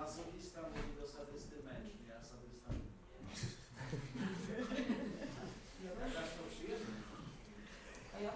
Masochista 0.00 0.60
mówi 0.62 0.90
do 1.00 1.06
sadysty 1.16 1.54
męcz, 1.64 1.94
nie, 2.06 2.12
a 2.20 2.22
sadysta 2.32 2.68
mówi 2.72 2.90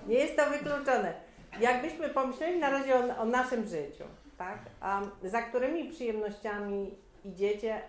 nie. 0.07 0.14
Jest 0.14 0.36
to 0.36 0.51
wykluczone. 0.51 1.14
Jakbyśmy 1.61 2.09
pomyśleli 2.09 2.61
na 2.61 2.70
razie 2.70 2.94
o, 2.96 3.18
o 3.18 3.24
naszym 3.24 3.66
życiu, 3.68 4.05
tak? 4.38 4.59
A 4.80 5.03
za 5.24 5.42
którymi 5.42 5.90
przyjemnościami 5.90 6.94
idziecie, 7.24 7.82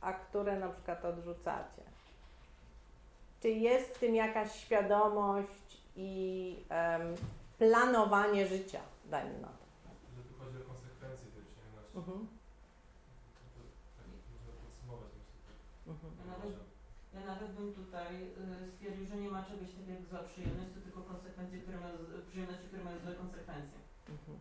a 0.00 0.12
które 0.12 0.58
na 0.58 0.68
przykład 0.68 1.04
odrzucacie? 1.04 1.82
Czy 3.42 3.50
jest 3.50 3.94
w 3.94 3.98
tym 3.98 4.14
jakaś 4.14 4.52
świadomość 4.52 5.82
i 5.96 6.56
em, 6.68 7.14
planowanie 7.58 8.46
życia, 8.46 8.80
dajmy 9.10 9.38
na 9.40 9.48
to? 9.48 9.64
Że 10.16 10.22
tu 10.22 10.34
chodzi 10.38 10.56
o 10.56 10.74
konsekwencje 10.74 11.26
tej 11.34 11.42
przyjemności. 11.52 11.96
Mhm. 11.96 12.28
To, 13.54 13.60
tak 13.96 14.06
można 14.32 14.52
podsumować 14.64 15.10
myślę. 15.18 15.34
Tak. 15.46 15.56
Mhm. 15.92 16.12
Ja 16.18 16.24
nawet, 16.32 16.58
ja 17.14 17.20
nawet 17.26 17.52
bym 17.52 17.74
tutaj 17.74 18.14
y, 18.66 18.72
stwierdził, 18.72 19.06
że 19.06 19.16
nie 19.16 19.28
ma 19.30 19.42
czegoś 19.42 19.70
takiego 19.70 19.92
jak 19.92 20.06
zła 20.06 20.18
przyjemność, 20.22 20.70
to 20.74 20.80
tylko 20.80 21.00
konsekwencje, 21.02 21.58
które 21.60 21.78
z- 21.78 22.28
przyjemności, 22.30 22.66
które 22.66 22.84
mają 22.84 22.98
złe 22.98 23.14
konsekwencje. 23.14 23.78
Mhm. 24.08 24.38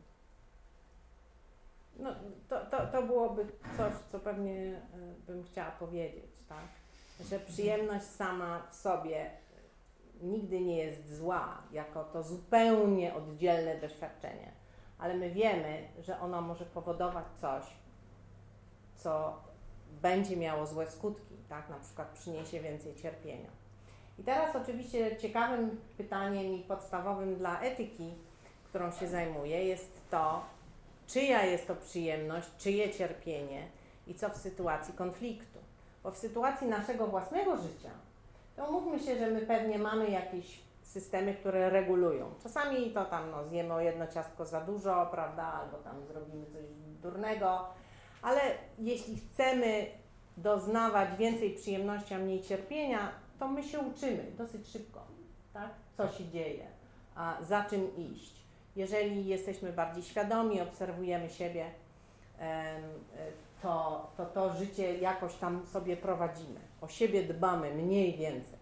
No, 2.00 2.10
to, 2.50 2.66
to, 2.66 2.88
to 2.88 3.04
byłoby 3.04 3.46
coś, 3.78 3.94
co 4.12 4.20
pewnie 4.20 4.54
y, 4.54 4.82
bym 5.28 5.44
chciała 5.44 5.72
powiedzieć, 5.72 6.32
tak? 6.50 6.66
Że 7.30 7.40
przyjemność 7.40 8.06
sama 8.06 8.68
w 8.72 8.76
sobie 8.76 9.32
nigdy 10.22 10.62
nie 10.62 10.78
jest 10.78 11.16
zła, 11.18 11.62
jako 11.72 12.04
to 12.04 12.24
zupełnie 12.24 13.14
oddzielne 13.16 13.78
doświadczenie, 13.80 14.52
ale 15.00 15.14
my 15.14 15.30
wiemy, 15.32 15.88
że 16.00 16.20
ona 16.20 16.42
może 16.42 16.66
powodować 16.66 17.26
coś, 17.42 17.64
co 18.96 19.44
będzie 20.02 20.38
miało 20.38 20.68
złe 20.68 20.92
skutki, 20.92 21.36
tak? 21.50 21.70
Na 21.70 21.80
przykład 21.80 22.08
przyniesie 22.08 22.60
więcej 22.60 22.96
cierpienia. 22.96 23.50
I 24.20 24.24
teraz 24.24 24.56
oczywiście 24.56 25.18
ciekawym 25.18 25.82
pytaniem 25.98 26.54
i 26.54 26.60
podstawowym 26.60 27.36
dla 27.36 27.62
etyki, 27.62 28.14
którą 28.70 28.92
się 28.92 29.08
zajmuję, 29.08 29.66
jest 29.66 30.10
to, 30.12 30.44
czyja 31.08 31.46
jest 31.46 31.68
to 31.68 31.76
przyjemność, 31.76 32.48
czyje 32.58 32.94
cierpienie 32.94 33.68
i 34.08 34.16
co 34.16 34.30
w 34.30 34.38
sytuacji 34.38 34.94
konfliktu. 34.94 35.60
Bo 36.04 36.12
w 36.12 36.18
sytuacji 36.18 36.68
naszego 36.68 37.08
własnego 37.08 37.58
życia, 37.58 37.90
to 38.56 38.72
mówmy 38.72 39.00
się, 39.00 39.18
że 39.18 39.32
my 39.32 39.42
pewnie 39.42 39.80
mamy 39.80 40.10
jakieś 40.10 40.60
systemy, 40.84 41.34
które 41.34 41.70
regulują. 41.70 42.32
Czasami 42.44 42.92
to 42.92 43.06
tam 43.06 43.32
no, 43.32 43.48
zjemy 43.48 43.74
o 43.74 43.80
jedno 43.80 44.08
ciastko 44.08 44.46
za 44.46 44.62
dużo, 44.62 45.08
prawda, 45.12 45.44
albo 45.44 45.78
tam 45.78 46.06
zrobimy 46.06 46.46
coś 46.46 46.64
durnego, 47.02 47.68
ale 48.24 48.42
jeśli 48.80 49.18
chcemy 49.18 49.86
doznawać 50.38 51.18
więcej 51.18 51.56
przyjemności, 51.56 52.14
a 52.14 52.18
mniej 52.18 52.42
cierpienia, 52.42 53.12
to 53.40 53.48
my 53.48 53.64
się 53.64 53.80
uczymy 53.80 54.32
dosyć 54.38 54.68
szybko, 54.68 55.02
tak? 55.54 55.70
co 55.98 56.08
się 56.12 56.28
dzieje, 56.28 56.68
a 57.16 57.38
za 57.42 57.64
czym 57.64 57.98
iść. 57.98 58.44
Jeżeli 58.76 59.26
jesteśmy 59.26 59.74
bardziej 59.74 60.04
świadomi, 60.04 60.62
obserwujemy 60.62 61.30
siebie, 61.30 61.66
to, 63.62 64.08
to 64.18 64.26
to 64.26 64.54
życie 64.54 64.98
jakoś 64.98 65.34
tam 65.34 65.66
sobie 65.66 65.98
prowadzimy. 65.98 66.60
O 66.82 66.88
siebie 66.88 67.24
dbamy 67.24 67.74
mniej 67.74 68.18
więcej. 68.18 68.60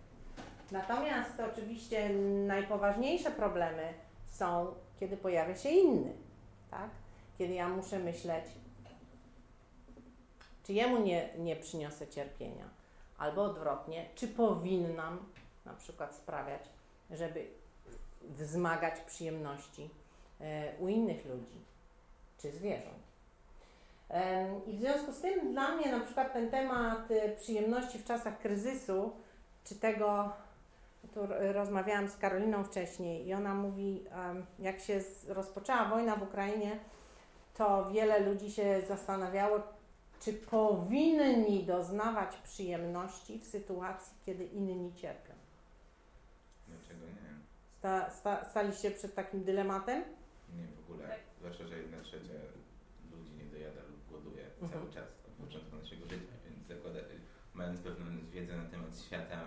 Natomiast 0.71 1.39
oczywiście 1.51 2.09
najpoważniejsze 2.47 3.31
problemy 3.31 3.93
są, 4.25 4.67
kiedy 4.99 5.17
pojawia 5.17 5.55
się 5.55 5.69
inny, 5.69 6.13
tak? 6.71 6.89
Kiedy 7.37 7.53
ja 7.53 7.69
muszę 7.69 7.99
myśleć, 7.99 8.45
czy 10.63 10.73
jemu 10.73 10.99
nie, 10.99 11.29
nie 11.37 11.55
przyniosę 11.55 12.07
cierpienia, 12.07 12.65
albo 13.17 13.43
odwrotnie, 13.43 14.05
czy 14.15 14.27
powinnam 14.27 15.25
na 15.65 15.73
przykład 15.73 16.15
sprawiać, 16.15 16.61
żeby 17.11 17.47
wzmagać 18.21 18.99
przyjemności 18.99 19.89
e, 20.41 20.73
u 20.79 20.87
innych 20.87 21.25
ludzi 21.25 21.65
czy 22.37 22.51
zwierząt. 22.51 23.11
I 24.67 24.77
w 24.77 24.79
związku 24.79 25.11
z 25.11 25.19
tym 25.19 25.51
dla 25.51 25.75
mnie 25.75 25.91
na 25.91 25.99
przykład 25.99 26.33
ten 26.33 26.51
temat 26.51 27.11
e, 27.11 27.29
przyjemności 27.29 27.99
w 27.99 28.05
czasach 28.05 28.39
kryzysu, 28.39 29.11
czy 29.63 29.75
tego, 29.75 30.33
tu 31.13 31.19
rozmawiałam 31.53 32.09
z 32.09 32.17
Karoliną 32.17 32.63
wcześniej 32.63 33.27
i 33.27 33.33
ona 33.33 33.53
mówi, 33.53 34.03
jak 34.59 34.79
się 34.79 35.01
rozpoczęła 35.27 35.85
wojna 35.85 36.15
w 36.15 36.23
Ukrainie, 36.23 36.79
to 37.53 37.89
wiele 37.91 38.19
ludzi 38.19 38.51
się 38.51 38.81
zastanawiało, 38.87 39.59
czy 40.21 40.33
powinni 40.33 41.63
doznawać 41.65 42.35
przyjemności 42.37 43.39
w 43.39 43.43
sytuacji, 43.47 44.13
kiedy 44.25 44.45
inni 44.45 44.93
cierpią. 44.95 45.33
Dlaczego 46.67 47.05
nie? 47.05 47.35
Sta, 47.71 48.09
sta, 48.11 48.45
staliście 48.49 48.91
przed 48.91 49.15
takim 49.15 49.43
dylematem? 49.43 50.03
Nie 50.57 50.67
w 50.67 50.79
ogóle. 50.91 51.07
Tak. 51.07 51.19
Zwłaszcza, 51.39 51.67
że 51.67 51.77
jedna 51.77 52.01
trzecia 52.01 52.33
ludzi 53.11 53.31
nie 53.33 53.45
dojada 53.45 53.81
lub 53.89 54.07
głoduje 54.09 54.45
Mhm. 54.61 54.71
cały 54.81 54.93
czas 54.93 55.07
od 55.27 55.45
początku 55.47 55.75
naszego 55.75 56.05
życia, 56.05 56.33
więc 56.45 56.67
zakłada, 56.67 56.99
mając 57.53 57.79
pewną 57.81 58.05
wiedzę 58.31 58.57
na 58.57 58.65
temat 58.65 58.99
świata, 58.99 59.39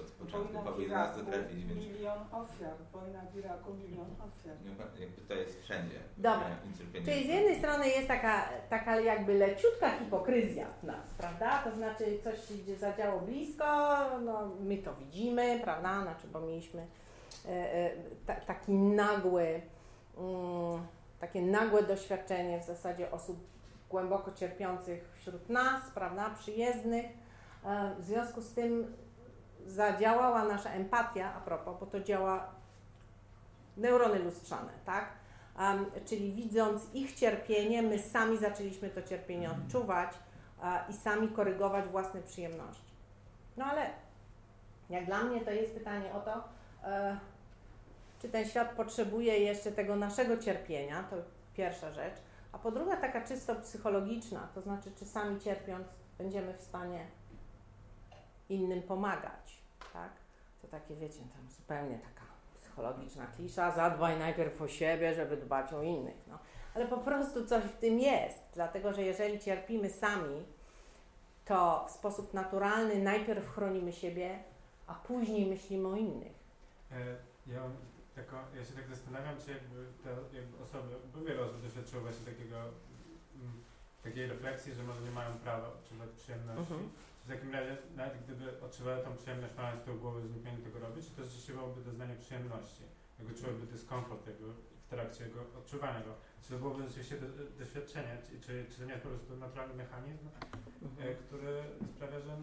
od 0.00 0.10
początku 0.10 0.62
powinna 0.62 0.98
nas 0.98 1.16
trafić, 1.16 1.64
więc 1.64 1.80
milion 1.80 2.18
ofiar. 2.32 2.74
Wojna 2.92 3.22
w 3.32 3.36
Iraku, 3.36 3.74
milion 3.74 4.06
ofiar. 4.10 4.56
no, 4.78 4.84
jakby 5.00 5.22
to 5.22 5.34
jest 5.34 5.62
wszędzie. 5.62 5.98
Dobra. 6.16 6.56
Czyli 6.92 7.24
z 7.24 7.28
jednej 7.28 7.58
strony 7.58 7.88
jest 7.88 8.08
taka, 8.08 8.48
taka 8.70 9.00
jakby 9.00 9.34
leciutka 9.34 9.90
hipokryzja 9.90 10.66
w 10.82 10.84
nas, 10.84 11.14
prawda? 11.18 11.58
To 11.58 11.76
znaczy 11.76 12.18
coś 12.24 12.48
się 12.48 12.54
gdzie 12.54 12.76
zadziało 12.76 13.20
blisko, 13.20 13.64
no 14.24 14.50
my 14.60 14.78
to 14.78 14.94
widzimy, 14.94 15.60
prawda? 15.64 16.02
Znaczy, 16.02 16.26
bo 16.32 16.40
mieliśmy 16.40 16.86
e, 17.48 17.90
ta, 18.26 18.34
taki 18.34 18.72
nagły, 18.72 19.60
mm, 20.18 20.86
takie 21.20 21.42
nagłe 21.42 21.82
doświadczenie 21.82 22.60
w 22.60 22.64
zasadzie 22.64 23.10
osób 23.10 23.36
głęboko 23.90 24.32
cierpiących 24.32 25.08
wśród 25.18 25.48
nas, 25.48 25.90
prawda, 25.94 26.30
przyjezdnych. 26.30 27.06
E, 27.64 27.94
w 27.98 28.04
związku 28.04 28.40
z 28.40 28.52
tym 28.52 28.96
zadziałała 29.66 30.44
nasza 30.44 30.70
empatia, 30.70 31.34
a 31.34 31.40
propos, 31.40 31.80
bo 31.80 31.86
to 31.86 32.00
działa 32.00 32.50
neurony 33.76 34.18
lustrzane, 34.18 34.72
tak? 34.84 35.08
Um, 35.58 35.86
czyli 36.04 36.32
widząc 36.32 36.94
ich 36.94 37.14
cierpienie, 37.14 37.82
my 37.82 37.98
sami 37.98 38.38
zaczęliśmy 38.38 38.90
to 38.90 39.02
cierpienie 39.02 39.50
odczuwać 39.50 40.10
uh, 40.58 40.64
i 40.90 40.92
sami 40.92 41.28
korygować 41.28 41.84
własne 41.84 42.22
przyjemności. 42.22 42.92
No 43.56 43.64
ale 43.64 43.90
jak 44.90 45.06
dla 45.06 45.22
mnie 45.22 45.40
to 45.40 45.50
jest 45.50 45.74
pytanie 45.74 46.12
o 46.14 46.20
to, 46.20 46.32
uh, 46.32 47.16
czy 48.18 48.28
ten 48.28 48.48
świat 48.48 48.72
potrzebuje 48.72 49.38
jeszcze 49.38 49.72
tego 49.72 49.96
naszego 49.96 50.38
cierpienia, 50.38 51.02
to 51.02 51.16
pierwsza 51.54 51.92
rzecz, 51.92 52.14
a 52.52 52.58
po 52.58 52.70
druga 52.70 52.96
taka 52.96 53.24
czysto 53.24 53.54
psychologiczna, 53.54 54.48
to 54.54 54.60
znaczy 54.60 54.90
czy 54.98 55.04
sami 55.04 55.40
cierpiąc 55.40 55.88
będziemy 56.18 56.54
w 56.54 56.60
stanie 56.60 57.06
innym 58.48 58.82
pomagać, 58.82 59.62
tak? 59.92 60.10
To 60.62 60.68
takie, 60.68 60.96
wiecie, 60.96 61.18
tam 61.18 61.50
zupełnie 61.50 61.98
taka 61.98 62.26
psychologiczna 62.54 63.26
klisza, 63.26 63.70
zadbaj 63.70 64.18
najpierw 64.18 64.62
o 64.62 64.68
siebie, 64.68 65.14
żeby 65.14 65.36
dbać 65.36 65.72
o 65.72 65.82
innych, 65.82 66.16
no. 66.26 66.38
Ale 66.74 66.88
po 66.88 66.98
prostu 66.98 67.46
coś 67.46 67.64
w 67.64 67.76
tym 67.76 67.98
jest, 67.98 68.42
dlatego, 68.54 68.92
że 68.92 69.02
jeżeli 69.02 69.38
cierpimy 69.38 69.90
sami, 69.90 70.44
to 71.44 71.84
w 71.88 71.90
sposób 71.90 72.34
naturalny 72.34 73.02
najpierw 73.02 73.48
chronimy 73.48 73.92
siebie, 73.92 74.38
a 74.86 74.94
później 74.94 75.46
myślimy 75.46 75.88
o 75.88 75.96
innych. 75.96 76.34
E, 76.92 76.96
ja, 77.46 77.60
ja 78.56 78.64
się 78.64 78.72
tak 78.74 78.88
zastanawiam, 78.88 79.36
czy 79.44 79.50
jakby 79.50 79.86
te 80.04 80.36
jakby 80.36 80.62
osoby, 80.62 80.94
bo 81.14 81.20
wiele 81.20 81.42
osób 81.42 81.62
doświadczyło 81.62 82.02
właśnie 82.02 82.26
takiego, 82.26 82.56
mm, 82.56 83.52
takiej 84.04 84.26
refleksji, 84.26 84.74
że 84.74 84.82
może 84.82 85.00
nie 85.00 85.10
mają 85.10 85.38
prawa 85.38 85.68
odczuwać 85.68 86.10
przyjemności. 86.10 86.60
Mhm. 86.60 86.90
W 87.26 87.28
takim 87.28 87.52
razie, 87.52 87.76
nawet 87.96 88.24
gdyby 88.24 88.60
odczuwały 88.60 89.04
tą 89.04 89.16
przyjemność, 89.16 89.54
mając 89.56 89.84
to 89.84 89.94
głowy, 89.94 90.20
że 90.20 90.28
nie 90.28 90.58
tego 90.58 90.78
robić, 90.78 91.10
to 91.10 91.24
rzeczywiście 91.24 91.52
byłoby 91.52 91.80
doznanie 91.80 92.16
przyjemności. 92.16 92.82
Jakby 93.18 93.34
czułyby 93.34 93.66
dyskomfort 93.66 94.26
jakby 94.26 94.46
w 94.52 94.88
trakcie 94.90 95.24
jego 95.24 95.40
odczuwania 95.58 96.00
go. 96.00 96.14
Czy 96.42 96.48
to 96.50 96.58
byłoby 96.58 96.82
rzeczywiście 96.88 97.16
do, 97.20 97.26
doświadczenie, 97.58 98.18
czy, 98.24 98.40
czy, 98.40 98.76
to 98.78 98.84
nie 98.84 98.92
jest 98.92 99.02
po 99.02 99.08
prostu 99.08 99.36
naturalny 99.36 99.74
mechanizm, 99.74 100.28
e, 101.00 101.14
który 101.14 101.64
sprawia, 101.94 102.20
że 102.20 102.36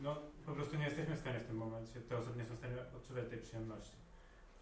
no, 0.00 0.16
po 0.46 0.52
prostu 0.52 0.76
nie 0.76 0.84
jesteśmy 0.84 1.16
w 1.16 1.18
stanie 1.20 1.40
w 1.40 1.46
tym 1.46 1.56
momencie, 1.56 2.00
te 2.00 2.18
osoby 2.18 2.38
nie 2.38 2.46
są 2.46 2.54
w 2.54 2.58
stanie 2.58 2.74
odczuwać 2.96 3.24
tej 3.30 3.38
przyjemności. 3.38 3.96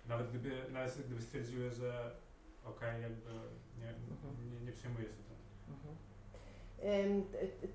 Nawet 0.08 0.28
gdyby, 0.28 0.50
nawet 0.72 1.06
gdyby 1.06 1.22
stwierdziły, 1.22 1.70
że 1.70 2.16
okej, 2.64 3.02
jakby 3.02 3.30
nie, 3.80 3.94
nie, 4.50 4.60
nie 4.66 4.72
przyjmuje 4.72 5.04
się 5.04 5.22
to. 5.28 5.34
Ym, 5.72 5.76
t- 5.82 6.05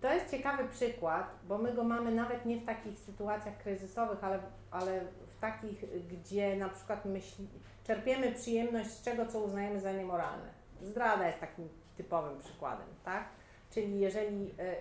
To 0.01 0.13
jest 0.13 0.31
ciekawy 0.31 0.67
przykład, 0.69 1.35
bo 1.47 1.57
my 1.57 1.73
go 1.73 1.83
mamy 1.83 2.11
nawet 2.11 2.45
nie 2.45 2.57
w 2.57 2.65
takich 2.65 2.99
sytuacjach 2.99 3.57
kryzysowych, 3.57 4.23
ale, 4.23 4.39
ale 4.71 5.01
w 5.27 5.39
takich, 5.39 6.07
gdzie 6.07 6.55
na 6.55 6.69
przykład 6.69 7.05
myśli, 7.05 7.47
czerpiemy 7.83 8.31
przyjemność 8.31 8.89
z 8.89 9.01
czego, 9.01 9.25
co 9.25 9.39
uznajemy 9.39 9.79
za 9.79 9.91
niemoralne. 9.91 10.49
Zdrada 10.81 11.27
jest 11.27 11.39
takim 11.39 11.69
typowym 11.97 12.39
przykładem, 12.39 12.87
tak? 13.05 13.23
Czyli 13.71 13.99
jeżeli 13.99 14.53
e, 14.59 14.75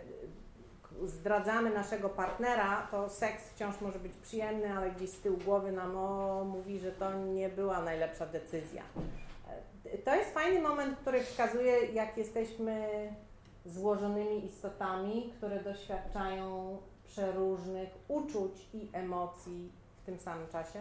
zdradzamy 1.09 1.71
naszego 1.71 2.09
partnera, 2.09 2.89
to 2.91 3.09
seks 3.09 3.51
wciąż 3.51 3.81
może 3.81 3.99
być 3.99 4.13
przyjemny, 4.13 4.77
ale 4.77 4.91
gdzieś 4.91 5.11
z 5.11 5.21
tyłu 5.21 5.37
głowy 5.37 5.73
nam 5.73 5.97
o, 5.97 6.45
mówi, 6.45 6.79
że 6.79 6.93
to 6.93 7.15
nie 7.15 7.49
była 7.49 7.83
najlepsza 7.83 8.27
decyzja. 8.27 8.83
E, 9.85 9.99
To 9.99 10.15
jest 10.15 10.35
fajny 10.35 10.61
moment, 10.63 10.99
który 10.99 11.21
wskazuje, 11.23 11.87
jak 11.87 12.17
jesteśmy 12.17 12.89
złożonymi 13.67 14.45
istotami, 14.47 15.33
które 15.37 15.63
doświadczają 15.63 16.79
przeróżnych 17.07 17.89
uczuć 18.09 18.69
i 18.75 18.89
emocji 18.93 19.73
w 20.03 20.07
tym 20.07 20.19
samym 20.19 20.49
czasie. 20.49 20.79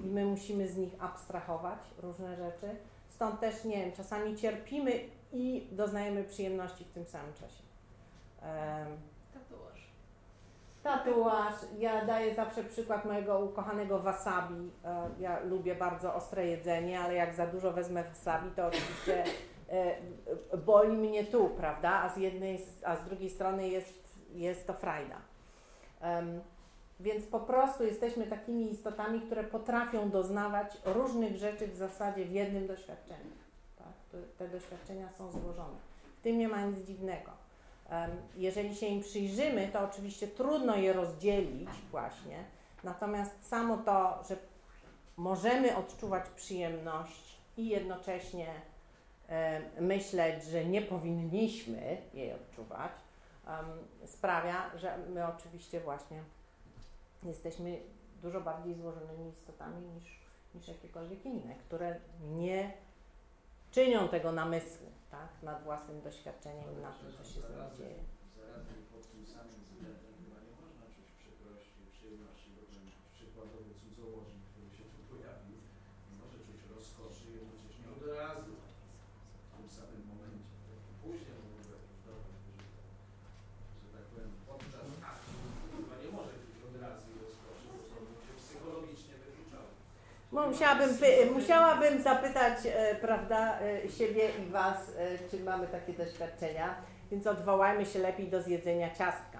I 0.00 0.06
my 0.06 0.24
musimy 0.24 0.68
z 0.68 0.76
nich 0.76 0.92
abstrahować 0.98 1.78
różne 2.02 2.36
rzeczy. 2.36 2.76
Stąd 3.10 3.40
też, 3.40 3.64
nie 3.64 3.76
wiem, 3.76 3.92
czasami 3.92 4.36
cierpimy 4.36 4.92
i 5.32 5.66
doznajemy 5.72 6.24
przyjemności 6.24 6.84
w 6.84 6.92
tym 6.92 7.06
samym 7.06 7.34
czasie. 7.34 7.62
Em, 8.42 8.86
Tatuaż. 9.34 9.80
Tatuaż. 10.82 11.54
Ja 11.78 12.04
daję 12.04 12.34
zawsze 12.34 12.64
przykład 12.64 13.04
mojego 13.04 13.38
ukochanego 13.38 13.98
wasabi. 13.98 14.70
E, 14.84 15.08
Ja 15.20 15.40
lubię 15.40 15.74
bardzo 15.74 16.14
ostre 16.14 16.46
jedzenie, 16.46 17.00
ale 17.00 17.14
jak 17.14 17.34
za 17.34 17.46
dużo 17.46 17.72
wezmę 17.72 18.04
wasabi, 18.04 18.50
to 18.50 18.66
oczywiście 18.66 19.24
boli 20.64 20.96
mnie 20.96 21.24
tu, 21.24 21.48
prawda? 21.48 21.90
A 22.02 22.08
z 22.08 22.16
jednej, 22.16 22.60
a 22.84 22.96
z 22.96 23.04
drugiej 23.04 23.30
strony 23.30 23.68
jest, 23.68 24.18
jest 24.34 24.66
to 24.66 24.72
frajda. 24.74 25.16
Em, 26.00 26.40
Więc 27.00 27.26
po 27.26 27.40
prostu 27.40 27.84
jesteśmy 27.84 28.26
takimi 28.26 28.70
istotami, 28.72 29.20
które 29.20 29.44
potrafią 29.44 30.10
doznawać 30.10 30.76
różnych 30.84 31.36
rzeczy 31.36 31.66
w 31.68 31.76
zasadzie 31.76 32.24
w 32.24 32.32
jednym 32.32 32.66
doświadczeniu. 32.66 33.30
Tak? 33.78 34.20
Te, 34.38 34.48
doświadczenia 34.48 35.08
są 35.18 35.30
złożone. 35.32 35.76
W 36.18 36.22
tym 36.22 36.38
nie 36.38 36.48
ma 36.48 36.62
nic 36.62 36.78
dziwnego. 36.86 37.30
Em, 37.90 38.10
Jeżeli 38.36 38.76
się 38.76 38.86
im 38.86 39.00
przyjrzymy, 39.02 39.68
to 39.72 39.80
oczywiście 39.80 40.28
trudno 40.28 40.76
je 40.76 40.92
rozdzielić 40.92 41.68
właśnie, 41.90 42.44
natomiast 42.84 43.48
samo 43.48 43.76
to, 43.76 44.22
że 44.28 44.36
możemy 45.16 45.76
odczuwać 45.76 46.24
przyjemność 46.36 47.38
i 47.56 47.68
jednocześnie 47.68 48.46
myśleć, 49.80 50.44
że 50.44 50.64
nie 50.64 50.82
powinniśmy 50.82 51.96
jej 52.14 52.32
odczuwać, 52.32 52.92
sprawia, 54.06 54.78
że 54.78 54.98
my 54.98 55.26
oczywiście 55.26 55.80
właśnie 55.80 56.22
jesteśmy 57.22 57.78
dużo 58.22 58.40
bardziej 58.40 58.74
złożonymi 58.74 59.28
istotami 59.30 59.86
niż, 59.86 60.20
niż 60.54 60.68
jakiekolwiek 60.68 61.26
inne, 61.26 61.54
które 61.54 61.96
nie 62.30 62.72
czynią 63.70 64.08
tego 64.08 64.32
namysłu 64.32 64.86
tak, 65.10 65.28
nad 65.42 65.64
własnym 65.64 66.02
doświadczeniem 66.02 66.82
nad 66.82 67.00
tym, 67.00 67.12
co 67.12 67.24
się 67.24 67.40
z 67.40 67.50
nimi 67.50 67.76
dzieje. 67.78 68.02
Tym 69.12 69.26
samym 69.36 69.60
względem 69.66 70.12
chyba 70.20 70.38
nie 70.46 70.54
można 70.62 70.84
czuć 70.94 71.08
przykrości, 71.20 71.80
przyjemności, 71.94 72.48
bo 72.56 72.62
ten 72.72 72.84
przykładowy 73.16 73.70
cudzołożnik, 73.82 74.42
który 74.50 74.68
się 74.76 74.84
tu 74.92 75.00
pojawił, 75.10 75.56
nie 76.08 76.14
może 76.20 76.38
czuć 76.46 76.60
rozkoszy 76.76 77.24
i 77.30 77.34
jednocześnie 77.38 77.86
od 77.94 78.02
razu 78.20 78.52
w 79.46 79.50
tym 79.54 79.66
samym 79.76 80.02
momencie. 80.12 80.54
Później 81.02 81.34
on 81.40 81.46
może 81.54 81.72
jakiś 81.78 81.98
dobre 82.08 82.32
przeżytek. 82.42 82.86
Że 83.80 83.88
tak 83.94 84.04
powiem, 84.10 84.32
podczas 84.50 84.88
aktu 85.12 85.36
chyba 85.72 85.94
nie 86.02 86.10
może 86.16 86.34
czuć 86.44 86.58
od 86.68 86.74
razu 86.84 87.06
rozkoszy, 87.24 87.66
bo 87.72 87.82
to 87.90 87.96
by 88.06 88.12
się 88.24 88.34
psychologicznie 88.42 89.14
wykluczało. 89.22 89.70
No, 90.34 90.37
musiałabym, 90.50 90.88
musiałabym 91.32 92.02
zapytać 92.02 92.58
e, 92.66 92.94
prawda, 92.94 93.58
e, 93.60 93.88
siebie 93.88 94.28
i 94.42 94.50
Was, 94.50 94.76
e, 94.98 95.28
czy 95.30 95.44
mamy 95.44 95.66
takie 95.66 95.92
doświadczenia, 95.92 96.74
więc 97.10 97.26
odwołajmy 97.26 97.86
się 97.86 97.98
lepiej 97.98 98.28
do 98.28 98.42
zjedzenia 98.42 98.90
ciastka. 98.90 99.38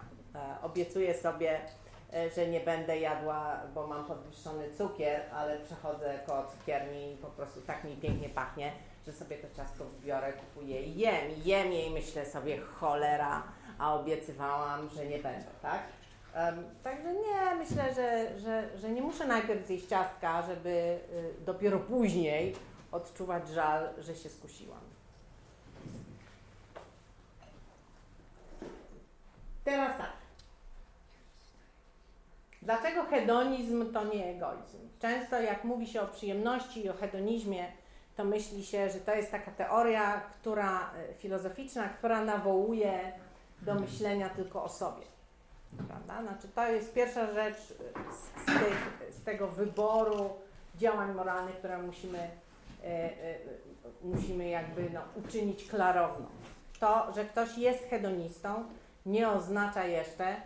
Obiecuję 0.63 1.15
sobie, 1.15 1.61
że 2.37 2.47
nie 2.47 2.61
będę 2.61 2.99
jadła, 2.99 3.61
bo 3.75 3.87
mam 3.87 4.05
podwyższony 4.05 4.71
cukier, 4.79 5.21
ale 5.35 5.59
przechodzę 5.59 6.19
koło 6.27 6.45
cukierni 6.45 7.13
i 7.13 7.17
po 7.17 7.27
prostu 7.27 7.61
tak 7.61 7.85
mi 7.85 7.97
pięknie 7.97 8.29
pachnie, 8.29 8.73
że 9.07 9.13
sobie 9.13 9.37
to 9.37 9.57
ciastko 9.57 9.85
biorę, 10.05 10.33
kupuję 10.33 10.83
i 10.83 10.99
jem. 10.99 11.31
I 11.37 11.49
jem 11.49 11.73
je 11.73 11.87
i 11.87 11.91
myślę 11.91 12.27
sobie 12.27 12.59
cholera, 12.59 13.43
a 13.79 13.95
obiecywałam, 13.95 14.89
że 14.97 15.07
nie 15.07 15.19
będę, 15.19 15.51
tak? 15.63 15.81
Także 16.83 17.15
nie, 17.15 17.55
myślę, 17.55 17.95
że, 17.95 18.39
że, 18.39 18.79
że 18.79 18.91
nie 18.91 19.03
muszę 19.03 19.27
najpierw 19.27 19.67
zjeść 19.67 19.87
ciastka, 19.87 20.43
żeby 20.43 20.69
y, 20.71 21.45
dopiero 21.47 21.79
później 21.79 22.55
odczuwać 22.93 23.49
żal, 23.49 23.89
że 23.99 24.15
się 24.15 24.29
skusiłam. 24.29 24.81
Teraz 29.65 29.99
tak. 29.99 30.13
Dlaczego 32.63 33.03
hedonizm 33.03 33.93
to 33.93 34.05
nie 34.05 34.27
egoizm? 34.27 34.79
Często 35.01 35.41
jak 35.41 35.65
mówi 35.65 35.87
się 35.87 36.03
o 36.03 36.07
przyjemności 36.07 36.85
i 36.85 36.91
o 36.91 36.95
hedonizmie, 36.95 37.73
to 38.17 38.25
myśli 38.25 38.65
się, 38.65 38.91
że 38.91 39.01
to 39.01 39.15
jest 39.15 39.31
taka 39.31 39.51
teoria, 39.51 40.21
która 40.21 40.91
y, 41.11 41.15
filozoficzna, 41.15 41.89
która 41.89 42.25
nawołuje 42.25 43.13
do 43.63 43.75
myślenia 43.75 44.29
tylko 44.29 44.65
o 44.65 44.69
sobie. 44.69 45.18
Prawda? 45.89 46.23
Znaczy, 46.23 46.49
to 46.55 46.69
jest 46.69 46.95
pierwsza 46.95 47.33
rzecz 47.33 47.57
z, 48.11 48.45
tych, 48.45 49.09
z 49.21 49.25
tego 49.25 49.49
wyboru 49.49 50.31
działań 50.77 51.15
moralnych, 51.15 51.57
które 51.57 51.79
musimy, 51.79 52.19
e, 52.19 52.85
e, 52.85 53.39
musimy 54.05 54.49
jakby 54.49 54.91
no, 54.91 55.01
uczynić 55.17 55.69
klarowną. 55.69 56.27
To, 56.81 57.13
że 57.15 57.25
ktoś 57.25 57.59
jest 57.59 57.85
hedonistą, 57.85 58.65
nie 59.07 59.31
oznacza 59.31 59.85
jeszcze, 59.85 60.37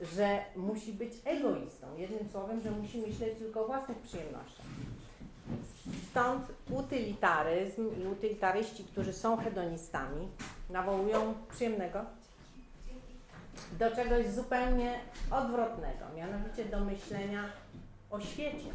że 0.00 0.44
musi 0.56 0.92
być 0.92 1.12
egoistą. 1.24 1.86
Jednym 1.96 2.28
słowem, 2.32 2.60
że 2.60 2.70
musi 2.70 2.98
myśleć 2.98 3.38
tylko 3.38 3.64
o 3.64 3.66
własnych 3.66 3.98
przyjemnościach. 3.98 4.66
stąd 6.10 6.46
utylitaryzm 6.70 8.02
i 8.02 8.06
utylitaryści, 8.06 8.84
którzy 8.84 9.12
są 9.12 9.36
hedonistami, 9.36 10.28
nawołują 10.70 11.34
przyjemnego 11.50 12.04
do 13.78 13.96
czegoś 13.96 14.26
zupełnie 14.26 15.00
odwrotnego, 15.30 16.04
mianowicie 16.16 16.64
do 16.64 16.80
myślenia 16.80 17.44
o 18.10 18.20
świecie 18.20 18.70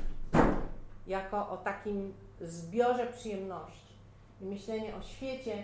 jako 1.08 1.50
o 1.50 1.58
takim 1.58 2.14
zbiorze 2.42 3.08
przyjemności. 3.08 3.94
I 4.42 4.46
myślenie 4.46 4.96
o 4.96 5.02
świecie 5.02 5.64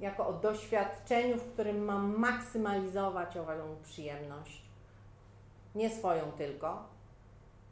jako 0.00 0.26
o 0.26 0.32
doświadczeniu, 0.32 1.36
w 1.36 1.52
którym 1.52 1.84
mam 1.84 2.18
maksymalizować 2.18 3.36
ową 3.36 3.76
przyjemność. 3.82 4.62
Nie 5.74 5.90
swoją 5.90 6.32
tylko, 6.32 6.88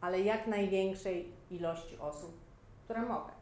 ale 0.00 0.20
jak 0.20 0.46
największej 0.46 1.32
ilości 1.50 1.98
osób, 1.98 2.32
które 2.84 3.02
mogę. 3.02 3.32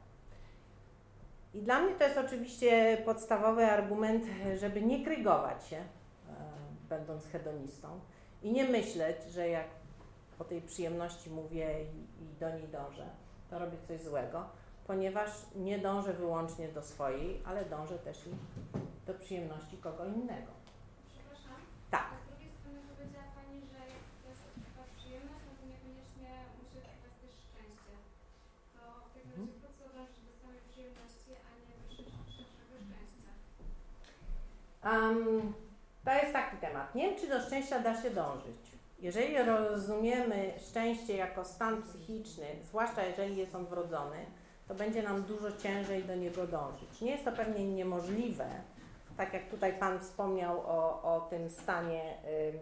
I 1.54 1.62
dla 1.62 1.80
mnie 1.80 1.94
to 1.94 2.04
jest 2.04 2.18
oczywiście 2.18 3.02
podstawowy 3.04 3.66
argument, 3.66 4.24
żeby 4.56 4.82
nie 4.82 5.04
krygować 5.04 5.66
się, 5.66 5.84
będąc 6.88 7.26
hedonistą, 7.26 8.00
i 8.42 8.52
nie 8.52 8.64
myśleć, 8.64 9.16
że 9.30 9.48
jak 9.48 9.66
o 10.38 10.44
tej 10.44 10.62
przyjemności 10.62 11.30
mówię 11.30 11.84
i, 11.84 12.24
i 12.24 12.26
do 12.40 12.50
niej 12.50 12.68
dążę, 12.68 13.06
to 13.50 13.58
robię 13.58 13.78
coś 13.88 14.02
złego, 14.02 14.44
ponieważ 14.86 15.30
nie 15.56 15.78
dążę 15.78 16.12
wyłącznie 16.12 16.68
do 16.68 16.82
swojej, 16.82 17.42
ale 17.44 17.64
dążę 17.64 17.98
też 17.98 18.26
i 18.26 18.30
do 19.06 19.14
przyjemności 19.14 19.76
kogo 19.76 20.04
innego. 20.04 20.52
Przepraszam. 21.08 21.58
Tak. 21.90 22.06
A 22.14 22.16
z 22.24 22.28
drugiej 22.28 22.50
strony 22.60 22.78
powiedziała 22.90 23.28
Pani, 23.38 23.60
że 23.70 23.78
jak 23.78 24.88
przyjemność, 24.98 25.44
no 25.48 25.52
to 25.58 25.64
niekoniecznie 25.72 26.30
musi 26.58 26.78
trwać 26.86 27.14
też 27.22 27.32
szczęście. 27.46 27.94
To 28.74 28.82
w 29.06 29.10
takim 29.14 29.30
Mhm. 29.30 29.48
razie 29.48 29.60
po 29.64 29.70
co 29.76 29.84
do 30.26 30.32
samej 30.40 30.60
przyjemności, 30.70 31.30
a 31.46 31.50
nie 31.64 31.74
do 31.82 31.86
szerszego 32.36 32.74
szczęścia? 32.86 33.30
Um, 34.90 35.67
to 36.08 36.14
jest 36.14 36.32
taki 36.32 36.56
temat. 36.56 36.94
Nie 36.94 37.02
wiem, 37.02 37.20
czy 37.20 37.28
do 37.28 37.40
szczęścia 37.40 37.78
da 37.78 38.02
się 38.02 38.10
dążyć. 38.10 38.78
Jeżeli 38.98 39.38
rozumiemy 39.38 40.52
szczęście 40.70 41.16
jako 41.16 41.44
stan 41.44 41.82
psychiczny, 41.82 42.44
zwłaszcza 42.62 43.04
jeżeli 43.04 43.36
jest 43.36 43.54
on 43.54 43.66
wrodzony, 43.66 44.16
to 44.68 44.74
będzie 44.74 45.02
nam 45.02 45.22
dużo 45.22 45.52
ciężej 45.52 46.04
do 46.04 46.14
niego 46.14 46.46
dążyć. 46.46 47.00
Nie 47.00 47.10
jest 47.10 47.24
to 47.24 47.32
pewnie 47.32 47.64
niemożliwe, 47.64 48.46
tak 49.16 49.32
jak 49.32 49.48
tutaj 49.50 49.78
Pan 49.78 50.00
wspomniał 50.00 50.60
o, 50.60 51.02
o 51.02 51.26
tym 51.30 51.50
stanie 51.50 52.14
y, 52.24 52.58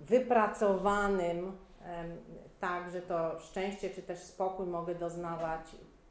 wypracowanym, 0.00 1.58
tak, 2.60 2.90
że 2.90 3.02
to 3.02 3.40
szczęście 3.40 3.90
czy 3.90 4.02
też 4.02 4.18
spokój 4.18 4.66
mogę 4.66 4.94
doznawać 4.94 5.60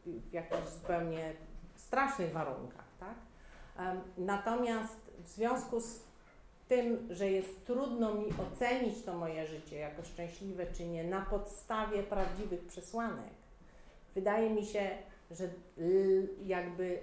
w 0.06 0.34
jakichś 0.34 0.68
zupełnie 0.68 1.34
strasznych 1.76 2.32
warunkach. 2.32 2.86
Tak? 3.00 3.16
Natomiast 4.18 4.98
w 5.20 5.28
związku 5.28 5.80
z 5.80 6.09
tym, 6.70 7.08
że 7.10 7.32
jest 7.32 7.66
trudno 7.66 8.14
mi 8.14 8.26
ocenić 8.26 9.04
to 9.04 9.18
moje 9.18 9.48
życie 9.48 9.76
jako 9.76 10.04
szczęśliwe 10.04 10.66
czy 10.74 10.86
nie 10.86 11.04
na 11.04 11.22
podstawie 11.22 12.04
prawdziwych 12.04 12.68
przesłanek, 12.68 13.34
wydaje 14.16 14.50
mi 14.50 14.66
się, 14.66 14.90
że 15.32 15.50
jakby 16.46 17.00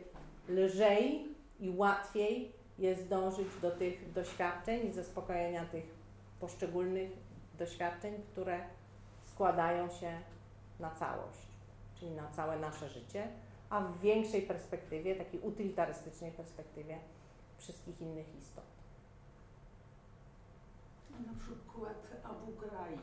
lżej 0.48 1.28
i 1.60 1.70
łatwiej 1.70 2.52
jest 2.78 3.08
dążyć 3.08 3.48
do 3.62 3.70
tych 3.70 4.12
doświadczeń 4.12 4.88
i 4.88 4.92
zaspokojenia 4.92 5.64
tych 5.64 5.84
poszczególnych 6.40 7.10
doświadczeń, 7.58 8.14
które 8.32 8.60
składają 9.22 9.90
się 9.90 10.18
na 10.80 10.90
całość, 10.90 11.38
czyli 11.94 12.10
na 12.10 12.30
całe 12.30 12.58
nasze 12.58 12.88
życie, 12.88 13.28
a 13.70 13.80
w 13.80 14.00
większej 14.00 14.42
perspektywie, 14.42 15.16
takiej 15.16 15.40
utylitarystycznej 15.40 16.32
perspektywie 16.32 16.98
wszystkich 17.58 18.00
innych 18.00 18.36
istot. 18.38 18.75
Na 21.26 21.32
przykład 21.40 22.00
Abu 22.24 22.52
Ghraib, 22.60 23.00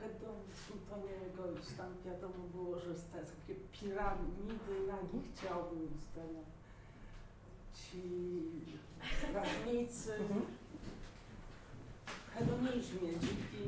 hedonizm 0.00 0.74
to 0.90 0.96
nie 0.96 1.16
egoizm. 1.26 1.76
Tam 1.76 1.90
wiadomo 2.04 2.44
było, 2.54 2.78
że 2.78 2.88
jest 2.88 3.12
takie 3.12 3.54
piramidy 3.72 4.74
nagich 4.88 5.34
ciał 5.40 5.62
były 5.70 5.86
ustawione. 5.98 6.54
Ci 7.74 8.02
strażnicy 9.18 10.14
Mhm. 10.14 10.40
w 12.06 12.30
hedonizmie 12.34 13.12
dziki 13.20 13.62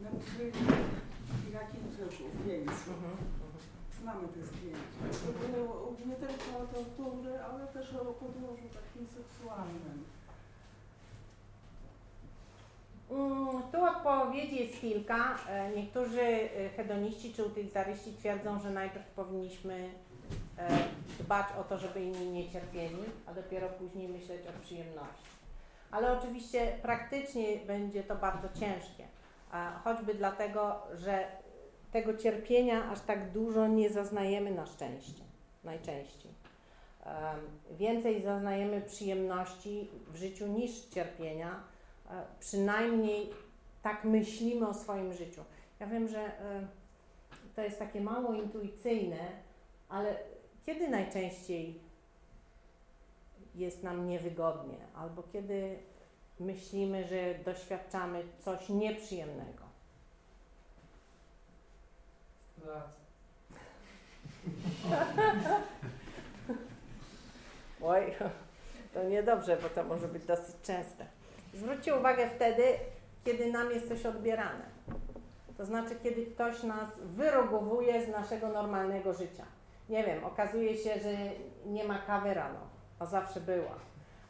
nakryli 0.00 0.66
Irakijczyków 1.50 2.46
wieńców. 2.46 2.88
Mhm. 2.88 3.16
Znamy 4.00 4.28
te 4.28 4.46
zdjęcia. 4.46 5.00
To 5.26 5.46
było 5.48 5.92
nie 6.06 6.16
tylko 6.16 6.58
o 6.58 6.66
tortury, 6.66 7.38
ale 7.40 7.66
też 7.66 7.94
o 7.94 8.04
podłożu 8.04 8.66
takim 8.74 9.06
seksualnym. 9.08 10.04
Mm, 13.10 13.62
Tu 13.72 13.84
odpowiedzi 13.84 14.56
jest 14.56 14.80
kilka. 14.80 15.38
E, 15.48 15.70
Niektórzy 15.76 16.20
e, 16.22 16.68
hedoniści 16.76 17.32
czy 17.34 17.44
utylitaryści 17.44 18.12
twierdzą, 18.12 18.60
że 18.60 18.70
najpierw 18.70 19.06
powinniśmy 19.06 19.90
e, 20.58 20.68
dbać 21.20 21.46
o 21.60 21.64
to, 21.64 21.78
żeby 21.78 22.00
inni 22.02 22.26
nie 22.26 22.50
cierpieli, 22.50 23.02
a 23.26 23.34
dopiero 23.34 23.68
później 23.68 24.08
myśleć 24.08 24.40
o 24.46 24.60
przyjemności. 24.64 25.26
Ale 25.90 26.18
oczywiście 26.18 26.72
praktycznie 26.82 27.56
będzie 27.66 28.02
to 28.02 28.16
bardzo 28.16 28.48
ciężkie, 28.60 29.04
choćby 29.84 30.14
dlatego, 30.14 30.82
że 30.94 31.24
tego 31.92 32.16
cierpienia 32.16 32.90
aż 32.90 33.00
tak 33.00 33.30
dużo 33.30 33.66
nie 33.66 33.90
zaznajemy 33.90 34.50
na 34.50 34.66
szczęście, 34.66 35.22
najczęściej. 35.64 36.32
Więcej 37.70 38.22
zaznajemy 38.22 38.80
przyjemności 38.80 39.88
w 40.08 40.16
życiu 40.16 40.46
niż 40.46 40.84
cierpienia, 40.84 41.60
przynajmniej 42.40 43.30
tak 43.82 44.04
myślimy 44.04 44.68
o 44.68 44.74
swoim 44.74 45.12
życiu. 45.12 45.44
Ja 45.80 45.86
wiem, 45.86 46.08
że 46.08 46.20
e, 46.20 46.66
to 47.54 47.62
jest 47.62 47.78
takie 47.78 48.00
mało 48.00 48.34
intuicyjne, 48.34 49.18
ale 49.88 50.16
kiedy 50.66 50.88
najczęściej 50.88 51.80
jest 53.54 53.82
nam 53.82 54.08
niewygodnie, 54.08 54.78
albo 54.94 55.22
kiedy 55.22 55.78
myślimy, 56.40 57.04
że 57.04 57.34
doświadczamy 57.44 58.22
coś 58.38 58.68
nieprzyjemnego? 58.68 59.66
Oj, 67.82 68.14
to 68.94 69.04
niedobrze, 69.04 69.56
bo 69.56 69.68
to 69.68 69.84
może 69.84 70.08
być 70.08 70.24
dosyć 70.24 70.56
częste. 70.62 71.15
Zwróćcie 71.56 71.96
uwagę 71.96 72.30
wtedy, 72.30 72.62
kiedy 73.24 73.52
nam 73.52 73.70
jest 73.70 73.88
coś 73.88 74.06
odbierane. 74.06 74.64
To 75.56 75.64
znaczy, 75.64 75.96
kiedy 76.02 76.26
ktoś 76.26 76.62
nas 76.62 76.88
wyrogowuje 76.98 78.06
z 78.06 78.08
naszego 78.08 78.48
normalnego 78.48 79.14
życia. 79.14 79.44
Nie 79.88 80.04
wiem, 80.04 80.24
okazuje 80.24 80.76
się, 80.76 81.00
że 81.00 81.10
nie 81.66 81.84
ma 81.84 81.98
kawy 81.98 82.34
rano, 82.34 82.60
a 82.98 83.06
zawsze 83.06 83.40
była. 83.40 83.74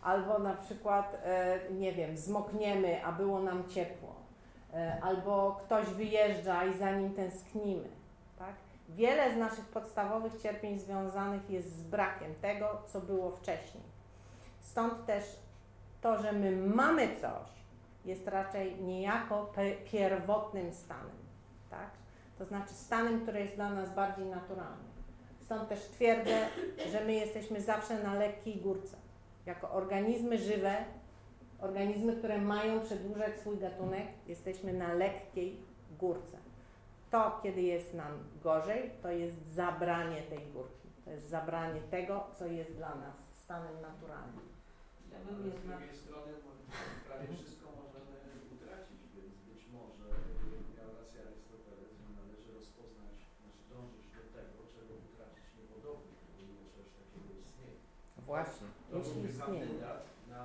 Albo 0.02 0.38
na 0.38 0.54
przykład, 0.54 1.16
e, 1.24 1.58
nie 1.70 1.92
wiem, 1.92 2.16
zmokniemy, 2.16 3.04
a 3.04 3.12
było 3.12 3.40
nam 3.40 3.68
ciepło. 3.68 4.14
E, 4.74 4.98
albo 5.02 5.60
ktoś 5.64 5.86
wyjeżdża 5.86 6.64
i 6.64 6.78
za 6.78 6.90
nim 6.90 7.14
tęsknimy. 7.14 7.88
Tak? 8.38 8.54
Wiele 8.88 9.34
z 9.34 9.36
naszych 9.36 9.64
podstawowych 9.64 10.42
cierpień 10.42 10.78
związanych 10.78 11.50
jest 11.50 11.76
z 11.78 11.82
brakiem 11.82 12.34
tego, 12.34 12.82
co 12.86 13.00
było 13.00 13.30
wcześniej. 13.30 13.84
Stąd 14.60 15.06
też 15.06 15.45
to, 16.06 16.22
że 16.22 16.32
my 16.32 16.56
mamy 16.56 17.08
coś, 17.20 17.48
jest 18.04 18.28
raczej 18.28 18.82
niejako 18.82 19.52
pierwotnym 19.92 20.72
stanem, 20.72 21.16
tak? 21.70 21.90
To 22.38 22.44
znaczy 22.44 22.74
stanem, 22.74 23.20
który 23.20 23.40
jest 23.40 23.54
dla 23.54 23.70
nas 23.70 23.94
bardziej 23.94 24.26
naturalny. 24.26 24.84
Stąd 25.40 25.68
też 25.68 25.80
twierdzę, 25.80 26.48
że 26.92 27.04
my 27.04 27.12
jesteśmy 27.12 27.60
zawsze 27.60 28.02
na 28.02 28.14
lekkiej 28.14 28.56
górce. 28.56 28.96
Jako 29.46 29.70
organizmy 29.70 30.38
żywe, 30.38 30.74
organizmy, 31.60 32.16
które 32.16 32.38
mają 32.38 32.80
przedłużać 32.80 33.40
swój 33.40 33.58
gatunek, 33.58 34.06
jesteśmy 34.26 34.72
na 34.72 34.92
lekkiej 34.94 35.60
górce. 35.98 36.38
To, 37.10 37.40
kiedy 37.42 37.62
jest 37.62 37.94
nam 37.94 38.12
gorzej, 38.42 38.90
to 39.02 39.10
jest 39.10 39.46
zabranie 39.54 40.22
tej 40.22 40.46
górki. 40.46 40.88
To 41.04 41.10
jest 41.10 41.28
zabranie 41.28 41.80
tego, 41.80 42.26
co 42.38 42.46
jest 42.46 42.72
dla 42.72 42.94
nas 42.94 43.14
stanem 43.44 43.80
naturalnym. 43.82 44.55
Ja 45.16 45.28
Ale 45.28 45.42
z 45.42 45.44
jednak... 45.54 45.78
drugiej 45.78 45.96
strony 46.02 46.30
prawie 47.06 47.26
wszystko 47.36 47.66
możemy 47.82 48.14
utracić, 48.54 49.00
więc 49.16 49.34
być 49.48 49.60
może 49.76 50.04
miał 50.76 50.88
rację 51.00 51.18
Arystoteles, 51.28 51.90
że 52.00 52.06
należy 52.20 52.48
rozpoznać, 52.60 53.16
znaczy 53.40 53.62
dążyć 53.72 54.06
do 54.16 54.22
tego, 54.36 54.56
czego 54.74 54.92
utracić 55.08 55.46
niepodobnie, 55.58 56.12
gdyby 56.30 56.54
coś 56.74 56.86
takiego 57.00 57.30
istnieje. 57.44 57.76
Właśnie, 58.30 58.66
To 58.90 58.96
byłby 59.04 59.28
kandydat 59.40 60.02
na 60.34 60.42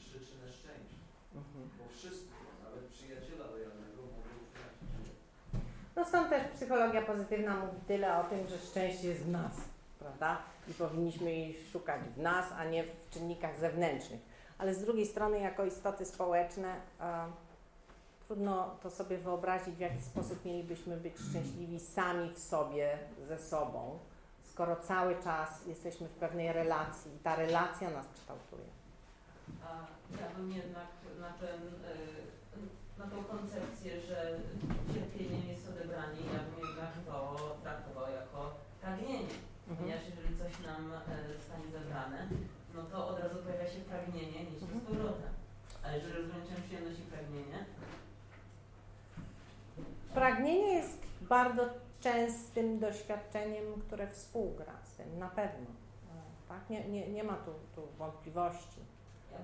przyczynę 0.00 0.46
szczęścia, 0.58 1.00
Mhm. 1.40 1.62
bo 1.78 1.84
wszystko, 1.96 2.34
nawet 2.64 2.84
przyjaciela 2.96 3.44
lojalnego 3.54 4.00
mogą 4.14 4.30
utracić. 4.46 5.06
No 5.96 6.00
stąd 6.10 6.26
też 6.32 6.42
psychologia 6.54 7.02
pozytywna 7.10 7.52
mówi 7.64 7.78
tyle 7.90 8.08
o 8.20 8.24
tym, 8.30 8.40
że 8.50 8.58
szczęście 8.58 9.08
jest 9.08 9.22
w 9.22 9.30
nas, 9.38 9.54
prawda? 10.02 10.38
I 10.68 10.74
powinniśmy 10.74 11.30
jej 11.32 11.56
szukać 11.72 12.00
w 12.16 12.18
nas, 12.18 12.52
a 12.58 12.64
nie 12.64 12.84
w 12.84 13.10
czynnikach 13.10 13.58
zewnętrznych. 13.58 14.20
Ale 14.58 14.74
z 14.74 14.84
drugiej 14.84 15.06
strony, 15.06 15.38
jako 15.40 15.64
istoty 15.64 16.04
społeczne, 16.04 16.76
e, 17.00 17.26
trudno 18.26 18.76
to 18.82 18.90
sobie 18.90 19.18
wyobrazić, 19.18 19.74
w 19.74 19.80
jaki 19.80 20.02
sposób 20.02 20.44
mielibyśmy 20.44 20.96
być 20.96 21.14
szczęśliwi 21.30 21.80
sami 21.80 22.30
w 22.30 22.38
sobie, 22.38 22.98
ze 23.28 23.38
sobą, 23.38 23.98
skoro 24.44 24.76
cały 24.76 25.22
czas 25.22 25.66
jesteśmy 25.66 26.08
w 26.08 26.14
pewnej 26.14 26.52
relacji 26.52 27.14
i 27.14 27.18
ta 27.18 27.36
relacja 27.36 27.90
nas 27.90 28.06
kształtuje. 28.14 28.64
Ja 30.20 30.28
bym 30.36 30.52
jednak 30.52 30.86
na 31.20 31.30
ten, 31.32 31.60
y, 31.62 32.98
na 32.98 33.04
tą 33.06 33.24
koncepcję, 33.24 34.00
że 34.00 34.38
cierpieniem 34.94 35.48
jest 35.48 35.68
odebranie, 35.68 36.20
ja 36.34 36.40
bym 36.48 36.68
jednak 36.68 36.92
to 37.06 37.36
traktował 37.62 38.12
jako 38.20 38.54
pragnienie. 38.80 39.34
Mhm. 39.68 39.76
Ponieważ 39.78 40.02
jeżeli 40.10 40.32
coś 40.38 40.52
nam 40.66 40.82
y, 40.92 41.38
zostanie 41.38 41.68
zabrane, 41.78 42.26
no 42.74 42.82
to 42.82 43.08
od 43.08 43.18
razu 43.20 43.36
pojawia 43.36 43.70
się 43.70 43.80
pragnienie 43.80 44.44
nieść 44.44 44.60
to 44.60 44.64
Mhm. 44.66 44.80
z 44.80 44.84
powrotem. 44.88 45.32
A 45.92 45.96
jeżeli 45.96 46.14
rozgraniczam 46.14 46.62
przyjemność 46.66 46.98
i 46.98 47.02
pragnienie, 47.02 47.64
Pragnienie 50.14 50.72
jest 50.74 50.98
bardzo 51.20 51.62
częstym 52.00 52.78
doświadczeniem, 52.78 53.64
które 53.86 54.06
współgra 54.10 54.72
z 54.82 54.94
tym, 54.96 55.18
na 55.18 55.28
pewno. 55.28 55.66
Tak? 56.48 56.70
Nie, 56.70 56.88
nie, 56.88 57.08
nie 57.08 57.24
ma 57.24 57.32
tu, 57.36 57.50
tu 57.74 57.82
wątpliwości. 57.98 58.80
ja, 59.32 59.38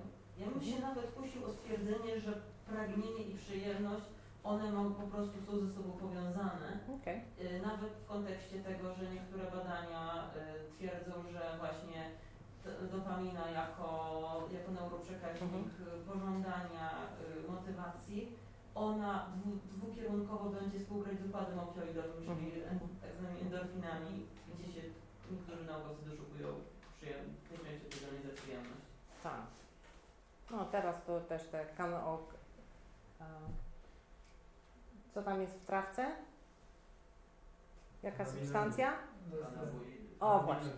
ja 0.44 0.50
bym 0.50 0.62
się 0.62 0.80
nawet 0.80 1.10
kusił 1.14 1.44
o 1.44 1.52
stwierdzenie, 1.52 2.20
że 2.20 2.32
pragnienie 2.66 3.22
i 3.22 3.34
przyjemność, 3.34 4.04
one 4.44 4.72
mam, 4.72 4.94
po 4.94 5.02
prostu 5.02 5.36
są 5.46 5.66
ze 5.66 5.72
sobą 5.74 5.90
powiązane. 5.90 6.78
Okej. 7.00 7.20
Y, 7.40 7.60
Nawet 7.62 7.92
w 7.92 8.06
kontekście 8.06 8.58
tego, 8.60 8.94
że 8.94 9.10
niektóre 9.10 9.44
badania 9.44 10.30
y, 10.36 10.76
twierdzą, 10.76 11.12
że 11.32 11.58
właśnie 11.58 12.10
dopamina 12.92 13.50
jako, 13.50 13.88
jako 14.52 14.72
neuroprzekaźnik 14.72 15.66
y, 15.80 16.06
pożądania, 16.06 16.90
y, 17.46 17.50
motywacji, 17.52 18.36
ona 18.74 19.26
dwu, 19.36 19.50
dwukierunkowo 19.76 20.50
będzie 20.50 20.78
współgrać 20.80 21.18
z 21.18 21.26
układem 21.26 21.58
opioidowym, 21.58 22.22
czyli 22.26 22.62
en, 22.62 22.78
tak 23.00 23.10
zwanymi 23.18 23.40
endorfinami, 23.40 24.26
gdzie 24.54 24.72
się 24.72 24.82
niektórzy 25.30 25.64
naukowcy 25.64 26.04
doszukują 26.10 26.48
przyjem, 26.96 27.20
najczęściej 27.64 28.22
za 28.22 28.42
przyjemność. 28.42 28.82
Tak. 29.22 29.40
No 30.50 30.64
teraz 30.64 31.04
to 31.06 31.20
też 31.20 31.44
te 31.44 31.66
kanok. 31.76 32.34
e, 33.20 33.24
Co 35.14 35.22
tam 35.22 35.40
jest 35.40 35.54
w 35.60 35.66
trawce? 35.66 36.06
Jaka 38.02 38.24
substancja? 38.24 38.92
O 40.20 40.40
właśnie. 40.40 40.70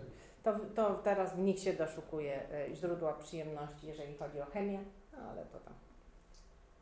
To, 0.43 0.53
to 0.75 0.95
teraz 0.95 1.35
w 1.35 1.39
nich 1.39 1.59
się 1.59 1.73
doszukuje 1.73 2.41
e, 2.53 2.75
źródła 2.75 3.13
przyjemności, 3.13 3.87
jeżeli 3.87 4.15
chodzi 4.17 4.41
o 4.41 4.47
chemię, 4.47 4.79
no 5.13 5.19
ale 5.31 5.45
to 5.45 5.59
tam 5.59 5.75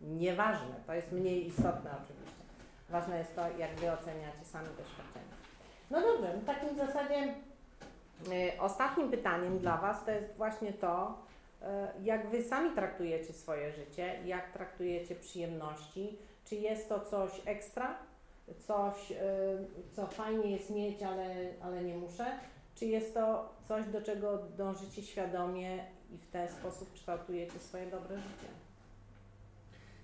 nieważne, 0.00 0.74
to 0.86 0.94
jest 0.94 1.12
mniej 1.12 1.46
istotne 1.46 1.90
oczywiście. 1.90 2.42
Ważne 2.88 3.18
jest 3.18 3.36
to, 3.36 3.42
jak 3.58 3.74
wy 3.74 3.92
oceniacie 3.92 4.44
same 4.44 4.68
doświadczenia. 4.68 5.38
No 5.90 6.00
dobrze, 6.00 6.32
w 6.32 6.44
takim 6.46 6.76
zasadzie 6.76 7.34
e, 8.32 8.60
ostatnim 8.60 9.10
pytaniem 9.10 9.58
dla 9.58 9.76
was 9.76 10.04
to 10.04 10.10
jest 10.10 10.36
właśnie 10.36 10.72
to, 10.72 11.18
e, 11.62 11.92
jak 12.02 12.28
wy 12.28 12.42
sami 12.42 12.70
traktujecie 12.70 13.32
swoje 13.32 13.72
życie, 13.72 14.20
jak 14.24 14.52
traktujecie 14.52 15.14
przyjemności, 15.14 16.18
czy 16.44 16.56
jest 16.56 16.88
to 16.88 17.00
coś 17.00 17.30
ekstra, 17.44 17.96
coś, 18.66 19.12
e, 19.12 19.16
co 19.92 20.06
fajnie 20.06 20.50
jest 20.50 20.70
mieć, 20.70 21.02
ale, 21.02 21.34
ale 21.62 21.84
nie 21.84 21.96
muszę, 21.96 22.26
czy 22.78 22.86
jest 22.86 23.14
to 23.14 23.54
coś, 23.68 23.86
do 23.86 24.02
czego 24.02 24.38
dążycie 24.56 25.02
świadomie 25.02 25.84
i 26.10 26.18
w 26.18 26.26
ten 26.26 26.48
sposób 26.48 26.92
kształtujecie 26.92 27.58
swoje 27.58 27.90
dobre 27.90 28.16
życie? 28.16 28.48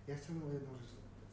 Ja 0.08 0.16
chciałbym 0.16 0.48
o 0.48 0.52
jedną 0.52 0.72
rzecz 0.78 0.90
zapytać. 0.90 1.30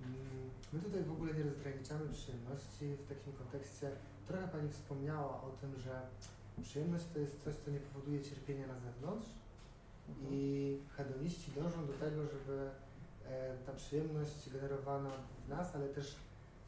Mm, 0.00 0.50
My 0.72 0.80
tutaj 0.80 1.02
w 1.02 1.12
ogóle 1.12 1.34
nie 1.34 1.42
rozgraniczamy 1.42 2.12
przyjemności 2.12 2.84
w 3.04 3.08
takim 3.08 3.32
kontekście. 3.32 3.90
Trochę 4.28 4.48
Pani 4.48 4.70
wspomniała 4.70 5.42
o 5.42 5.50
tym, 5.60 5.80
że 5.84 6.00
przyjemność 6.62 7.04
to 7.12 7.18
jest 7.18 7.44
coś, 7.44 7.54
co 7.54 7.70
nie 7.70 7.80
powoduje 7.80 8.22
cierpienia 8.22 8.66
na 8.66 8.78
zewnątrz 8.78 9.28
i 10.30 10.78
hedoniści 10.96 11.52
dążą 11.56 11.86
do 11.86 11.92
tego, 11.92 12.22
żeby 12.22 12.70
e, 13.28 13.56
ta 13.66 13.72
przyjemność 13.72 14.50
generowana 14.52 15.10
w 15.46 15.48
nas, 15.48 15.74
ale 15.74 15.88
też 15.88 16.16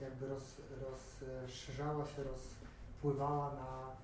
jakby 0.01 0.27
roz, 0.27 0.57
rozszerzała 0.83 2.07
się, 2.07 2.23
rozpływała 3.11 3.55
na 3.55 3.97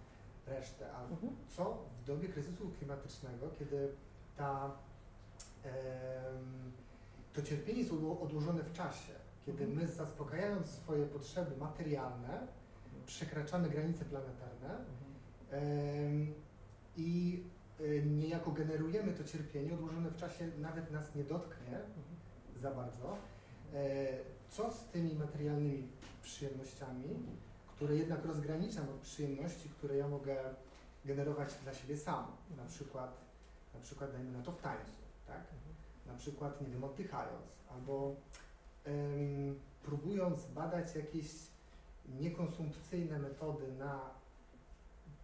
resztę. 0.47 0.93
A 0.93 1.03
Mhm. 1.03 1.37
co 1.49 1.79
w 2.03 2.05
dobie 2.07 2.29
kryzysu 2.29 2.71
klimatycznego, 2.79 3.51
kiedy 3.59 3.89
ta, 4.37 4.71
to 7.33 7.43
cierpienie 7.43 7.79
jest 7.79 7.93
odło- 7.93 8.23
odłożone 8.23 8.63
w 8.63 8.73
czasie, 8.73 9.13
kiedy 9.47 9.67
my 9.67 9.89
zaspokajając 9.89 10.67
swoje 10.67 11.07
potrzeby 11.07 11.57
materialne, 11.57 12.47
przekraczamy 13.07 13.69
granice 13.71 14.05
planetarne 14.05 14.85
em, 15.51 16.35
i 16.97 17.43
y, 17.81 18.03
niejako 18.07 18.51
generujemy 18.51 19.13
to 19.13 19.25
cierpienie 19.25 19.75
odłożone 19.75 20.11
w 20.11 20.17
czasie, 20.17 20.49
nawet 20.59 20.91
nas 20.91 21.15
nie 21.15 21.25
dotknie 21.25 21.79
za 22.57 22.71
bardzo. 22.71 23.17
E, 23.75 24.07
Co 24.49 24.71
z 24.73 24.85
tymi 24.85 25.15
materialnymi 25.15 25.89
przyjemnościami, 26.23 27.09
które 27.83 27.97
jednak 27.97 28.25
rozgraniczam 28.25 28.85
od 28.89 29.01
przyjemności, 29.01 29.69
które 29.69 29.97
ja 29.97 30.09
mogę 30.09 30.37
generować 31.05 31.49
dla 31.65 31.75
siebie 31.75 31.97
sam, 31.97 32.27
na 32.57 32.65
przykład, 32.65 33.11
na 33.75 33.81
przykład 33.81 34.13
dajmy 34.13 34.39
na 34.39 34.45
to 34.45 34.53
w 34.53 34.63
tańcu, 34.63 34.93
tak? 35.27 35.41
Na 36.07 36.15
przykład, 36.15 36.61
nie 36.61 36.67
wiem, 36.69 36.85
oddychając, 36.85 37.47
albo 37.75 38.15
em, 38.85 39.61
próbując 39.85 40.45
badać 40.47 40.95
jakieś 40.97 41.27
niekonsumpcyjne 42.21 43.19
metody 43.19 43.73
na 43.79 44.01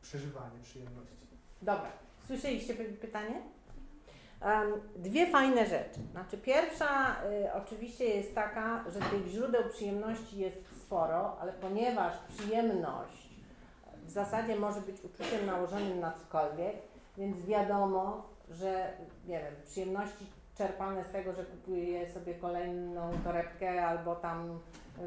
przeżywanie 0.03 0.59
przyjemności. 0.63 1.27
Dobra, 1.63 1.93
słyszeliście 2.27 2.75
py- 2.75 2.97
pytanie? 2.97 3.43
Dwie 4.97 5.31
fajne 5.31 5.67
rzeczy. 5.67 6.01
Znaczy, 6.13 6.39
pierwsza 6.39 7.17
y, 7.25 7.53
oczywiście 7.53 8.05
jest 8.05 8.35
taka, 8.35 8.85
że 8.91 9.01
tych 9.01 9.27
źródeł 9.27 9.69
przyjemności 9.69 10.39
jest 10.39 10.65
sporo, 10.89 11.37
ale 11.41 11.53
ponieważ 11.53 12.13
przyjemność 12.29 13.29
w 14.07 14.11
zasadzie 14.11 14.57
może 14.57 14.81
być 14.81 15.05
uczuciem 15.05 15.47
nałożonym 15.47 16.01
na 16.01 16.13
cokolwiek, 16.13 16.77
więc 17.17 17.47
wiadomo, 17.47 18.23
że 18.51 18.93
nie 19.27 19.39
wiem, 19.39 19.55
przyjemności 19.65 20.27
czerpane 20.55 21.05
z 21.05 21.11
tego, 21.11 21.33
że 21.33 21.45
kupuję 21.45 22.11
sobie 22.11 22.35
kolejną 22.35 23.11
torebkę 23.25 23.87
albo 23.87 24.17
tam, 24.17 24.61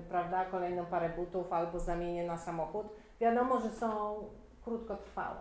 prawda, 0.09 0.45
kolejną 0.45 0.85
parę 0.85 1.09
butów 1.09 1.53
albo 1.53 1.79
zamienię 1.79 2.27
na 2.27 2.37
samochód, 2.37 2.87
wiadomo, 3.21 3.59
że 3.59 3.69
są 3.69 4.15
krótkotrwałe. 4.63 5.39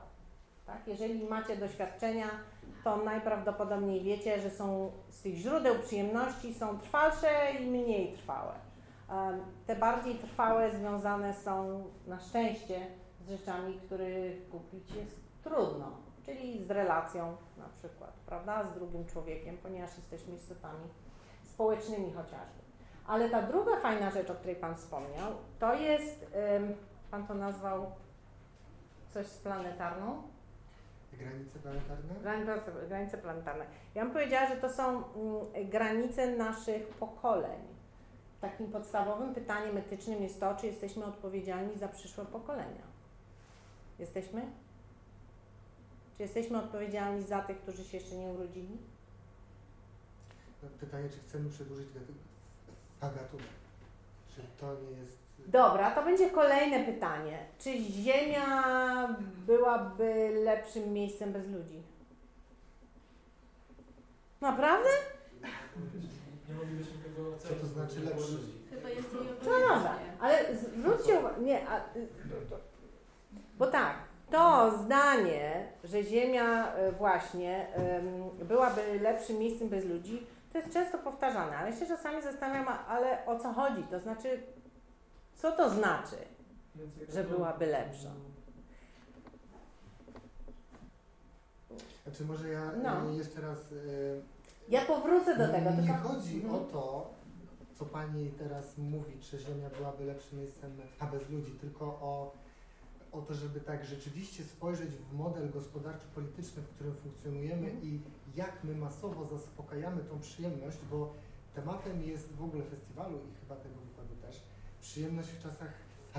Tak? 0.67 0.79
Jeżeli 0.87 1.25
macie 1.29 1.57
doświadczenia, 1.57 2.27
to 2.85 2.97
najprawdopodobniej 2.97 4.03
wiecie, 4.03 4.41
że 4.41 4.51
są 4.51 4.93
z 5.09 5.23
tych 5.23 5.35
źródeł 5.35 5.75
przyjemności 5.79 6.55
są 6.55 6.79
trwalsze 6.79 7.29
i 7.61 7.67
mniej 7.67 8.13
trwałe. 8.13 8.70
Te 9.67 9.77
bardziej 9.77 10.15
trwałe 10.15 10.71
związane 10.71 11.35
są 11.35 11.85
na 12.07 12.21
szczęście 12.21 12.87
z 13.21 13.29
rzeczami, 13.29 13.81
których 13.87 14.49
kupić 14.49 14.95
jest 14.95 15.21
trudno, 15.45 15.97
czyli 16.25 16.65
z 16.65 16.71
relacją 16.71 17.37
na 17.59 17.69
przykład, 17.69 18.13
prawda, 18.27 18.65
z 18.65 18.75
drugim 18.75 19.07
człowiekiem, 19.07 19.59
ponieważ 19.63 19.97
jesteśmy 19.97 20.35
istotami 20.35 20.89
społecznymi 21.45 22.13
chociażby. 22.13 22.61
Ale 23.07 23.31
ta 23.31 23.43
druga 23.43 23.77
fajna 23.77 24.11
rzecz, 24.11 24.31
o 24.31 24.35
której 24.35 24.57
Pan 24.57 24.77
wspomniał, 24.77 25.33
to 25.59 25.75
jest, 25.75 26.37
Pan 27.11 27.27
to 27.27 27.35
nazwał 27.35 27.87
coś 29.09 29.27
z 29.27 29.39
planetarną? 29.39 30.23
Granice 31.13 31.59
planetarne? 31.59 32.15
Granice, 32.23 32.73
granice 32.89 33.19
planetarne. 33.19 33.65
Ja 33.95 34.05
bym 34.05 34.13
powiedziała, 34.13 34.47
że 34.49 34.57
to 34.57 34.69
są 34.69 34.89
mm, 34.89 35.71
granice 35.71 36.37
naszych 36.37 36.89
pokoleń. 36.89 37.70
Takim 38.41 38.73
podstawowym 38.73 39.35
pytaniem 39.35 39.77
etycznym 39.77 40.23
jest 40.23 40.41
to, 40.41 40.55
czy 40.57 40.67
jesteśmy 40.67 41.05
odpowiedzialni 41.05 41.79
za 41.79 41.89
przyszłe 41.89 42.25
pokolenia. 42.25 42.83
Jesteśmy? 43.99 44.43
Czy 46.17 46.23
jesteśmy 46.23 46.59
odpowiedzialni 46.59 47.23
za 47.23 47.43
tych, 47.43 47.59
którzy 47.61 47.85
się 47.85 47.97
jeszcze 47.97 48.15
nie 48.17 48.27
urodzili? 48.27 48.79
No, 50.63 50.69
pytanie, 50.81 51.09
czy 51.09 51.19
chcemy 51.29 51.51
przedłużyć 51.51 51.89
gatu- 51.89 53.11
gatunek? 53.17 53.47
Czy 54.35 54.43
to 54.61 54.75
nie 54.75 54.99
jest... 54.99 55.19
Dobra, 55.47 55.91
to 55.91 56.03
będzie 56.05 56.31
kolejne 56.31 56.85
pytanie. 56.93 57.39
Czy 57.59 57.79
Ziemia 57.79 59.09
byłaby 59.47 60.31
lepszym 60.45 60.93
miejscem 60.93 61.33
bez 61.33 61.47
ludzi? 61.49 61.83
Naprawdę? 64.41 64.89
Nie 66.51 66.57
moglibyśmy 66.57 66.99
tego 66.99 67.31
Co 67.31 67.37
ocenić. 67.37 67.61
to 67.61 67.67
znaczy 67.67 68.01
lepszy? 68.01 68.33
ludzi. 68.33 68.53
Chyba 68.71 68.89
jest 68.89 69.09
No 69.45 69.51
dobra, 69.61 69.95
ale 70.21 70.57
zwróćcie 70.57 71.19
uwagę, 71.19 71.41
nie, 71.43 71.69
a, 71.69 71.79
y, 71.97 72.09
bo 73.59 73.67
tak, 73.67 73.97
to 74.31 74.73
zdanie, 74.85 75.73
że 75.85 76.03
Ziemia 76.03 76.77
y, 76.79 76.93
właśnie 76.93 77.67
byłaby 78.45 79.01
lepszym 79.01 79.39
miejscem 79.39 79.69
bez 79.69 79.85
ludzi, 79.85 80.27
to 80.53 80.59
jest 80.59 80.73
często 80.73 80.99
powtarzane, 80.99 81.57
ale 81.57 81.73
się 81.77 81.87
czasami 81.87 82.23
zastanawiam, 82.23 82.69
ale 82.89 83.27
o 83.27 83.39
co 83.39 83.53
chodzi? 83.53 83.83
To 83.83 83.99
znaczy, 83.99 84.43
co 85.35 85.53
to 85.53 85.71
znaczy? 85.71 86.17
Że 87.09 87.25
to- 87.25 87.31
byłaby 87.31 87.67
lepsza. 87.67 88.11
Znaczy 92.07 92.25
może 92.25 92.49
ja 92.49 92.73
No. 92.83 93.11
e, 93.11 93.15
jeszcze 93.15 93.41
raz... 93.41 93.59
Ja 94.69 94.85
powrócę 94.85 95.39
do 95.39 95.49
tego, 95.49 95.71
Nie 95.71 95.77
tylko... 95.77 96.09
chodzi 96.09 96.35
Mhm. 96.37 96.55
o 96.55 96.59
to, 96.59 97.11
co 97.75 97.85
pani 97.87 98.31
teraz 98.31 98.79
mówi, 98.79 99.19
czy 99.21 99.39
Ziemia 99.39 99.71
byłaby 99.71 100.05
lepszym 100.05 100.39
miejscem 100.39 100.71
a 100.99 101.07
bez 101.07 101.29
ludzi, 101.31 101.53
tylko 101.53 101.85
o, 101.87 102.35
o 103.13 103.21
to, 103.23 103.35
żeby 103.35 103.61
tak 103.61 103.85
rzeczywiście 103.85 104.45
spojrzeć 104.45 104.91
w 104.91 105.13
model 105.13 105.51
gospodarczo-polityczny, 105.51 106.63
w 106.63 106.69
którym 106.69 106.95
funkcjonujemy 106.97 107.67
Mhm. 107.67 107.83
i 107.85 108.01
jak 108.37 108.65
my 108.65 108.75
masowo 108.75 109.25
zaspokajamy 109.27 110.03
tą 110.05 110.21
przyjemność, 110.21 110.79
bo 110.91 111.13
tematem 111.55 112.03
jest 112.03 112.33
w 112.33 112.43
ogóle 112.45 112.65
festiwalu 112.65 113.17
i 113.19 113.35
chyba 113.41 113.57
tego 113.57 113.75
wykładu 113.81 114.15
też, 114.23 114.43
przyjemność 114.81 115.29
w 115.29 115.43
czasach 115.43 115.73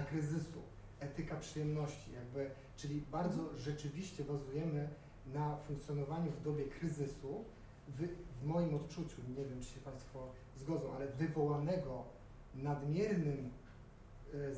kryzysu, 0.09 0.59
etyka 0.99 1.35
przyjemności, 1.35 2.13
jakby, 2.13 2.49
czyli 2.77 3.01
bardzo 3.11 3.57
rzeczywiście 3.57 4.23
bazujemy 4.23 4.89
na 5.33 5.57
funkcjonowaniu 5.57 6.31
w 6.31 6.41
dobie 6.43 6.65
kryzysu, 6.65 7.45
wy, 7.97 8.07
w 8.41 8.45
moim 8.45 8.75
odczuciu, 8.75 9.21
nie 9.37 9.45
wiem 9.45 9.59
czy 9.61 9.69
się 9.69 9.79
Państwo 9.79 10.27
zgodzą, 10.57 10.95
ale 10.95 11.07
wywołanego 11.07 12.03
nadmiernym 12.55 13.49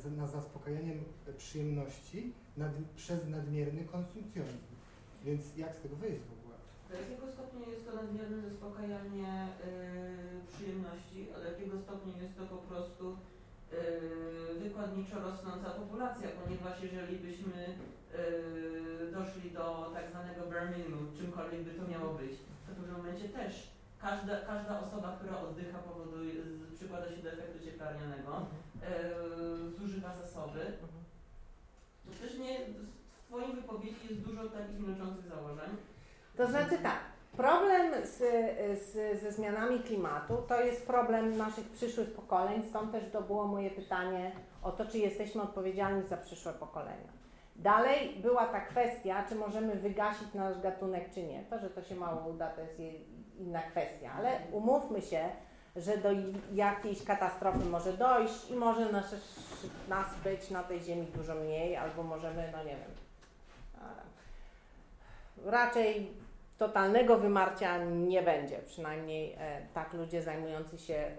e, 0.06 0.10
na 0.10 0.26
zaspokajaniem 0.26 0.98
e, 1.28 1.32
przyjemności 1.32 2.32
nad, 2.56 2.72
przez 2.96 3.28
nadmierny 3.28 3.84
konsumpcjonizm. 3.84 4.74
Więc 5.24 5.56
jak 5.56 5.74
z 5.74 5.80
tego 5.80 5.96
wyjść 5.96 6.22
w 6.22 6.32
ogóle? 6.38 6.56
Do 6.90 6.94
jakiego 7.02 7.32
stopnia 7.32 7.66
jest 7.74 7.86
to 7.86 7.92
nadmierne 7.96 8.42
zaspokajanie 8.42 9.48
y, 9.48 10.52
przyjemności, 10.52 11.18
a 11.34 11.38
do 11.38 11.44
jakiego 11.52 11.78
stopnia 11.78 12.22
jest 12.22 12.36
to 12.36 12.44
po 12.46 12.56
prostu 12.56 13.04
y, 13.12 14.58
wykładniczo 14.62 15.16
rosnąca 15.20 15.70
populacja, 15.70 16.28
ponieważ 16.40 16.82
jeżeli 16.82 17.16
byśmy 17.18 17.74
doszli 19.12 19.50
do 19.50 19.90
tak 19.94 20.10
zwanego 20.10 20.46
bare 20.50 20.70
minimum, 20.76 21.06
czymkolwiek 21.18 21.62
by 21.62 21.70
to 21.70 21.88
miało 21.88 22.14
być, 22.14 22.32
w 22.74 22.76
pewnym 22.76 22.96
momencie 22.96 23.28
też 23.28 23.70
każda, 24.02 24.40
każda 24.40 24.80
osoba, 24.80 25.16
która 25.18 25.38
oddycha, 25.40 25.78
powoduje, 25.78 26.34
przykłada 26.74 27.08
się 27.10 27.22
do 27.22 27.32
efektu 27.32 27.64
cieplarnianego, 27.64 28.32
y, 28.36 29.78
zużywa 29.78 30.16
zasoby, 30.16 30.72
to 30.80 30.86
też 32.22 32.38
nie, 32.38 32.58
w 33.12 33.26
Twoim 33.26 33.56
wypowiedzi 33.56 34.08
jest 34.10 34.20
dużo 34.20 34.48
takich 34.48 34.80
milczących 34.80 35.26
założeń. 35.28 35.70
To 36.36 36.46
znaczy 36.46 36.78
tak, 36.82 36.98
problem 37.36 38.06
z, 38.06 38.18
z, 38.82 39.20
ze 39.20 39.32
zmianami 39.32 39.80
klimatu 39.80 40.36
to 40.48 40.60
jest 40.60 40.86
problem 40.86 41.36
naszych 41.36 41.70
przyszłych 41.70 42.12
pokoleń, 42.12 42.62
stąd 42.70 42.92
też 42.92 43.04
to 43.12 43.22
było 43.22 43.46
moje 43.46 43.70
pytanie 43.70 44.32
o 44.62 44.72
to, 44.72 44.86
czy 44.86 44.98
jesteśmy 44.98 45.42
odpowiedzialni 45.42 46.08
za 46.08 46.16
przyszłe 46.16 46.52
pokolenia. 46.52 47.23
Dalej 47.56 48.16
była 48.22 48.46
ta 48.46 48.60
kwestia, 48.60 49.24
czy 49.28 49.34
możemy 49.34 49.74
wygasić 49.76 50.34
nasz 50.34 50.58
gatunek, 50.60 51.10
czy 51.14 51.22
nie. 51.22 51.44
To, 51.44 51.58
że 51.58 51.70
to 51.70 51.82
się 51.82 51.94
mało 51.94 52.28
uda, 52.28 52.48
to 52.50 52.60
jest 52.60 52.78
je- 52.80 52.92
inna 53.38 53.62
kwestia, 53.62 54.12
ale 54.18 54.38
umówmy 54.52 55.02
się, 55.02 55.28
że 55.76 55.98
do 55.98 56.08
jakiejś 56.52 57.04
katastrofy 57.04 57.64
może 57.64 57.92
dojść 57.92 58.50
i 58.50 58.54
może 58.56 58.92
nas, 58.92 59.14
nas 59.88 60.06
być 60.24 60.50
na 60.50 60.62
tej 60.62 60.80
ziemi 60.82 61.06
dużo 61.06 61.34
mniej, 61.34 61.76
albo 61.76 62.02
możemy, 62.02 62.48
no 62.52 62.58
nie 62.64 62.76
wiem, 62.76 62.90
raczej 65.44 66.10
totalnego 66.58 67.18
wymarcia 67.18 67.84
nie 67.84 68.22
będzie. 68.22 68.58
Przynajmniej 68.58 69.32
e, 69.38 69.66
tak 69.74 69.92
ludzie 69.94 70.22
zajmujący 70.22 70.78
się 70.78 70.94
e, 70.94 71.14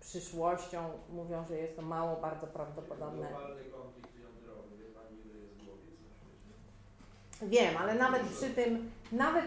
przyszłością 0.00 0.90
mówią, 1.10 1.44
że 1.44 1.56
jest 1.56 1.76
to 1.76 1.82
mało 1.82 2.20
bardzo 2.20 2.46
prawdopodobne. 2.46 3.28
Globalny 3.28 3.64
konflikt 3.64 4.16
jądrowy, 4.20 4.76
wie 4.78 4.84
Pani 4.94 5.20
ile 5.26 5.38
jest 5.38 5.54
głowic 5.64 6.00
na 6.00 6.10
świecie? 6.16 7.31
Wiem, 7.42 7.76
ale 7.76 7.94
nawet 7.94 8.22
przy 8.22 8.50
tym, 8.50 8.90
nawet 9.12 9.44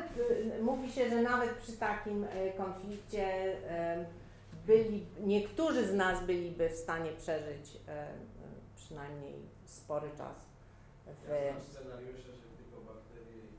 y, 0.57 0.63
mówi 0.63 0.91
się, 0.91 1.09
że 1.09 1.21
nawet 1.21 1.49
przy 1.49 1.71
takim 1.73 2.23
y, 2.23 2.27
konflikcie 2.57 3.53
y, 3.53 4.05
byli, 4.67 5.05
niektórzy 5.19 5.87
z 5.87 5.93
nas 5.93 6.23
byliby 6.23 6.69
w 6.69 6.73
stanie 6.75 7.11
przeżyć 7.11 7.77
przynajmniej 8.75 9.33
spory 9.65 10.09
czas. 10.17 10.35
W, 11.05 11.29
Ja 11.29 11.61
scenariusze, 11.61 12.31
że 12.31 12.57
tylko 12.57 12.81
bakterie 12.81 13.41
i. 13.43 13.55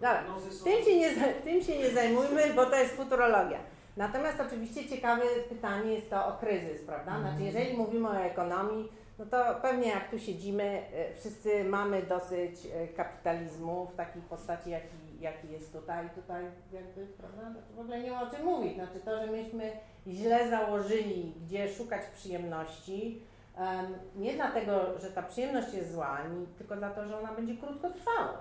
Dobra, 0.00 0.24
są- 0.50 0.64
tym 0.64 0.84
się, 0.84 0.98
nie, 0.98 1.16
tym 1.44 1.62
się 1.62 1.78
nie 1.78 1.90
zajmujmy, 1.90 2.54
bo 2.54 2.66
to 2.66 2.76
jest 2.76 2.94
futurologia. 2.94 3.58
Natomiast 3.96 4.40
oczywiście 4.40 4.88
ciekawe 4.88 5.22
pytanie 5.48 5.94
jest 5.94 6.10
to 6.10 6.26
o 6.26 6.32
kryzys, 6.32 6.82
prawda? 6.86 7.20
Znaczy, 7.20 7.42
jeżeli 7.42 7.76
mówimy 7.76 8.08
o 8.08 8.16
ekonomii, 8.20 8.92
no 9.18 9.26
to 9.26 9.54
pewnie 9.62 9.88
jak 9.88 10.10
tu 10.10 10.18
siedzimy, 10.18 10.82
y, 11.12 11.14
wszyscy 11.20 11.64
mamy 11.64 12.02
dosyć 12.02 12.66
y, 12.66 12.88
kapitalizmu 12.96 13.86
w 13.86 13.96
takiej 13.96 14.22
postaci, 14.22 14.70
jaki, 14.70 14.96
jaki 15.20 15.52
jest 15.52 15.72
tutaj. 15.72 16.10
Tutaj 16.10 16.44
jakby, 16.72 17.06
prawda? 17.06 17.50
No 17.50 17.76
w 17.76 17.80
ogóle 17.80 18.00
nie 18.00 18.10
ma 18.10 18.22
o 18.22 18.30
czym 18.30 18.44
mówić. 18.44 18.74
Znaczy 18.74 19.00
to, 19.04 19.26
że 19.26 19.32
myśmy 19.32 19.72
źle 20.06 20.50
założyli, 20.50 21.34
gdzie 21.44 21.68
szukać 21.68 22.02
przyjemności, 22.14 23.22
em, 23.58 23.94
nie 24.16 24.34
dlatego, 24.34 24.98
że 24.98 25.10
ta 25.10 25.22
przyjemność 25.22 25.74
jest 25.74 25.92
zła, 25.92 26.08
ani 26.08 26.46
tylko 26.46 26.76
dlatego, 26.76 27.08
że 27.08 27.18
ona 27.18 27.32
będzie 27.32 27.56
krótkotrwała, 27.56 28.40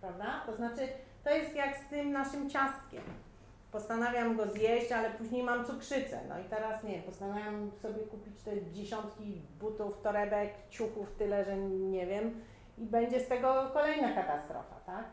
prawda? 0.00 0.42
To 0.46 0.56
znaczy, 0.56 0.88
to 1.24 1.30
jest 1.30 1.56
jak 1.56 1.76
z 1.76 1.88
tym 1.90 2.12
naszym 2.12 2.50
ciastkiem. 2.50 3.02
Postanawiam 3.72 4.36
go 4.36 4.46
zjeść, 4.46 4.92
ale 4.92 5.10
później 5.10 5.42
mam 5.42 5.64
cukrzycę. 5.64 6.20
No 6.28 6.38
i 6.40 6.44
teraz 6.44 6.84
nie, 6.84 7.02
postanawiam 7.02 7.70
sobie 7.82 8.02
kupić 8.02 8.42
te 8.42 8.72
dziesiątki 8.72 9.42
butów, 9.60 10.02
torebek, 10.02 10.50
ciuchów, 10.70 11.12
tyle, 11.18 11.44
że 11.44 11.56
nie 11.68 12.06
wiem, 12.06 12.40
i 12.78 12.86
będzie 12.86 13.20
z 13.20 13.28
tego 13.28 13.70
kolejna 13.72 14.12
katastrofa, 14.12 14.80
tak? 14.86 15.04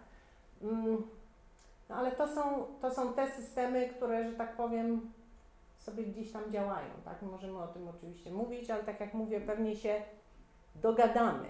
Mm, 0.62 1.03
No 1.89 1.95
ale 1.95 2.12
to 2.12 2.28
są, 2.28 2.66
to 2.82 2.91
są 2.91 3.14
te 3.14 3.32
systemy, 3.32 3.89
które, 3.89 4.30
że 4.30 4.36
tak 4.36 4.55
powiem, 4.55 5.12
sobie 5.78 6.03
gdzieś 6.03 6.32
tam 6.32 6.51
działają, 6.51 6.89
tak? 7.05 7.22
Możemy 7.22 7.58
o 7.58 7.68
tym 7.68 7.88
oczywiście 7.88 8.32
mówić, 8.32 8.72
ale 8.72 8.84
tak 8.84 8.99
jak 8.99 9.14
mówię, 9.14 9.41
pewnie 9.41 9.76
się 9.76 10.01
dogadamy. 10.76 11.47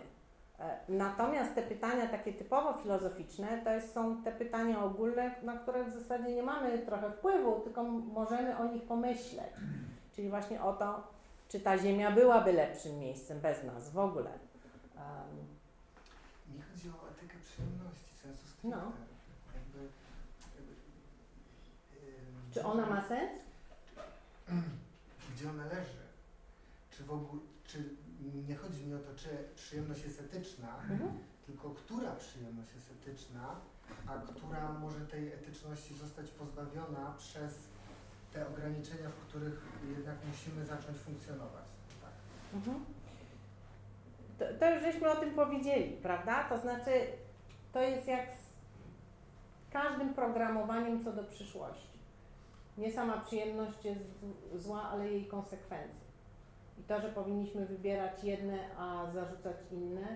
Natomiast 0.89 1.55
te 1.55 1.61
pytania 1.61 2.07
takie 2.07 2.33
typowo 2.33 2.73
filozoficzne, 2.73 3.61
to 3.63 3.69
jest, 3.69 3.93
są 3.93 4.23
te 4.23 4.31
pytania 4.31 4.83
ogólne, 4.83 5.35
na 5.43 5.57
które 5.57 5.83
w 5.83 5.93
zasadzie 5.93 6.35
nie 6.35 6.43
mamy 6.43 6.79
trochę 6.79 7.11
wpływu, 7.11 7.59
tylko 7.59 7.83
możemy 7.83 8.57
o 8.57 8.65
nich 8.65 8.83
pomyśleć. 8.83 9.53
Czyli 10.15 10.29
właśnie 10.29 10.63
o 10.63 10.73
to, 10.73 11.07
czy 11.49 11.59
ta 11.59 11.77
Ziemia 11.77 12.11
byłaby 12.11 12.53
lepszym 12.53 12.99
miejscem 12.99 13.39
bez 13.39 13.63
nas 13.63 13.89
w 13.89 13.99
ogóle. 13.99 14.29
Um, 14.95 15.47
Nie 16.55 16.63
chodzi 16.63 16.89
o 16.89 17.09
etykę 17.11 17.37
przyjemności, 17.45 18.15
sensu 18.23 18.47
stricte. 18.47 18.67
No. 18.67 18.91
Jakby, 19.55 19.79
jakby, 20.55 20.71
ym, 22.07 22.51
czy 22.53 22.63
ona 22.65 22.85
ma 22.85 23.07
sens? 23.07 23.31
Gdzie 25.35 25.49
ona 25.49 25.65
leży? 25.65 26.07
Czy 26.91 27.03
w 27.03 27.11
ogóle, 27.11 27.41
czy 27.67 27.77
nie 28.47 28.55
chodzi 28.55 28.85
mi 28.85 28.93
o 28.93 28.99
to, 28.99 29.15
czy 29.15 29.29
przyjemność 29.55 30.03
jest 30.03 30.19
etyczna, 30.21 30.67
Mhm. 30.89 31.11
tylko 31.45 31.69
która 31.69 32.11
przyjemność 32.15 32.73
jest 32.75 32.91
etyczna, 32.91 33.55
a 34.07 34.17
która 34.17 34.73
może 34.73 34.99
tej 34.99 35.27
etyczności 35.33 35.93
zostać 35.93 36.31
pozbawiona 36.31 37.13
przez 37.17 37.53
te 38.33 38.47
ograniczenia, 38.47 39.09
w 39.09 39.27
których 39.27 39.61
jednak 39.97 40.15
musimy 40.29 40.65
zacząć 40.65 40.97
funkcjonować. 40.97 41.65
Tak. 42.01 42.11
Mhm. 42.53 42.85
To, 44.39 44.45
to 44.59 44.73
już 44.73 44.81
żeśmy 44.81 45.11
o 45.11 45.15
tym 45.15 45.33
powiedzieli, 45.33 45.97
prawda? 46.01 46.43
To 46.49 46.57
znaczy, 46.57 46.91
to 47.73 47.81
jest 47.81 48.07
jak 48.07 48.29
z 48.29 48.47
każdym 49.73 50.13
programowaniem 50.13 51.03
co 51.03 51.13
do 51.13 51.23
przyszłości. 51.23 51.97
Nie 52.77 52.91
sama 52.93 53.21
przyjemność 53.21 53.85
jest 53.85 54.25
zła, 54.55 54.81
ale 54.83 55.11
jej 55.11 55.25
konsekwencje. 55.27 56.06
I 56.79 56.83
to, 56.83 57.01
że 57.01 57.09
powinniśmy 57.09 57.65
wybierać 57.65 58.23
jedne, 58.23 58.57
a 58.77 59.11
zarzucać 59.13 59.57
inne, 59.71 60.15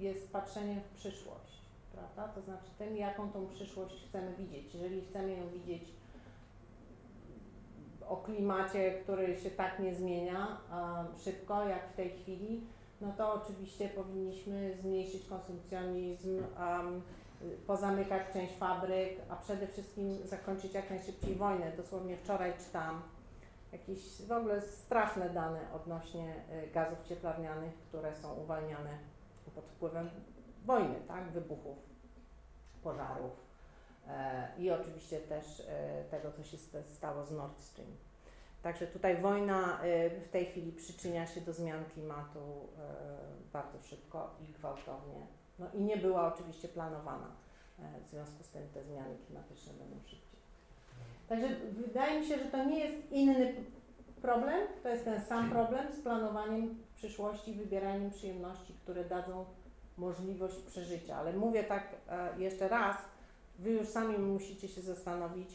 jest 0.00 0.32
patrzeniem 0.32 0.80
w 0.80 0.96
przyszłość, 0.98 1.60
prawda? 1.92 2.34
To 2.34 2.40
znaczy 2.40 2.70
tym, 2.78 2.96
jaką 2.96 3.30
tą 3.30 3.46
przyszłość 3.46 4.04
chcemy 4.08 4.34
widzieć. 4.38 4.74
Jeżeli 4.74 5.00
chcemy 5.00 5.30
ją 5.36 5.48
widzieć 5.48 5.82
o 8.08 8.16
klimacie, 8.16 8.92
który 9.02 9.36
się 9.36 9.50
tak 9.50 9.78
nie 9.78 9.94
zmienia 9.94 10.58
szybko 11.24 11.68
jak 11.68 11.88
w 11.88 11.96
tej 11.96 12.10
chwili, 12.10 12.60
no 13.00 13.12
to 13.16 13.34
oczywiście 13.34 13.88
powinniśmy 13.88 14.76
zmniejszyć 14.80 15.26
konsumpcjonizm, 15.26 16.36
um, 16.38 17.02
pozamykać 17.66 18.22
część 18.32 18.54
fabryk, 18.54 19.10
a 19.28 19.36
przede 19.36 19.66
wszystkim 19.66 20.14
zakończyć 20.24 20.74
jak 20.74 20.90
najszybciej 20.90 21.34
wojnę. 21.34 21.72
Dosłownie 21.76 22.16
wczoraj 22.16 22.52
czytałam 22.58 23.02
jakieś 23.78 24.22
w 24.22 24.32
ogóle 24.32 24.60
straszne 24.62 25.30
dane 25.30 25.72
odnośnie 25.72 26.34
y, 26.64 26.70
gazów 26.70 27.02
cieplarnianych, 27.08 27.74
które 27.88 28.16
są 28.16 28.34
uwalniane 28.34 28.98
pod 29.54 29.64
wpływem 29.68 30.10
wojny, 30.64 30.94
tak, 31.08 31.30
wybuchów, 31.30 31.78
pożarów 32.82 33.32
e, 34.08 34.48
i 34.58 34.70
oczywiście 34.70 35.20
też 35.20 35.60
e, 35.68 36.04
tego, 36.10 36.32
co 36.32 36.42
się 36.44 36.56
sta- 36.58 36.82
stało 36.82 37.24
z 37.24 37.30
Nord 37.30 37.60
Stream. 37.60 37.90
Także 38.62 38.86
tutaj 38.86 39.16
wojna 39.16 39.82
e, 39.82 40.10
w 40.20 40.28
tej 40.28 40.46
chwili 40.46 40.72
przyczynia 40.72 41.26
się 41.26 41.40
do 41.40 41.52
zmian 41.52 41.84
klimatu 41.84 42.68
e, 42.78 42.94
bardzo 43.52 43.82
szybko 43.82 44.30
i 44.40 44.52
gwałtownie. 44.52 45.26
No 45.58 45.66
i 45.74 45.82
nie 45.82 45.96
była 45.96 46.34
oczywiście 46.34 46.68
planowana. 46.68 47.30
E, 47.78 48.00
W 48.00 48.08
związku 48.08 48.42
z 48.42 48.48
tym 48.48 48.68
te 48.68 48.84
zmiany 48.84 49.16
klimatyczne 49.26 49.72
będą 49.72 49.96
szybciej. 50.06 50.23
Także 51.28 51.48
wydaje 51.72 52.20
mi 52.20 52.26
się, 52.26 52.38
że 52.38 52.44
to 52.44 52.64
nie 52.64 52.78
jest 52.84 53.12
inny 53.12 53.54
problem, 54.22 54.60
to 54.82 54.88
jest 54.88 55.04
ten 55.04 55.20
sam 55.24 55.50
problem 55.50 55.92
z 55.92 56.00
planowaniem 56.00 56.78
przyszłości, 56.94 57.52
wybieraniem 57.54 58.10
przyjemności, 58.10 58.74
które 58.82 59.04
dadzą 59.04 59.44
możliwość 59.96 60.56
przeżycia. 60.56 61.16
Ale 61.16 61.32
mówię 61.32 61.64
tak 61.64 61.96
e, 62.08 62.40
jeszcze 62.40 62.68
raz, 62.68 62.96
wy 63.58 63.70
już 63.70 63.88
sami 63.88 64.18
musicie 64.18 64.68
się 64.68 64.80
zastanowić, 64.80 65.50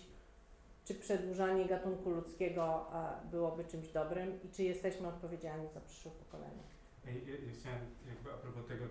czy 0.86 0.96
przedłużanie 0.96 1.66
gatunku 1.66 2.10
ludzkiego 2.10 2.86
e, 2.94 3.30
byłoby 3.32 3.64
czymś 3.66 3.88
dobrym 3.88 4.40
i 4.44 4.50
czy 4.56 4.64
jesteśmy 4.64 5.08
odpowiedzialni 5.08 5.68
za 5.74 5.80
przyszłe 5.82 6.12
pokolenia. 6.12 6.64
Ja, 7.06 7.12
ja, 7.12 7.18
ja 7.48 7.54
chciałem 7.60 7.80
jakby 8.08 8.34
a 8.34 8.38
propos 8.38 8.66
tego 8.68 8.86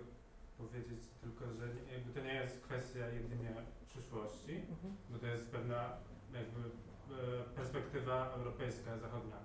powiedzieć 0.57 0.99
tylko, 1.21 1.45
że 1.53 1.67
nie- 1.67 2.13
to 2.13 2.19
nie 2.27 2.33
jest 2.33 2.61
kwestia 2.61 3.07
jedynie 3.07 3.49
przyszłości, 3.87 4.55
Mhm. 4.55 4.95
bo 5.09 5.19
to 5.19 5.27
jest 5.27 5.47
pewna 5.51 5.97
jakby 6.33 6.59
e, 6.59 7.43
perspektywa 7.55 8.33
europejska, 8.33 8.97
zachodnia, 8.97 9.37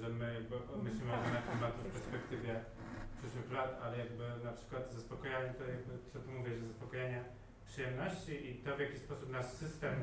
że 0.00 0.08
my 0.08 0.34
jakby 0.34 0.56
myślimy 0.82 1.12
o 1.12 1.22
zmianach 1.22 1.50
klimatu 1.50 1.78
w 1.78 1.92
perspektywie 1.92 2.64
przyszłych 3.18 3.52
lat, 3.52 3.80
ale 3.82 3.98
jakby 3.98 4.24
na 4.44 4.52
przykład 4.52 4.92
zaspokojanie 4.92 5.54
to 5.54 5.64
jakby, 5.64 5.92
co 6.12 6.18
tu 6.20 6.30
mówię, 6.30 6.54
że 6.58 6.66
zaspokojenie 6.66 7.24
przyjemności 7.66 8.50
i 8.50 8.54
to 8.54 8.76
w 8.76 8.80
jaki 8.80 8.98
sposób 8.98 9.30
nasz 9.30 9.46
system 9.46 10.02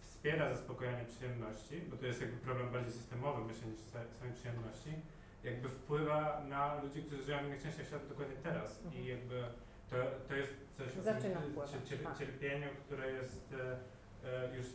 wspiera 0.00 0.54
zaspokojenie 0.54 1.04
przyjemności, 1.04 1.80
bo 1.90 1.96
to 1.96 2.06
jest 2.06 2.20
jakby 2.20 2.36
problem 2.36 2.70
bardziej 2.72 2.92
systemowy 2.92 3.44
myślę 3.44 3.66
niż 3.68 3.80
sa- 3.80 4.14
samej 4.18 4.34
przyjemności, 4.34 4.90
jakby 5.44 5.68
wpływa 5.68 6.44
na 6.48 6.82
ludzi, 6.82 7.02
którzy 7.02 7.22
żyją 7.24 7.38
w 7.38 7.46
innych 7.46 7.62
częściach 7.62 7.86
świata 7.86 8.06
dokładnie 8.08 8.36
teraz. 8.42 8.82
I 8.82 8.86
Mhm. 8.86 9.06
jakby 9.06 9.44
to, 9.90 9.96
to 10.28 10.34
jest 10.34 10.52
coś 10.78 10.86
o 10.98 11.02
tak. 12.04 12.18
cierpieniu, 12.18 12.68
które 12.86 13.10
jest 13.12 13.54
e, 13.60 13.76
już, 14.56 14.66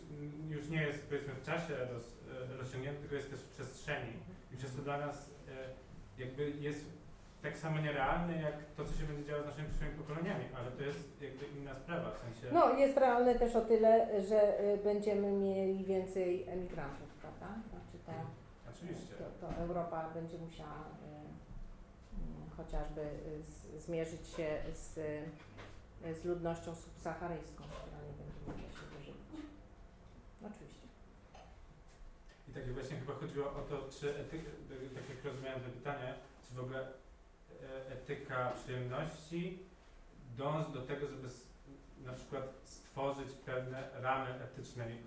już 0.49 0.69
nie 0.69 0.81
jest 0.81 1.07
powiedzmy 1.07 1.33
w 1.33 1.45
czasie 1.45 1.73
roz, 1.93 2.03
e, 2.53 2.57
rozciągnięte, 2.57 2.99
tylko 2.99 3.15
jest 3.15 3.31
też 3.31 3.39
w 3.39 3.49
przestrzeni 3.49 4.13
i 4.53 4.57
przez 4.57 4.75
to 4.75 4.81
dla 4.81 4.97
nas 4.97 5.29
e, 5.49 6.21
jakby 6.21 6.49
jest 6.49 6.85
tak 7.41 7.57
samo 7.57 7.79
nierealne 7.79 8.41
jak 8.41 8.53
to, 8.75 8.85
co 8.85 8.93
się 8.93 9.05
będzie 9.05 9.25
działo 9.25 9.43
z 9.43 9.45
naszymi 9.45 9.67
przyszłymi 9.69 9.93
pokoleniami, 9.93 10.45
ale 10.55 10.71
to 10.71 10.83
jest 10.83 11.21
jakby 11.21 11.45
inna 11.45 11.75
sprawa, 11.75 12.11
w 12.11 12.17
sensie... 12.17 12.53
No, 12.53 12.73
jest 12.73 12.97
realne 12.97 13.35
też 13.35 13.55
o 13.55 13.61
tyle, 13.61 14.21
że 14.21 14.57
będziemy 14.83 15.31
mieli 15.31 15.85
więcej 15.85 16.47
emigrantów, 16.47 17.09
prawda? 17.21 17.47
Znaczy 17.69 17.97
to, 18.05 18.11
Oczywiście. 18.69 19.13
to, 19.15 19.47
to 19.47 19.53
Europa 19.55 20.09
będzie 20.13 20.37
musiała 20.37 20.79
y, 20.79 21.07
y, 22.53 22.55
chociażby 22.57 23.01
z, 23.43 23.83
zmierzyć 23.83 24.27
się 24.27 24.47
z, 24.73 24.99
z 26.21 26.25
ludnością 26.25 26.75
subsaharyjską, 26.75 27.63
która 27.63 27.97
nie 28.07 28.13
będzie 28.23 28.39
mogła 28.47 28.69
się 28.71 28.97
wyżywić. 28.97 29.17
Oczywiście. 30.45 30.87
I 32.46 32.46
tak 32.65 32.73
właśnie 32.73 32.97
chyba 32.97 33.13
chodziło 33.13 33.45
o 33.45 33.61
to, 33.69 33.75
czy 33.99 34.09
etyka, 34.09 34.49
tak 34.95 35.09
jak 35.09 35.25
rozumiałem 35.25 35.59
to 35.61 35.69
pytanie, 35.69 36.13
czy 36.49 36.55
w 36.55 36.59
ogóle 36.59 36.79
e, 36.81 37.91
etyka 37.93 38.51
przyjemności 38.63 39.59
dąży 40.37 40.71
do 40.73 40.81
tego, 40.81 41.07
żeby 41.07 41.27
na 42.05 42.13
przykład 42.13 42.43
stworzyć 42.63 43.27
pewne 43.45 43.89
ramy 44.01 44.29
etycznej 44.43 44.97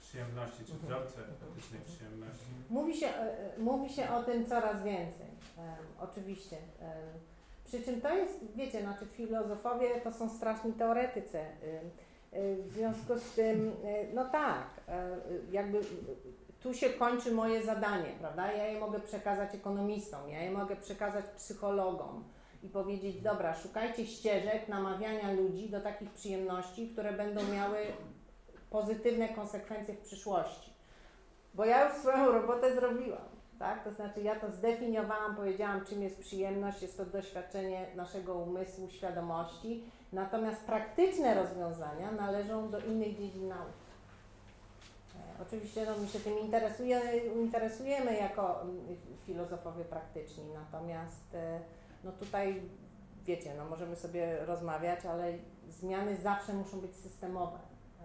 przyjemności, 0.00 0.64
czy 0.64 0.72
Mhm. 0.72 0.86
wzorce 0.88 1.20
etycznej 1.50 1.80
przyjemności. 1.80 2.44
Mówi 2.70 2.96
się, 2.96 3.06
e, 3.06 3.54
e, 3.54 3.58
mówi 3.58 3.88
się 3.94 4.10
o 4.10 4.22
tym 4.22 4.46
coraz 4.46 4.82
więcej, 4.82 5.26
oczywiście. 6.00 6.56
Przy 7.64 7.82
czym 7.82 8.00
to 8.00 8.14
jest, 8.14 8.40
wiecie, 8.56 8.80
znaczy 8.82 9.06
filozofowie 9.06 10.00
to 10.00 10.12
są 10.12 10.30
straszni 10.30 10.72
teoretycy. 10.72 11.38
em, 11.38 11.50
e, 12.32 12.56
W 12.56 12.72
związku 12.72 13.18
z 13.18 13.32
tym, 13.34 13.72
e, 13.84 14.12
no 14.14 14.24
tak, 14.24 14.66
jakby 15.52 15.80
tu 16.64 16.74
się 16.74 16.90
kończy 16.90 17.32
moje 17.32 17.62
zadanie, 17.62 18.10
prawda? 18.20 18.52
Ja 18.52 18.66
je 18.66 18.80
mogę 18.80 19.00
przekazać 19.00 19.54
ekonomistom, 19.54 20.28
ja 20.28 20.42
je 20.42 20.50
mogę 20.50 20.76
przekazać 20.76 21.24
psychologom 21.36 22.24
i 22.62 22.68
powiedzieć, 22.68 23.20
dobra, 23.20 23.54
szukajcie 23.54 24.06
ścieżek 24.06 24.68
namawiania 24.68 25.32
ludzi 25.32 25.70
do 25.70 25.80
takich 25.80 26.10
przyjemności, 26.10 26.88
które 26.88 27.12
będą 27.12 27.40
miały 27.52 27.78
pozytywne 28.70 29.28
konsekwencje 29.28 29.94
w 29.94 30.00
przyszłości. 30.00 30.72
Bo 31.54 31.64
ja 31.64 31.88
już 31.88 31.98
swoją 31.98 32.32
robotę 32.32 32.74
zrobiłam, 32.74 33.28
tak? 33.58 33.84
To 33.84 33.92
znaczy 33.92 34.20
ja 34.20 34.40
to 34.40 34.50
zdefiniowałam, 34.50 35.36
powiedziałam, 35.36 35.84
czym 35.84 36.02
jest 36.02 36.20
przyjemność, 36.20 36.82
jest 36.82 36.96
to 36.96 37.06
doświadczenie 37.06 37.86
naszego 37.96 38.34
umysłu, 38.34 38.90
świadomości, 38.90 39.84
natomiast 40.12 40.64
praktyczne 40.64 41.34
rozwiązania 41.34 42.12
należą 42.12 42.70
do 42.70 42.78
innych 42.78 43.18
dziedzin 43.18 43.48
nauk. 43.48 43.83
Oczywiście 45.42 45.86
no, 45.86 45.92
my 46.02 46.08
się 46.08 46.20
tym 46.20 46.38
interesuje, 46.38 47.00
interesujemy 47.42 48.16
jako 48.16 48.62
mm, 48.62 48.76
filozofowie 49.26 49.84
praktyczni, 49.84 50.44
natomiast 50.54 51.34
e, 51.34 51.60
no 52.04 52.12
tutaj 52.12 52.62
wiecie, 53.24 53.54
no 53.58 53.64
możemy 53.64 53.96
sobie 53.96 54.44
rozmawiać, 54.44 55.06
ale 55.06 55.32
zmiany 55.68 56.16
zawsze 56.16 56.52
muszą 56.52 56.80
być 56.80 56.96
systemowe. 56.96 57.58
E, 58.02 58.04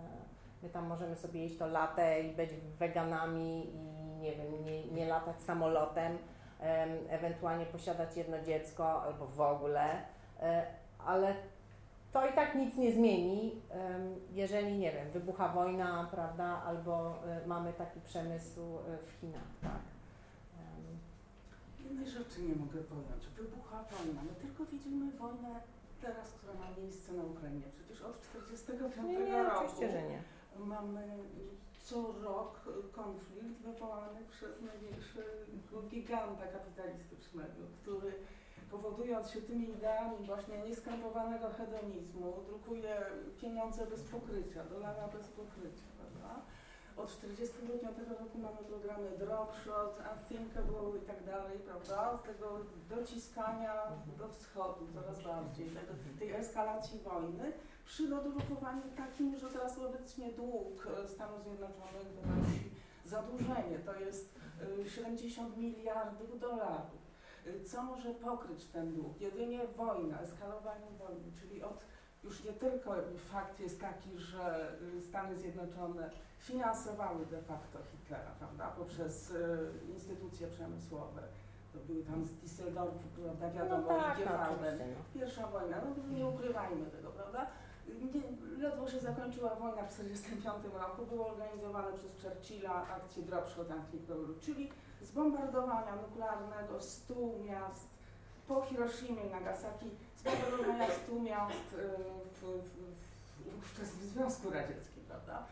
My 0.63 0.69
tam 0.69 0.87
możemy 0.87 1.15
sobie 1.15 1.43
jeść 1.43 1.57
to 1.57 1.67
latę 1.67 2.21
i 2.21 2.35
być 2.35 2.49
weganami 2.79 3.75
i 3.75 3.99
nie 4.21 4.35
wiem, 4.35 4.65
nie, 4.65 4.85
nie 4.85 5.05
latać 5.05 5.41
samolotem, 5.41 6.17
em, 6.59 6.89
ewentualnie 7.09 7.65
posiadać 7.65 8.17
jedno 8.17 8.41
dziecko 8.41 9.01
albo 9.03 9.27
w 9.27 9.41
ogóle, 9.41 10.01
e, 10.39 10.65
ale 10.99 11.35
to 12.11 12.29
i 12.29 12.33
tak 12.33 12.55
nic 12.55 12.75
nie 12.77 12.91
zmieni, 12.91 13.61
jeżeli, 14.33 14.77
nie 14.77 14.91
wiem, 14.91 15.11
wybucha 15.11 15.47
wojna, 15.49 16.07
prawda, 16.11 16.63
albo 16.65 17.23
e, 17.27 17.47
mamy 17.47 17.73
taki 17.73 18.01
przemysł 18.01 18.61
e, 18.61 18.97
w 18.97 19.11
Chinach, 19.21 19.51
tak. 19.61 19.81
Jednej 21.83 22.07
rzeczy 22.07 22.41
nie 22.41 22.55
mogę 22.55 22.79
pojąć. 22.79 23.27
Wybucha 23.37 23.83
wojna. 23.83 24.21
My 24.23 24.35
tylko 24.41 24.65
widzimy 24.65 25.11
wojnę 25.11 25.61
teraz, 26.01 26.31
która 26.33 26.53
ma 26.53 26.81
miejsce 26.81 27.13
na 27.13 27.23
Ukrainie. 27.23 27.63
Przecież 27.75 28.01
od 28.01 28.21
1945 28.21 29.19
Nie, 29.19 29.25
nie, 29.25 29.43
roku 29.43 29.55
oczywiście, 29.57 29.91
że 29.91 30.01
nie. 30.09 30.21
mamy 30.59 31.17
co 31.83 32.13
rok 32.23 32.59
konflikt 32.91 33.61
wywołany 33.61 34.19
przez 34.31 34.61
największego 34.61 35.81
giganta 35.89 36.47
kapitalistycznego, 36.47 37.63
który 37.81 38.13
powodując 38.71 39.29
się 39.29 39.41
tymi 39.41 39.69
ideami 39.69 40.25
właśnie 40.25 40.57
nieskrępowanego 40.57 41.49
hedonizmu, 41.49 42.33
drukuje 42.47 42.95
pieniądze 43.41 43.87
bez 43.87 44.03
pokrycia, 44.03 44.63
dolara 44.63 45.07
bez 45.07 45.27
pokrycia, 45.27 45.83
prawda? 45.97 46.41
Od 46.97 47.21
1945 47.21 48.09
roku 48.19 48.37
mamy 48.37 48.57
programy 48.57 49.17
Dropshot, 49.17 49.99
Unthinkable 50.13 50.99
i 51.03 51.07
tak 51.07 51.23
dalej, 51.25 51.59
prawda? 51.59 52.17
Z 52.17 52.27
tego 52.27 52.59
dociskania 52.89 53.73
do 54.17 54.27
wschodu 54.27 54.87
coraz 54.93 55.23
bardziej, 55.23 55.69
tego, 55.69 55.93
tej 56.19 56.31
eskalacji 56.31 56.99
wojny, 56.99 57.51
przy 57.85 58.07
dodrukowaniu 58.07 58.81
takim, 58.97 59.37
że 59.37 59.49
teraz 59.49 59.79
obecnie 59.79 60.31
dług 60.31 60.87
Stanów 61.07 61.43
Zjednoczonych 61.43 62.07
wynosi 62.07 62.69
zadłużenie, 63.05 63.79
to 63.85 63.99
jest 63.99 64.39
e, 64.85 64.89
70 64.89 65.57
miliardów 65.57 66.39
dolarów. 66.39 67.08
E, 67.49 67.63
Co 67.63 67.83
może 67.83 68.13
pokryć 68.13 68.65
ten 68.65 68.93
dług? 68.93 69.21
Jedynie 69.21 69.67
wojna, 69.67 70.21
eskalowanie 70.21 70.87
wojny, 70.99 71.31
czyli 71.41 71.63
od 71.63 71.83
już 72.23 72.43
nie 72.43 72.53
tylko 72.53 72.93
fakt 73.31 73.59
jest 73.59 73.81
taki, 73.81 74.17
że 74.17 74.73
y, 74.97 75.01
Stany 75.01 75.37
Zjednoczone 75.37 76.09
finansowały 76.39 77.25
de 77.25 77.41
facto 77.41 77.79
Hitlera, 77.91 78.31
prawda, 78.39 78.67
poprzez 78.67 79.31
y, 79.31 79.69
instytucje 79.89 80.47
przemysłowe. 80.47 81.21
To 81.73 81.79
były 81.79 82.03
tam 82.03 82.25
z 82.25 82.31
Düsseldorfu, 82.31 83.07
prawda, 83.15 83.47
No 83.47 83.53
wiadomo, 83.53 83.87
tak, 83.87 84.17
no, 84.25 84.31
oczywiście, 84.41 84.85
no. 84.87 85.03
Pierwsza 85.13 85.47
wojna, 85.47 85.77
no 85.81 86.15
nie 86.17 86.25
ukrywajmy 86.25 86.85
tego, 86.85 87.09
prawda? 87.09 87.47
Nie, 88.13 88.21
ledwo 88.57 88.89
się 88.89 88.99
zakończyła 88.99 89.55
wojna 89.55 89.83
w 89.83 89.89
1945 89.89 90.73
roku, 90.73 91.05
były 91.05 91.25
organizowane 91.25 91.97
przez 91.97 92.21
Churchilla 92.21 92.87
akcje 92.87 93.23
Dropshot 93.23 93.71
Antipearl, 93.71 94.39
czyli 94.41 94.71
zbombardowania 95.01 95.95
nuklearnego 95.95 96.81
100 96.81 97.13
miast 97.45 97.87
po 98.47 98.61
Hiroshimie 98.61 99.23
i 99.23 99.31
Nagasaki, 99.31 99.89
zbombardowania 100.17 100.87
100 100.91 101.15
miast 101.15 101.73
y, 101.73 101.89
w, 102.33 102.41
w, 102.41 102.85
w 103.61 103.99
w 103.99 104.03
Związku 104.03 104.49
Radzieckim, 104.49 105.03
prawda? 105.07 105.45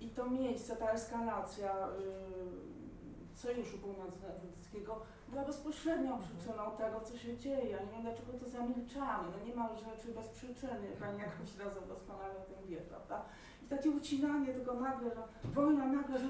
I 0.00 0.08
to 0.08 0.30
miejsce, 0.30 0.76
ta 0.76 0.90
eskalacja 0.90 1.88
y, 1.88 3.38
Sojuszu 3.44 3.78
Północnoatlantyckiego 3.78 5.00
była 5.28 5.44
bezpośrednią 5.44 6.18
przyczyną 6.18 6.70
tego, 6.78 7.00
co 7.00 7.18
się 7.18 7.36
dzieje. 7.36 7.70
Ja 7.70 7.78
nie 7.82 7.92
wiem, 7.92 8.02
dlaczego 8.02 8.32
to 8.32 8.48
zamilczamy. 8.48 9.28
No 9.38 9.46
nie 9.46 9.54
ma 9.54 9.68
rzeczy 9.68 10.08
bez 10.14 10.28
przyczyny. 10.28 10.88
Pani 11.00 11.18
jakoś 11.18 11.58
razem 11.58 11.88
doskonale 11.88 12.34
o 12.38 12.42
tym 12.42 12.68
wie, 12.68 12.76
prawda? 12.76 13.24
I 13.64 13.66
takie 13.66 13.90
ucinanie 13.90 14.54
tego 14.54 14.74
nagle, 14.74 15.10
że 15.10 15.50
wojna 15.54 15.86
nagle 15.86 16.18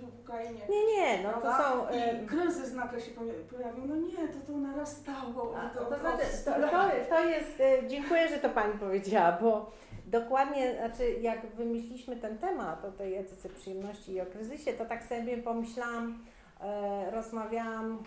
w 0.00 0.20
Ukrainie. 0.20 0.60
Nie, 0.70 0.86
nie, 0.86 1.22
no 1.22 1.32
to 1.32 1.52
są... 1.52 1.86
I 2.22 2.26
kryzys 2.26 2.74
nagle 2.74 3.00
się 3.00 3.10
poja- 3.10 3.56
pojawił. 3.56 3.86
No 3.86 3.96
nie, 3.96 4.28
to 4.28 4.46
to 4.46 4.58
narastało. 4.58 5.56
A, 5.58 5.68
to, 5.68 5.84
to, 5.84 5.96
to, 6.44 6.68
to, 7.08 7.24
jest, 7.24 7.60
e, 7.60 7.88
dziękuję, 7.88 8.28
że 8.28 8.38
to 8.38 8.48
Pani 8.48 8.78
powiedziała, 8.78 9.38
bo 9.40 9.70
dokładnie, 10.06 10.74
znaczy 10.76 11.12
jak 11.20 11.46
wymyśliliśmy 11.46 12.16
ten 12.16 12.38
temat 12.38 12.84
o 12.84 12.92
tej 12.92 13.16
etyce 13.16 13.48
przyjemności 13.48 14.12
i 14.12 14.20
o 14.20 14.26
kryzysie, 14.26 14.72
to 14.72 14.84
tak 14.84 15.04
sobie 15.04 15.38
pomyślałam, 15.38 16.24
e, 16.60 17.10
rozmawiałam 17.10 18.02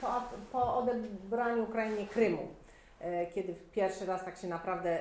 po, 0.00 0.22
po 0.52 0.76
odebraniu 0.76 1.62
Ukrainie 1.62 2.06
Krymu, 2.06 2.48
e, 3.00 3.26
kiedy 3.26 3.54
pierwszy 3.72 4.06
raz 4.06 4.24
tak 4.24 4.36
się 4.36 4.48
naprawdę 4.48 4.98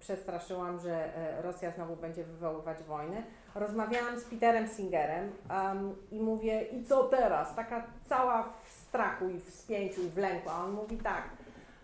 przestraszyłam, 0.00 0.78
że 0.78 1.16
e, 1.16 1.42
Rosja 1.42 1.70
znowu 1.70 1.96
będzie 1.96 2.24
wywoływać 2.24 2.82
wojnę. 2.82 3.22
Rozmawiałam 3.54 4.20
z 4.20 4.24
Peterem 4.24 4.68
Singerem 4.68 5.32
um, 5.50 5.96
i 6.10 6.20
mówię, 6.20 6.62
i 6.62 6.84
co 6.84 7.04
teraz? 7.04 7.54
Taka 7.54 7.86
cała 8.04 8.42
w 8.42 8.68
strachu 8.68 9.28
i 9.28 9.40
w 9.40 9.50
spięciu 9.50 10.02
i 10.02 10.08
w 10.08 10.16
lęku. 10.16 10.50
A 10.50 10.64
on 10.64 10.72
mówi 10.72 10.96
tak, 10.96 11.22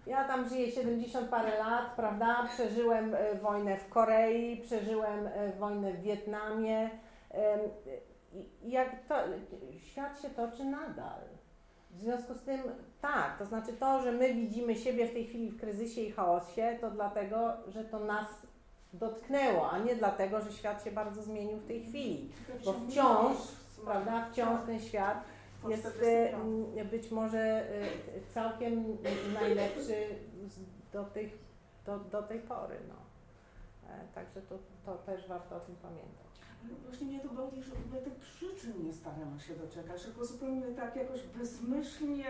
ja 0.06 0.24
tam 0.24 0.48
żyję 0.48 0.72
70 0.72 1.28
parę 1.28 1.58
lat, 1.58 1.92
prawda? 1.96 2.48
Przeżyłem 2.54 3.14
e, 3.14 3.34
wojnę 3.34 3.76
w 3.76 3.88
Korei, 3.88 4.56
przeżyłem 4.56 5.26
e, 5.26 5.52
wojnę 5.52 5.92
w 5.92 6.02
Wietnamie. 6.02 6.90
I 8.62 8.70
jak 8.70 8.88
to, 9.08 9.14
świat 9.78 10.22
się 10.22 10.30
toczy 10.30 10.64
nadal. 10.64 11.35
W 11.96 12.00
związku 12.00 12.34
z 12.34 12.40
tym, 12.40 12.60
tak, 13.00 13.38
to 13.38 13.46
znaczy 13.46 13.72
to, 13.72 14.02
że 14.02 14.12
my 14.12 14.34
widzimy 14.34 14.76
siebie 14.76 15.06
w 15.06 15.12
tej 15.12 15.26
chwili 15.26 15.50
w 15.50 15.60
kryzysie 15.60 16.00
i 16.00 16.12
chaosie, 16.12 16.78
to 16.80 16.90
dlatego, 16.90 17.52
że 17.68 17.84
to 17.84 17.98
nas 17.98 18.26
dotknęło, 18.92 19.70
a 19.70 19.78
nie 19.78 19.96
dlatego, 19.96 20.40
że 20.40 20.52
świat 20.52 20.84
się 20.84 20.90
bardzo 20.90 21.22
zmienił 21.22 21.58
w 21.58 21.66
tej 21.66 21.82
chwili. 21.82 22.32
Bo 22.64 22.72
wciąż, 22.72 23.36
prawda, 23.84 24.26
wciąż 24.30 24.66
ten 24.66 24.80
świat 24.80 25.24
jest 25.68 26.02
m, 26.32 26.88
być 26.90 27.10
może 27.10 27.38
e, 27.38 27.86
całkiem 28.34 28.96
najlepszy 29.34 30.06
do, 30.92 31.04
tych, 31.04 31.38
do, 31.86 31.98
do 31.98 32.22
tej 32.22 32.40
pory. 32.40 32.76
No. 32.88 32.94
E, 33.90 34.14
Także 34.14 34.42
to, 34.42 34.58
to 34.86 34.94
też 34.94 35.28
warto 35.28 35.56
o 35.56 35.60
tym 35.60 35.76
pamiętać. 35.76 36.25
Właśnie 36.86 37.06
mnie 37.06 37.20
to 37.20 37.28
boli, 37.28 37.62
że 37.62 37.74
w 37.74 37.86
ogóle 37.86 38.02
tych 38.02 38.14
przyczyn 38.14 38.72
nie 38.84 38.92
staramy 38.92 39.40
się 39.40 39.54
doczekać, 39.54 40.02
tylko 40.02 40.24
zupełnie 40.24 40.66
tak 40.66 40.96
jakoś 40.96 41.22
bezmyślnie, 41.22 42.26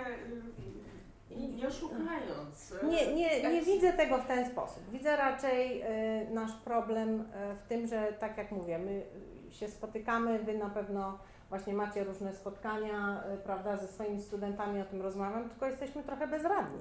y, 1.31 1.37
nie 1.37 1.71
szukając. 1.71 2.73
y, 2.83 2.87
Nie, 2.87 3.07
nie, 3.07 3.15
nie 3.15 3.55
jak- 3.55 3.65
widzę 3.65 3.93
tego 3.93 4.19
w 4.19 4.27
ten 4.27 4.51
sposób. 4.51 4.83
Widzę 4.93 5.17
raczej 5.17 5.83
y, 5.83 6.31
nasz 6.31 6.53
problem 6.53 7.21
y, 7.21 7.25
w 7.57 7.63
tym, 7.69 7.87
że 7.87 8.13
tak 8.13 8.39
jak 8.39 8.53
mówię, 8.53 8.79
my 8.79 9.03
y, 9.49 9.53
się 9.55 9.69
spotykamy, 9.69 10.39
wy 10.39 10.59
na 10.59 10.71
pewno 10.71 11.19
właśnie 11.49 11.73
macie 11.75 12.05
różne 12.05 12.35
spotkania, 12.35 13.23
y, 13.35 13.37
prawda, 13.39 13.77
ze 13.77 13.89
swoimi 13.89 14.23
studentami 14.23 14.81
o 14.81 14.85
tym 14.85 15.03
rozmawiam, 15.03 15.49
tylko 15.49 15.67
jesteśmy 15.67 16.03
trochę 16.03 16.27
bezradni. 16.27 16.81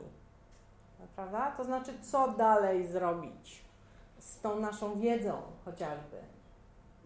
Prawda? 1.16 1.52
To 1.58 1.64
znaczy, 1.64 1.92
co 2.02 2.28
dalej 2.28 2.88
zrobić 2.88 3.66
z 4.20 4.40
tą 4.42 4.60
naszą 4.60 5.00
wiedzą 5.00 5.42
chociażby. 5.66 6.18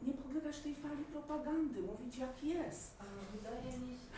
Nie 0.08 0.14
podlegać 0.14 0.60
tej 0.60 0.76
fali 0.76 1.04
propagandy, 1.06 1.82
mówić 1.82 2.18
jak 2.18 2.44
jest. 2.44 2.98
Wydaje 3.34 3.80
mi 3.80 3.94
się, 3.98 4.10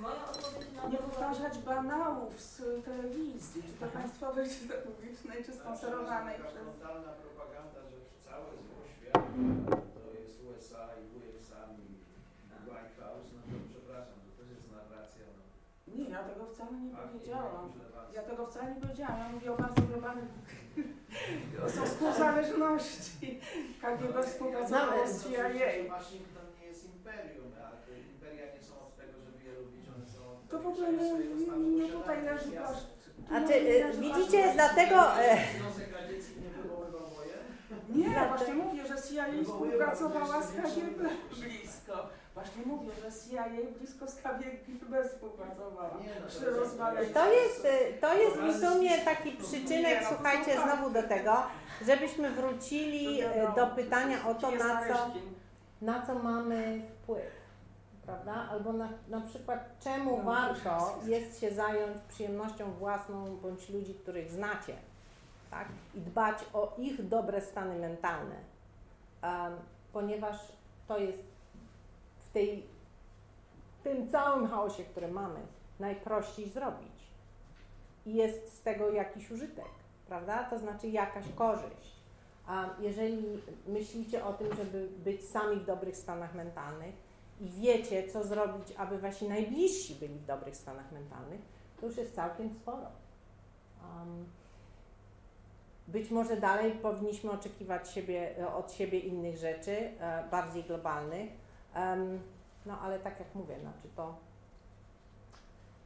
moja 0.00 0.24
odpowiedź 0.30 0.68
na 0.76 0.88
Nie 0.88 0.96
to 0.96 1.02
powtarzać 1.02 1.58
banałów 1.58 2.40
z 2.40 2.84
telewizji, 2.84 3.62
czy 3.62 3.72
to 3.80 3.86
państwowej, 3.86 4.46
czy 4.50 4.68
to 4.68 4.74
publicznej, 4.88 5.44
czy 5.44 5.52
sponsorowanej 5.52 6.36
Taka 6.36 6.48
przez... 6.48 6.62
frontalna 6.62 7.12
propaganda, 7.24 7.80
że 7.90 7.96
całe 8.26 8.44
zło 8.64 8.78
świata 8.92 9.20
to 9.94 10.02
jest 10.20 10.34
USA 10.48 10.84
i 11.00 11.02
wujek 11.12 11.38
sam 11.50 11.68
i 11.86 11.88
White 12.70 12.94
House, 13.00 13.28
no 13.36 13.40
to 13.50 13.56
przepraszam, 13.72 14.16
to 14.26 14.30
też 14.38 14.48
jest 14.54 14.66
narracja. 14.76 15.24
No. 15.36 15.42
Nie, 15.96 16.10
ja 16.10 16.22
tego 16.30 16.46
wcale 16.46 16.72
nie 16.86 16.94
powiedziałam. 16.96 17.72
Ja 18.14 18.22
tego 18.22 18.46
wcale 18.46 18.74
nie 18.74 18.80
powiedziałam. 18.80 19.18
Ja 19.18 19.28
mówię 19.28 19.52
o 19.52 19.56
bardzo 19.56 19.82
globalnym 19.82 20.28
o 21.66 21.68
związku 21.68 22.12
zależności. 22.18 23.40
KGB 23.82 24.22
współpracowało 24.22 25.06
z 25.06 25.22
CIA. 25.24 25.48
Waszyngton 25.88 26.46
nie 26.60 26.66
jest 26.66 26.84
imperium, 26.94 27.52
a 27.64 27.70
imperia 28.14 28.46
nie 28.54 28.62
są 28.62 28.74
od 28.86 28.96
tego, 28.96 29.12
żeby 29.26 29.44
je 29.44 29.52
lubić, 29.60 29.84
one 29.96 30.06
są 30.06 30.20
To 30.50 30.58
w 30.58 30.66
ogóle 30.66 30.86
posiadania. 30.92 31.92
tutaj 31.92 32.22
leży 32.24 32.50
Jasne. 32.54 32.66
płaszcz. 32.66 32.86
A 33.32 33.48
czy 33.48 33.54
y, 33.54 33.92
widzicie, 34.00 34.52
dlatego... 34.54 35.18
E, 35.20 35.36
Związek 35.58 35.92
Radziecki 35.92 36.40
nie 36.40 36.50
wywoływał 36.62 37.06
wojen? 37.16 37.38
Nie, 37.88 38.28
właśnie 38.28 38.54
mówię, 38.54 38.82
że 38.86 38.94
CIA 39.02 39.24
współpracowała 39.44 40.42
z 40.42 40.52
KGB 40.52 41.08
blisko. 41.40 42.08
Właśnie 42.34 42.62
mówię, 42.66 42.88
że 43.02 43.30
CIA 43.30 43.44
blisko 43.78 44.06
z 44.08 44.14
KGB 44.14 45.08
współpracowała. 45.08 45.98
Nie, 46.00 46.20
no, 46.20 46.26
Przy 46.28 46.38
to 46.40 46.46
jest- 46.46 46.58
rozwaleniu. 46.58 47.14
To 47.14 47.32
jest, 47.32 47.64
y, 47.64 48.00
to 48.00 48.14
jest 48.14 48.36
w 48.36 48.60
sumie 48.68 48.98
taki 48.98 49.32
przyczynek, 49.32 50.00
Nie, 50.00 50.00
no 50.02 50.08
słuchajcie, 50.16 50.60
znowu 50.62 50.90
do 50.90 51.02
tego, 51.02 51.42
żebyśmy 51.86 52.30
wrócili 52.30 53.22
y, 53.22 53.26
do 53.56 53.66
pytania 53.66 54.16
o 54.28 54.34
to, 54.34 54.50
na 54.50 54.88
co, 54.88 55.10
na 55.82 56.06
co 56.06 56.14
mamy 56.14 56.82
wpływ. 57.02 57.42
Prawda? 58.06 58.34
Albo 58.50 58.72
na, 58.72 58.88
na 59.08 59.20
przykład, 59.20 59.78
czemu 59.84 60.16
No, 60.18 60.22
warto 60.24 60.98
jest 61.06 61.40
się 61.40 61.50
zająć 61.50 61.98
przyjemnością 62.08 62.72
własną 62.72 63.36
bądź 63.36 63.68
ludzi, 63.68 63.94
których 63.94 64.30
znacie, 64.30 64.74
tak? 65.50 65.68
I 65.94 66.00
dbać 66.00 66.38
o 66.52 66.74
ich 66.78 67.08
dobre 67.08 67.40
stany 67.40 67.78
mentalne, 67.78 68.34
Em, 69.22 69.52
ponieważ 69.92 70.36
to 70.88 70.98
jest 70.98 71.18
w 72.32 72.34
tej, 72.34 72.66
tym 73.84 74.08
całym 74.08 74.46
chaosie, 74.48 74.84
który 74.84 75.08
mamy, 75.08 75.40
najprościej 75.80 76.48
zrobić. 76.48 76.92
I 78.06 78.14
jest 78.14 78.54
z 78.54 78.62
tego 78.62 78.90
jakiś 78.90 79.30
użytek, 79.30 79.70
prawda? 80.06 80.44
To 80.44 80.58
znaczy 80.58 80.88
jakaś 80.88 81.24
korzyść. 81.36 81.96
A 82.46 82.68
jeżeli 82.80 83.24
myślicie 83.66 84.24
o 84.24 84.32
tym, 84.32 84.56
żeby 84.56 84.88
być 85.04 85.24
sami 85.28 85.56
w 85.56 85.66
dobrych 85.66 85.96
stanach 85.96 86.34
mentalnych 86.34 86.94
i 87.40 87.48
wiecie, 87.48 88.08
co 88.08 88.24
zrobić, 88.24 88.74
aby 88.76 88.98
wasi 88.98 89.28
najbliżsi 89.28 89.94
byli 89.94 90.14
w 90.14 90.26
dobrych 90.26 90.56
stanach 90.56 90.92
mentalnych, 90.92 91.40
to 91.80 91.86
już 91.86 91.96
jest 91.96 92.14
całkiem 92.14 92.54
sporo. 92.54 92.86
Um, 93.82 94.24
być 95.88 96.10
może 96.10 96.36
dalej 96.36 96.72
powinniśmy 96.72 97.30
oczekiwać 97.30 97.90
siebie, 97.90 98.34
od 98.56 98.72
siebie 98.72 98.98
innych 98.98 99.36
rzeczy, 99.36 99.72
e, 100.00 100.24
bardziej 100.30 100.64
globalnych, 100.64 101.41
no 102.66 102.80
ale 102.80 102.98
tak 102.98 103.18
jak 103.18 103.34
mówię, 103.34 103.60
znaczy 103.60 103.88
to 103.96 104.16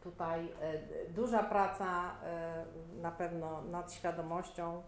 tutaj 0.06 0.48
e, 0.60 1.10
duża 1.10 1.42
praca 1.42 2.14
e, 2.22 2.64
na 3.02 3.10
pewno 3.10 3.62
nad 3.62 3.92
świadomością. 3.92 4.82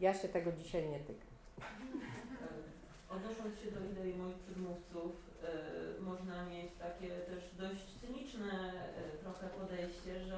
Ja 0.00 0.14
się 0.14 0.28
tego 0.28 0.52
dzisiaj 0.52 0.88
nie 0.88 1.00
tykam. 1.00 1.28
Odnosząc 3.16 3.58
się 3.58 3.70
do 3.70 3.80
idei 3.90 4.16
moich 4.16 4.36
przedmówców, 4.36 5.12
e, 5.98 6.00
można 6.00 6.44
mieć 6.44 6.70
takie 6.78 7.08
też 7.08 7.54
dość 7.58 8.00
cyniczne 8.00 8.72
trochę 9.22 9.48
podejście, 9.48 10.20
że 10.20 10.37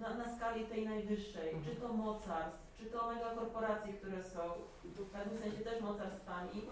na, 0.00 0.14
na 0.14 0.36
skali 0.36 0.64
tej 0.66 0.84
najwyższej, 0.88 1.48
Mhm. 1.54 1.64
czy 1.64 1.80
to 1.80 1.92
mocarstw, 1.92 2.76
czy 2.78 2.84
to 2.86 3.06
megakorporacji, 3.14 3.92
które 3.94 4.22
są 4.24 4.40
w 4.84 5.10
pewnym 5.10 5.38
sensie 5.38 5.58
też 5.58 5.80
mocarstwami, 5.80 6.62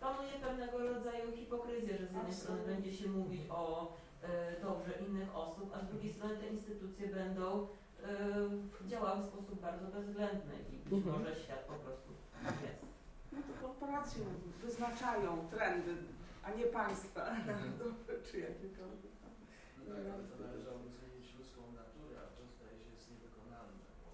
panuje 0.00 0.32
pewnego 0.32 0.78
rodzaju 0.78 1.32
hipokryzję, 1.36 1.98
że 1.98 2.06
z 2.06 2.12
jednej 2.14 2.32
strony 2.34 2.60
będzie 2.66 2.92
się 2.92 3.08
mówić 3.08 3.40
o 3.50 3.92
e, 4.22 4.60
dobrze 4.60 4.92
innych 5.08 5.36
osób, 5.36 5.70
a 5.74 5.80
z 5.80 5.88
drugiej 5.88 6.12
strony 6.12 6.36
te 6.36 6.46
instytucje 6.48 7.08
będą 7.08 7.66
e, 8.84 8.88
działały 8.88 9.22
w 9.22 9.26
sposób 9.26 9.60
bardzo 9.60 9.86
bezwzględny 9.86 10.54
i 10.72 10.76
być 10.76 10.92
Mhm. 10.92 11.18
może 11.18 11.36
świat 11.36 11.58
po 11.64 11.72
prostu 11.74 12.10
jest. 12.62 12.82
No 13.32 13.38
to 13.42 13.66
korporacje 13.66 14.24
wyznaczają 14.62 15.48
trendy, 15.50 15.96
a 16.42 16.50
nie 16.50 16.64
państwa. 16.66 17.22
Czy 18.30 18.38
jakiekolwiek. 18.48 19.12
No 19.78 19.84
tak, 19.94 20.04
ale 20.14 20.22
to 20.28 20.34
należałoby 20.46 20.88
zmienić 20.96 21.34
ludzką 21.38 21.60
naturę, 21.82 22.16
a 22.24 22.26
to 22.36 22.42
zdaje 22.54 22.76
się 22.84 22.90
jest 22.94 23.10
niewykonalne. 23.10 23.82
bo 24.02 24.10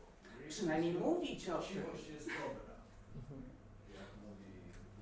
Przynajmniej 0.48 0.94
mówić 0.94 1.48
o 1.48 1.59
tym. 1.59 1.62
Chciwość 1.68 2.06
jest 2.14 2.27
dobra, 2.28 2.74
jak 3.98 4.09
mówi 4.24 4.51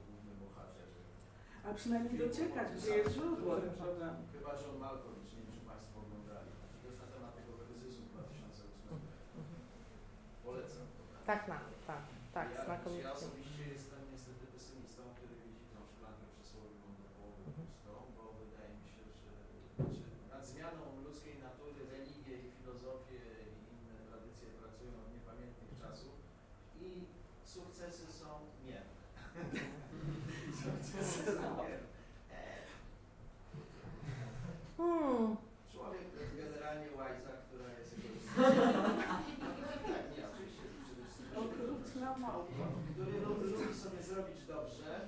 główny 0.07 0.33
bohater. 0.43 0.87
A 1.67 1.69
przynajmniej 1.81 2.19
dociekać, 2.19 2.69
gdzie 2.77 2.91
jest 2.97 3.11
źródło. 3.17 3.53
Chyba 4.35 4.51
John 4.63 4.77
Malkovich, 4.85 5.31
nie 5.37 5.43
wiem 5.43 5.53
czy 5.57 5.61
Państwo 5.71 5.95
oglądali. 6.05 6.51
To 6.83 6.87
jest 6.89 7.01
na 7.05 7.09
temat 7.15 7.33
tego 7.39 7.53
kryzysu 7.65 8.01
2008. 8.13 10.83
Tak, 11.31 11.41
na, 11.49 11.57
tak, 11.91 12.03
tak, 12.37 12.47
ja, 12.55 12.65
znakomicie. 12.65 13.03
ja 13.03 13.13
osobiście 13.13 13.63
jestem 13.77 14.01
niestety 14.13 14.45
pesymistą, 14.55 15.03
który 15.17 15.35
widzi 15.45 15.65
tą 15.75 15.81
szklankę 15.93 16.25
przysłowiową 16.37 16.87
do 17.03 17.07
połowy 17.17 17.41
Mhm. 17.49 17.55
pustą, 17.69 17.93
bo 18.17 18.23
wydaje 18.43 18.71
mi 18.81 18.87
się, 18.95 19.03
że 19.23 19.31
znaczy, 19.77 20.03
nad 20.33 20.43
zmianą 20.53 20.83
ludzkiej 21.07 21.37
natury 21.49 21.81
religie 21.95 22.35
i 22.45 22.47
filozofie 22.57 23.21
i 23.51 23.53
inne 23.75 23.95
tradycje 24.09 24.47
pracują 24.61 24.93
od 25.05 25.09
niepamiętnych 25.17 25.73
czasów 25.83 26.15
i 26.85 26.87
sukcesy 27.55 28.07
są 28.21 28.29
mierne. 28.67 28.95
sukcesy 30.63 31.21
są 31.37 31.43
mierne. 31.63 31.89
E, 32.41 32.43
Hmm. 34.77 35.37
Człowiek 35.73 36.05
to 36.13 36.17
jest 36.23 36.35
generalnie 36.43 36.89
łajca, 36.99 37.31
która 37.45 37.67
jest 37.79 37.91
egoistyczna. 37.99 38.43
tak, 39.91 40.05
nie, 40.17 40.23
oczywiście 40.31 40.65
przede 40.85 41.03
wszystkim. 41.11 41.39
Okrutna 41.43 42.09
małpa. 42.25 42.67
Który 42.93 43.13
lu- 43.25 43.41
lubi 43.53 43.75
sobie 43.85 44.01
zrobić 44.11 44.39
dobrze, 44.55 44.91
e, 45.01 45.03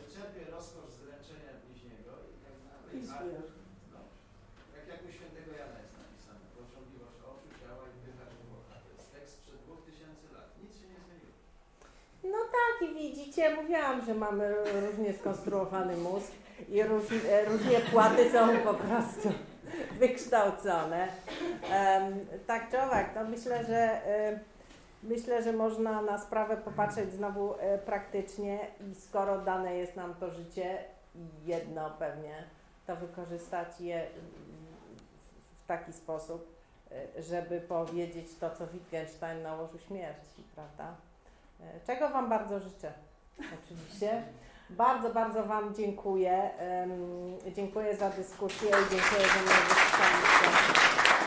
e, 0.00 0.02
czerpie 0.14 0.42
rozkosz 0.56 0.90
z 0.98 1.00
ręczenia 1.10 1.52
bliźniego 1.62 2.12
i 2.32 2.34
tak 2.44 2.56
dalej. 2.66 2.90
I 2.96 2.98
A- 3.04 3.08
zwierzę. 3.12 3.54
No, 3.92 3.98
jak, 4.76 4.84
jak 4.92 5.00
u 5.08 5.10
świętego 5.16 5.50
Jana 5.60 5.78
jest 5.84 5.94
napisane, 6.04 6.44
pożądliwość 6.56 7.18
oczu, 7.30 7.46
ciała 7.60 7.84
i 7.94 7.96
pychacz 8.06 8.34
głowa. 8.44 8.72
To 8.84 8.88
jest 8.96 9.08
tekst 9.14 9.32
sprzed 9.38 9.60
2000 9.68 10.26
lat. 10.36 10.48
Nic 10.62 10.72
się 10.80 10.86
nie 10.92 11.00
zmieniło. 11.06 11.36
No 12.32 12.40
tak 12.56 12.74
i 12.88 12.90
widzicie, 13.14 13.54
mówiłam, 13.56 14.04
że 14.06 14.14
mamy 14.14 14.54
różnie 14.86 15.12
skonstruowany 15.12 15.96
mózg 15.96 16.32
i 16.68 16.82
róż, 16.82 17.04
e, 17.30 17.44
różnie 17.44 17.80
płaty 17.80 18.30
są 18.32 18.48
po 18.58 18.74
prostu 18.74 19.32
wykształcone. 19.98 21.08
Tak 22.46 22.70
czy 22.70 22.82
owak, 22.82 23.10
no 23.14 23.24
myślę, 23.24 23.64
że 23.64 24.06
e, 24.06 24.40
myślę, 25.02 25.42
że 25.42 25.52
można 25.52 26.02
na 26.02 26.18
sprawę 26.18 26.56
popatrzeć 26.56 27.12
znowu 27.12 27.54
e, 27.58 27.78
praktycznie 27.78 28.58
i 28.90 28.94
skoro 28.94 29.38
dane 29.38 29.76
jest 29.76 29.96
nam 29.96 30.14
to 30.14 30.30
życie, 30.30 30.78
jedno 31.44 31.90
pewnie, 31.98 32.44
to 32.86 32.96
wykorzystać 32.96 33.80
je 33.80 34.06
w- 34.06 35.64
w 35.64 35.66
taki 35.66 35.92
sposób, 35.92 36.56
e, 37.18 37.22
żeby 37.22 37.60
powiedzieć 37.60 38.26
to, 38.40 38.50
co 38.50 38.66
Wittgenstein 38.66 39.42
na 39.42 39.54
łożu 39.54 39.78
śmierci, 39.78 40.42
prawda? 40.54 40.94
E, 41.62 41.80
Czego 41.86 42.08
Wam 42.08 42.28
bardzo 42.28 42.60
życzę, 42.60 42.92
oczywiście. 43.64 44.22
Bardzo, 44.70 45.10
bardzo 45.10 45.44
Wam 45.44 45.74
dziękuję. 45.74 46.50
Dziękuję 47.56 47.96
za 47.96 48.10
dyskusję 48.10 48.68
i 48.68 48.90
dziękuję, 48.90 49.28
że 49.28 49.42
mnie 49.42 49.54
wysłuchaliście. 49.68 51.09